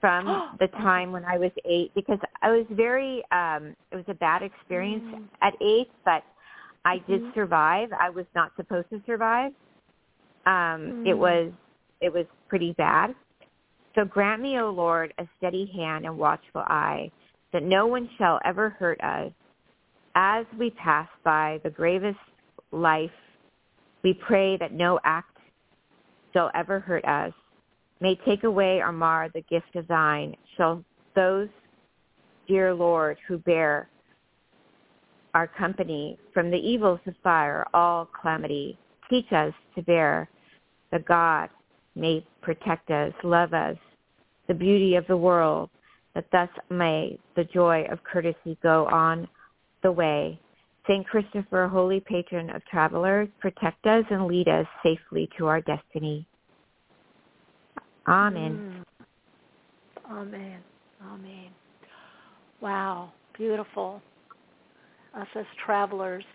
[0.02, 0.26] from
[0.60, 4.42] the time when I was eight because I was very um it was a bad
[4.44, 5.24] experience Mm.
[5.42, 6.24] at eight, but
[6.86, 7.34] I did Mhm.
[7.34, 7.90] survive.
[8.00, 9.54] I was not supposed to survive.
[10.46, 11.20] Um it Mm.
[11.20, 11.52] was
[12.02, 13.14] it was pretty bad.
[13.96, 17.12] So grant me, O Lord, a steady hand and watchful eye,
[17.54, 19.32] that no one shall ever hurt us.
[20.16, 22.20] As we pass by the gravest
[22.72, 23.12] life,
[24.04, 25.38] we pray that no act
[26.34, 27.34] shall ever hurt us.
[28.02, 30.36] May take away or mar the gift of thine.
[30.56, 30.84] Shall
[31.16, 31.50] those,
[32.48, 33.90] dear Lord, who bear
[35.34, 38.78] our company from the evils of fire, all calamity,
[39.10, 40.30] teach us to bear
[40.92, 41.50] the God
[41.96, 43.78] may protect us, love us,
[44.48, 45.70] the beauty of the world,
[46.16, 49.28] that thus may the joy of courtesy go on
[49.84, 50.40] the way.
[50.88, 56.26] Saint Christopher, holy patron of travelers, protect us and lead us safely to our destiny.
[58.08, 58.84] Amen.
[60.10, 60.12] Mm.
[60.12, 60.60] Amen.
[61.06, 61.50] Amen.
[62.62, 63.12] Wow.
[63.38, 64.02] Beautiful.
[65.16, 66.24] Us as travelers.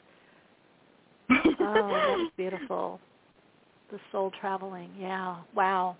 [1.60, 3.01] Oh, that is beautiful.
[3.94, 4.90] The soul traveling.
[4.98, 5.36] Yeah.
[5.54, 5.96] Wow.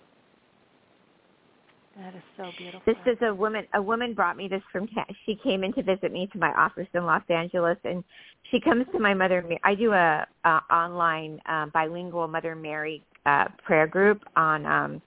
[1.97, 2.81] That is so beautiful.
[2.85, 3.65] This is a woman.
[3.73, 4.89] A woman brought me this from.
[5.25, 8.03] She came in to visit me to my office in Los Angeles, and
[8.51, 9.45] she comes to my Mother.
[9.63, 15.01] I do a, a online uh, bilingual Mother Mary uh, prayer group on um,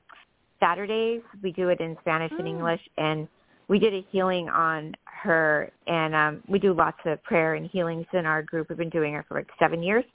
[0.59, 1.21] Saturdays.
[1.43, 2.53] We do it in Spanish and Mm.
[2.53, 3.29] English, and
[3.69, 8.07] we did a healing on her, and um, we do lots of prayer and healings
[8.15, 8.71] in our group.
[8.71, 10.07] We've been doing it for like seven years,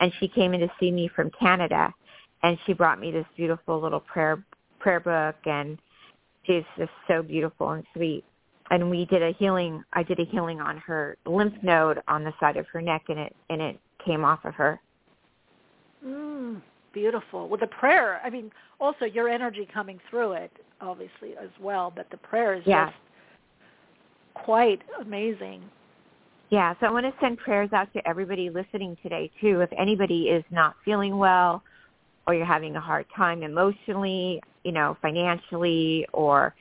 [0.00, 1.94] and she came in to see me from Canada,
[2.42, 4.42] and she brought me this beautiful little prayer
[4.78, 5.78] prayer book and
[6.44, 8.24] she's just so beautiful and sweet.
[8.70, 9.82] And we did a healing.
[9.92, 13.18] I did a healing on her lymph node on the side of her neck, and
[13.18, 14.80] it and it came off of her.
[16.04, 16.60] Mm,
[16.92, 17.48] beautiful.
[17.48, 18.50] Well, the prayer, I mean,
[18.80, 20.50] also your energy coming through it,
[20.80, 22.86] obviously, as well, but the prayer is Yeah.
[22.86, 22.96] just
[24.34, 25.62] quite amazing.
[26.50, 29.60] Yeah, so I want to send prayers out to everybody listening today too.
[29.60, 31.62] If anybody is not feeling well,
[32.26, 36.54] or you're having a hard time emotionally, you know, financially, or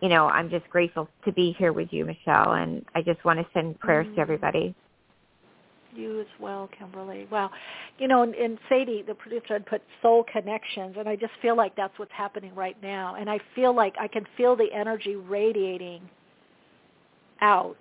[0.00, 3.38] you know, I'm just grateful to be here with you, Michele, and I just want
[3.38, 4.16] to send prayers Mm.
[4.16, 4.74] to everybody.
[5.94, 7.26] You as well, Kimberly.
[7.30, 7.50] Wow.
[7.98, 11.56] You know, and, and Sadie, the producer, had put soul connections, and I just feel
[11.56, 13.14] like that's what's happening right now.
[13.14, 16.02] And I feel like I can feel the energy radiating
[17.40, 17.78] out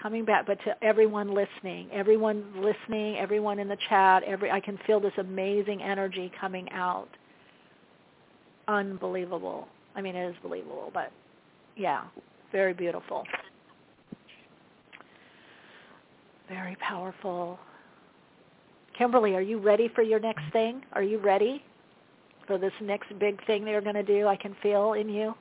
[0.00, 4.78] coming back, but to everyone listening, everyone listening, everyone in the chat, every I can
[4.86, 7.08] feel this amazing energy coming out.
[8.68, 9.68] Unbelievable.
[9.94, 11.12] I mean, it is believable, but
[11.76, 12.04] yeah,
[12.52, 13.24] very beautiful.
[16.48, 17.58] Very powerful.
[18.96, 20.82] Kimberly, are you ready for your next thing?
[20.92, 21.62] Are you ready
[22.46, 24.26] for this next big thing they're going to do?
[24.26, 25.34] I can feel in you.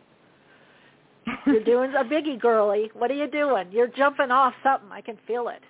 [1.46, 2.92] You're doing a biggie, girly.
[2.94, 3.68] What are you doing?
[3.72, 4.90] You're jumping off something.
[4.92, 5.62] I can feel it.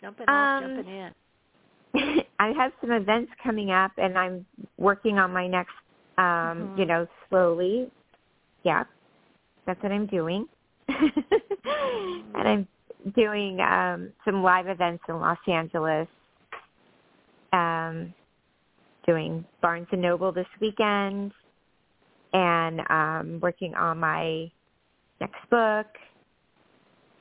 [0.00, 2.24] Jumping off, Um, jumping in.
[2.38, 4.46] I have some events coming up, and I'm
[4.78, 5.72] working on my next.
[6.18, 6.78] Um, Mhm.
[6.78, 7.90] You know, slowly.
[8.62, 8.84] Yeah,
[9.66, 10.46] that's what I'm doing.
[10.88, 12.68] and I'm
[13.14, 16.08] doing um, some live events in Los Angeles.
[17.52, 18.12] Um,
[19.06, 21.32] doing Barnes and Noble this weekend,
[22.32, 24.50] and um, working on my
[25.20, 25.86] next book.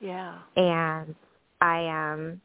[0.02, 0.40] Yeah.
[0.56, 1.16] and
[1.62, 2.42] I am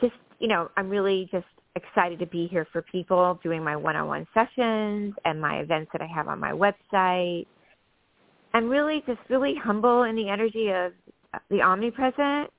[0.00, 1.46] just, you know, I'm really just
[1.76, 6.06] excited to be here for people doing my one-on-one sessions and my events that I
[6.06, 7.46] have on my website.
[8.54, 10.92] I'm really just really humble in the energy of
[11.50, 12.50] the omnipresent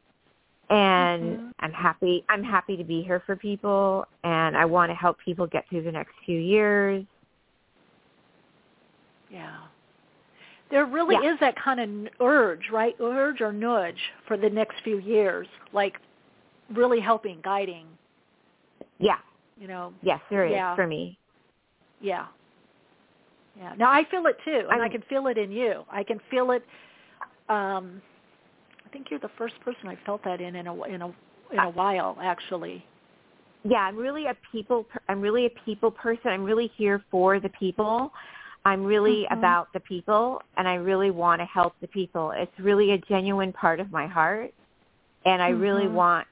[0.69, 1.53] and Mhm.
[1.59, 5.47] I'm happy I'm happy to be here for people and I want to help people
[5.47, 7.05] get through the next few years.
[9.29, 9.57] Yeah.
[10.71, 11.33] There really Yeah.
[11.33, 12.95] is that kind of n- urge, right?
[12.99, 15.99] Urge or nudge for the next few years, like
[16.71, 17.87] really helping, guiding,
[18.99, 19.17] Yeah.
[19.57, 19.93] you know.
[20.01, 20.75] Yes, there is Yeah.
[20.75, 21.17] for me.
[22.01, 22.27] Yeah.
[23.57, 23.73] Yeah.
[23.77, 25.85] Now I feel it too, and I I'm- can feel it in you.
[25.89, 26.63] I can feel it.
[27.49, 28.01] Um,
[28.85, 31.13] I think you're the first person I felt that in in a in a
[31.51, 32.85] in a while, actually.
[33.65, 37.49] yeah i'm really a people i'm really a people person i'm really here for the
[37.49, 38.13] people
[38.69, 39.37] i'm really Mhm.
[39.37, 43.51] about the people and i really want to help the people it's really a genuine
[43.51, 44.53] part of my heart
[45.25, 45.93] and i really Mhm.
[45.93, 46.27] want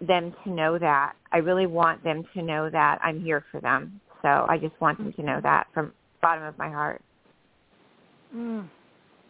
[0.00, 4.00] them to know that i really want them to know that i'm here for them
[4.22, 5.92] so i just want them to know that from the
[6.22, 7.02] bottom of my heart
[8.34, 8.66] Mm,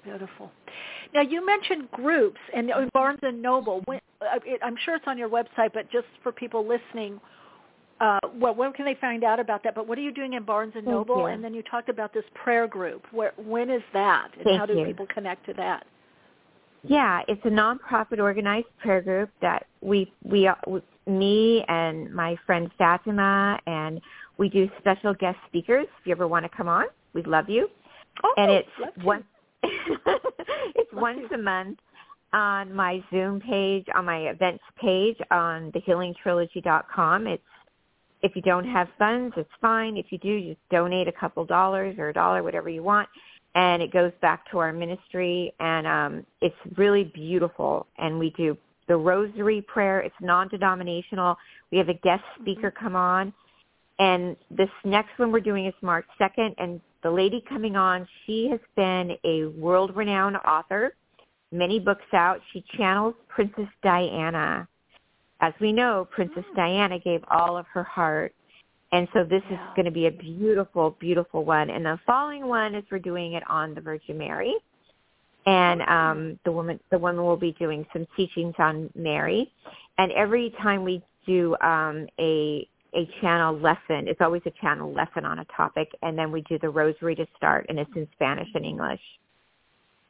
[0.05, 0.53] beautiful.
[1.13, 3.83] Now you mentioned groups and uh, Barnes and Noble.
[3.89, 7.21] Uh, I'm sure it's on your website, but just for people listening,
[8.01, 9.75] uh, well, when can they find out about that?
[9.75, 11.21] But what are you doing in Barnes and Noble?
[11.21, 11.27] you.
[11.27, 13.05] And then you talked about this prayer group.
[13.13, 14.31] Where when is that?
[14.35, 14.87] And Thank how do you.
[14.87, 15.87] people connect to that?
[16.85, 20.55] Yeah, it's a nonprofit organized prayer group that we we uh,
[21.07, 24.01] me and my friend Fatima and
[24.39, 25.87] we do special guest speakers.
[26.01, 27.69] If you ever want to come on, we'd love you.
[28.25, 29.25] Oh, and it's once
[29.63, 31.37] it's Love once to.
[31.37, 31.79] a month
[32.33, 37.27] on my Zoom page, on my events page on thehealingtrilogy.com.
[37.27, 37.43] It's
[38.23, 39.97] if you don't have funds, it's fine.
[39.97, 43.09] If you do, just donate a couple dollars or a dollar, whatever you want,
[43.55, 45.53] and it goes back to our ministry.
[45.61, 47.87] And um, it's really beautiful.
[47.99, 48.57] And we do
[48.89, 50.01] the Rosary prayer.
[50.01, 51.37] It's non-denominational.
[51.71, 53.33] We have a guest speaker come on,
[53.99, 56.55] and this next one we're doing is March 2nd.
[56.59, 60.95] And the lady coming on, she has been a world-renowned author,
[61.51, 62.41] many books out.
[62.53, 64.69] She channels Princess Diana.
[65.43, 68.33] As we know, Princess Diana gave all of her heart.
[68.93, 71.69] And so this is going to be a beautiful, beautiful one.
[71.71, 74.55] And the following one is we're doing it on the Virgin Mary.
[75.45, 79.51] And um, the woman, the woman will be doing some teachings on Mary.
[79.99, 85.25] And every time we do um, a a channel lesson, it's always a channel lesson
[85.25, 88.49] on a topic, and then we do the rosary to start, and it's in Spanish
[88.55, 89.01] and English.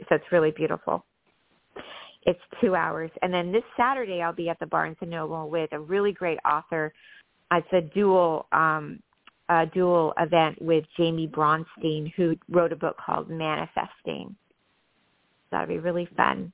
[0.09, 1.05] So it's really beautiful.
[2.25, 5.73] It's two hours, and then this Saturday I'll be at the Barnes and Noble with
[5.73, 6.93] a really great author.
[7.51, 9.01] It's a dual um,
[9.49, 14.35] a dual event with Jamie Bronstein, who wrote a book called Manifesting.
[15.51, 16.53] That'll be really fun.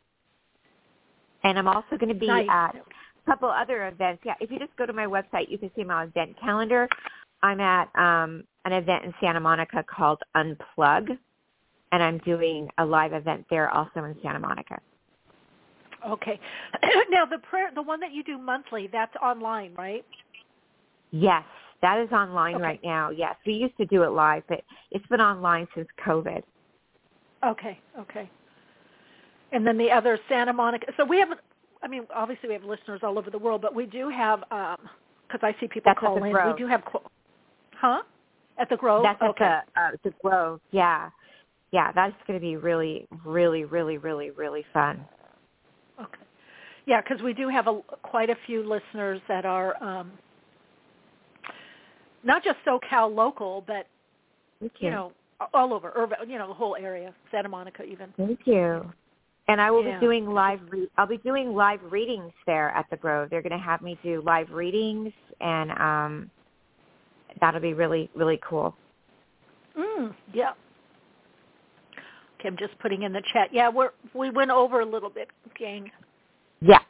[1.44, 2.48] And I'm also going to be Nice.
[2.50, 2.82] at a
[3.26, 4.22] couple other events.
[4.24, 6.88] Yeah, if you just go to my website, you can see my event calendar.
[7.42, 11.16] I'm at um, an event in Santa Monica called Unplug,
[11.92, 14.80] and I'm doing a live event there also in Santa Monica.
[16.06, 16.38] Okay.
[17.10, 20.04] now the prayer, the one that you do monthly, that's online, right?
[21.10, 21.44] Yes,
[21.82, 22.64] that is online Okay.
[22.64, 23.10] right now.
[23.10, 24.60] Yes, we used to do it live, but
[24.90, 26.42] it's been online since COVID.
[27.46, 28.30] Okay, okay.
[29.52, 30.92] And then the other Santa Monica.
[30.96, 31.28] So we have,
[31.82, 35.40] I mean, obviously we have listeners all over the world, but we do have, because
[35.42, 36.32] I see people That's at call in.
[36.32, 36.54] Grove.
[36.56, 36.82] We do have,
[37.72, 38.02] huh?
[38.58, 39.04] At the Grove.
[39.04, 39.44] That's okay.
[39.44, 40.60] at the uh, the Grove.
[40.72, 41.10] Yeah,
[41.70, 45.04] yeah, that's going to be really, really, really, really, really fun.
[46.00, 46.24] Okay.
[46.86, 50.12] Yeah, because we do have a, quite a few listeners that are um,
[52.22, 53.86] not just SoCal local, but
[54.60, 55.12] Thank you know
[55.54, 58.12] all over, urban, you know the whole area, Santa Monica even.
[58.16, 58.90] Thank you.
[59.48, 59.98] And I will Yeah.
[59.98, 60.60] be doing live.
[60.70, 63.30] Re- I'll be doing live readings there at the Grove.
[63.30, 66.30] They're going to have me do live readings, and um,
[67.40, 68.74] that'll be really really cool.
[69.76, 70.52] Mm, yeah.
[72.38, 73.48] Okay, I'm just putting in the chat.
[73.52, 75.28] Yeah, we're we went over a little bit,
[75.58, 75.90] gang.
[76.60, 76.80] Yeah,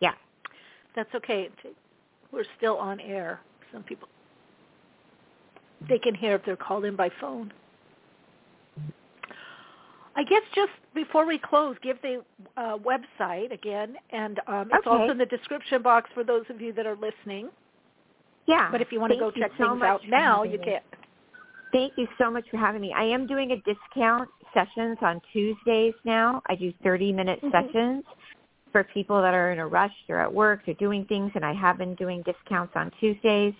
[0.00, 0.12] yeah.
[0.96, 1.48] That's okay.
[2.32, 3.40] We're still on air.
[3.72, 4.08] Some people
[5.88, 7.52] they can hear if they're called in by phone.
[10.14, 12.22] I guess just before we close, give the
[12.56, 14.90] uh, website again, and um, it's Okay.
[14.90, 17.48] also in the description box for those of you that are listening.
[18.46, 18.70] Yeah.
[18.70, 20.80] But if you want to go check so things out now, you can.
[21.72, 22.92] Thank you so much for having me.
[22.94, 26.42] I am doing a discount sessions on Tuesdays now.
[26.46, 27.50] I do 30 minute Mhm.
[27.50, 28.04] sessions
[28.72, 31.52] for people that are in a rush, they're at work, they're doing things, and I
[31.52, 33.54] have been doing discounts on Tuesdays.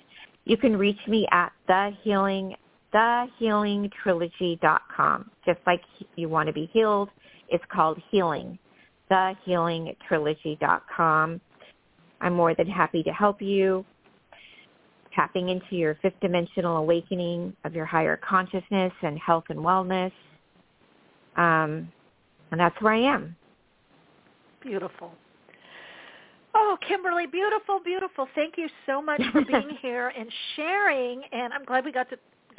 [0.44, 2.56] You can reach me at the healing
[2.93, 5.31] thehealingtrilogy.com.
[5.47, 5.81] Just like
[6.16, 7.09] you want to be healed,
[7.48, 8.59] it's called healing.
[9.10, 11.40] Thehealingtrilogy.com.
[12.20, 13.85] I'm more than happy to help you
[15.14, 20.10] tapping into your fifth dimensional awakening of your higher consciousness and health and wellness.
[21.36, 21.90] Um,
[22.50, 23.36] and that's where I am.
[24.62, 25.12] Beautiful.
[26.54, 28.28] Oh, Kimberly, beautiful, beautiful.
[28.34, 31.22] Thank you so much for being here and sharing.
[31.32, 32.16] And I'm glad we got to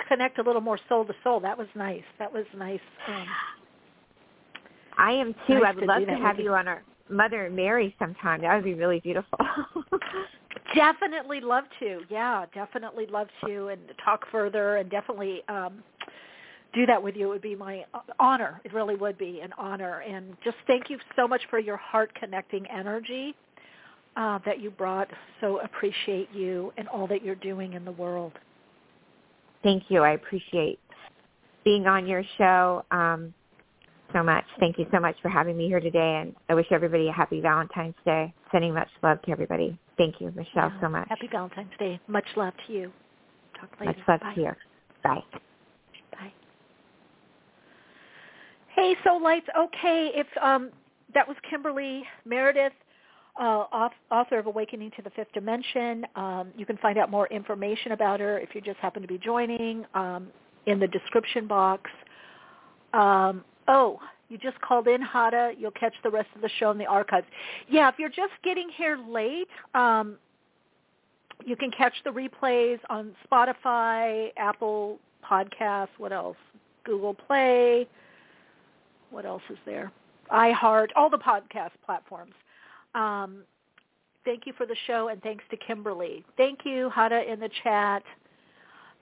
[0.07, 1.39] connect a little more soul to soul.
[1.39, 2.03] That was nice.
[2.17, 2.79] That was nice.
[3.07, 3.25] Um,
[4.97, 5.55] I am too.
[5.55, 6.53] Nice I would to love to have you you.
[6.53, 8.41] on our Mother Mary sometime.
[8.41, 9.37] That would be really beautiful.
[10.75, 12.01] definitely love to.
[12.09, 15.83] Yeah, definitely love to and talk further and definitely um,
[16.73, 17.27] do that with you.
[17.27, 17.85] It would be my
[18.19, 18.61] honor.
[18.63, 19.99] It really would be an honor.
[19.99, 23.35] And just thank you so much for your heart connecting energy
[24.15, 25.07] uh, that you brought.
[25.41, 28.33] So appreciate you and all that you're doing in the world.
[29.63, 30.01] Thank you.
[30.01, 30.79] I appreciate
[31.63, 33.33] being on your show um,
[34.11, 34.43] so much.
[34.59, 36.19] Thank you so much for having me here today.
[36.21, 38.33] And I wish everybody a happy Valentine's Day.
[38.51, 39.79] Sending much love to everybody.
[39.97, 40.81] Thank you, Michele, Yeah.
[40.81, 41.07] so much.
[41.07, 41.99] Happy Valentine's Day.
[42.07, 42.91] Much love to you.
[43.59, 43.93] Talk later.
[43.97, 44.33] Much love Bye.
[44.33, 44.51] to you.
[45.03, 45.23] Bye.
[45.31, 45.39] Bye.
[48.75, 49.45] Hey, Soul Lights.
[49.55, 50.71] Okay, if um,
[51.13, 52.73] that was Kimberly Meredith,
[53.39, 53.65] uh,
[54.11, 56.07] author of Awakening to the Fifth Dimension.
[56.15, 59.19] Um, you can find out more information about her if you just happen to be
[59.19, 60.27] joining um,
[60.65, 61.91] in the description box.
[62.93, 65.53] Um, oh, you just called in, Hada.
[65.55, 67.27] You'll catch the rest of the show in the archives.
[67.69, 70.17] Yeah, if you're just getting here late, um,
[71.45, 76.37] you can catch the replays on Spotify, Apple Podcasts, what else?
[76.85, 77.87] Google Play.
[79.14, 79.91] What else is there?
[80.31, 82.34] iHeart, all the podcast platforms.
[82.95, 83.44] Um,
[84.26, 86.26] thank you for the show, and thanks to Kimberly.
[86.35, 88.02] Thank you, Hada, in the chat.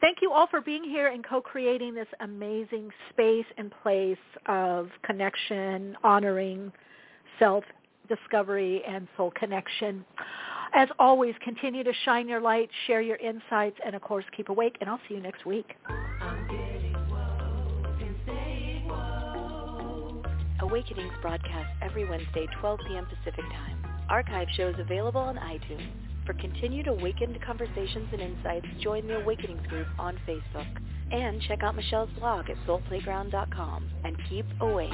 [0.01, 4.17] Thank you all for being here and co-creating this amazing space and place
[4.47, 6.73] of connection, honoring
[7.39, 10.03] self-discovery and soul connection.
[10.73, 14.75] As always, continue to shine your light, share your insights, and of course, keep awake,
[14.81, 15.75] and I'll see you next week.
[20.61, 23.05] Awakenings broadcast every Wednesday, 12 p.m.
[23.05, 23.83] Pacific Time.
[24.09, 25.89] Archive shows available on iTunes.
[26.25, 30.67] For continued awakened conversations and insights, join the Awakenings group on Facebook.
[31.11, 33.89] And check out Michele's blog at soulplayground.com.
[34.03, 34.91] And keep awake.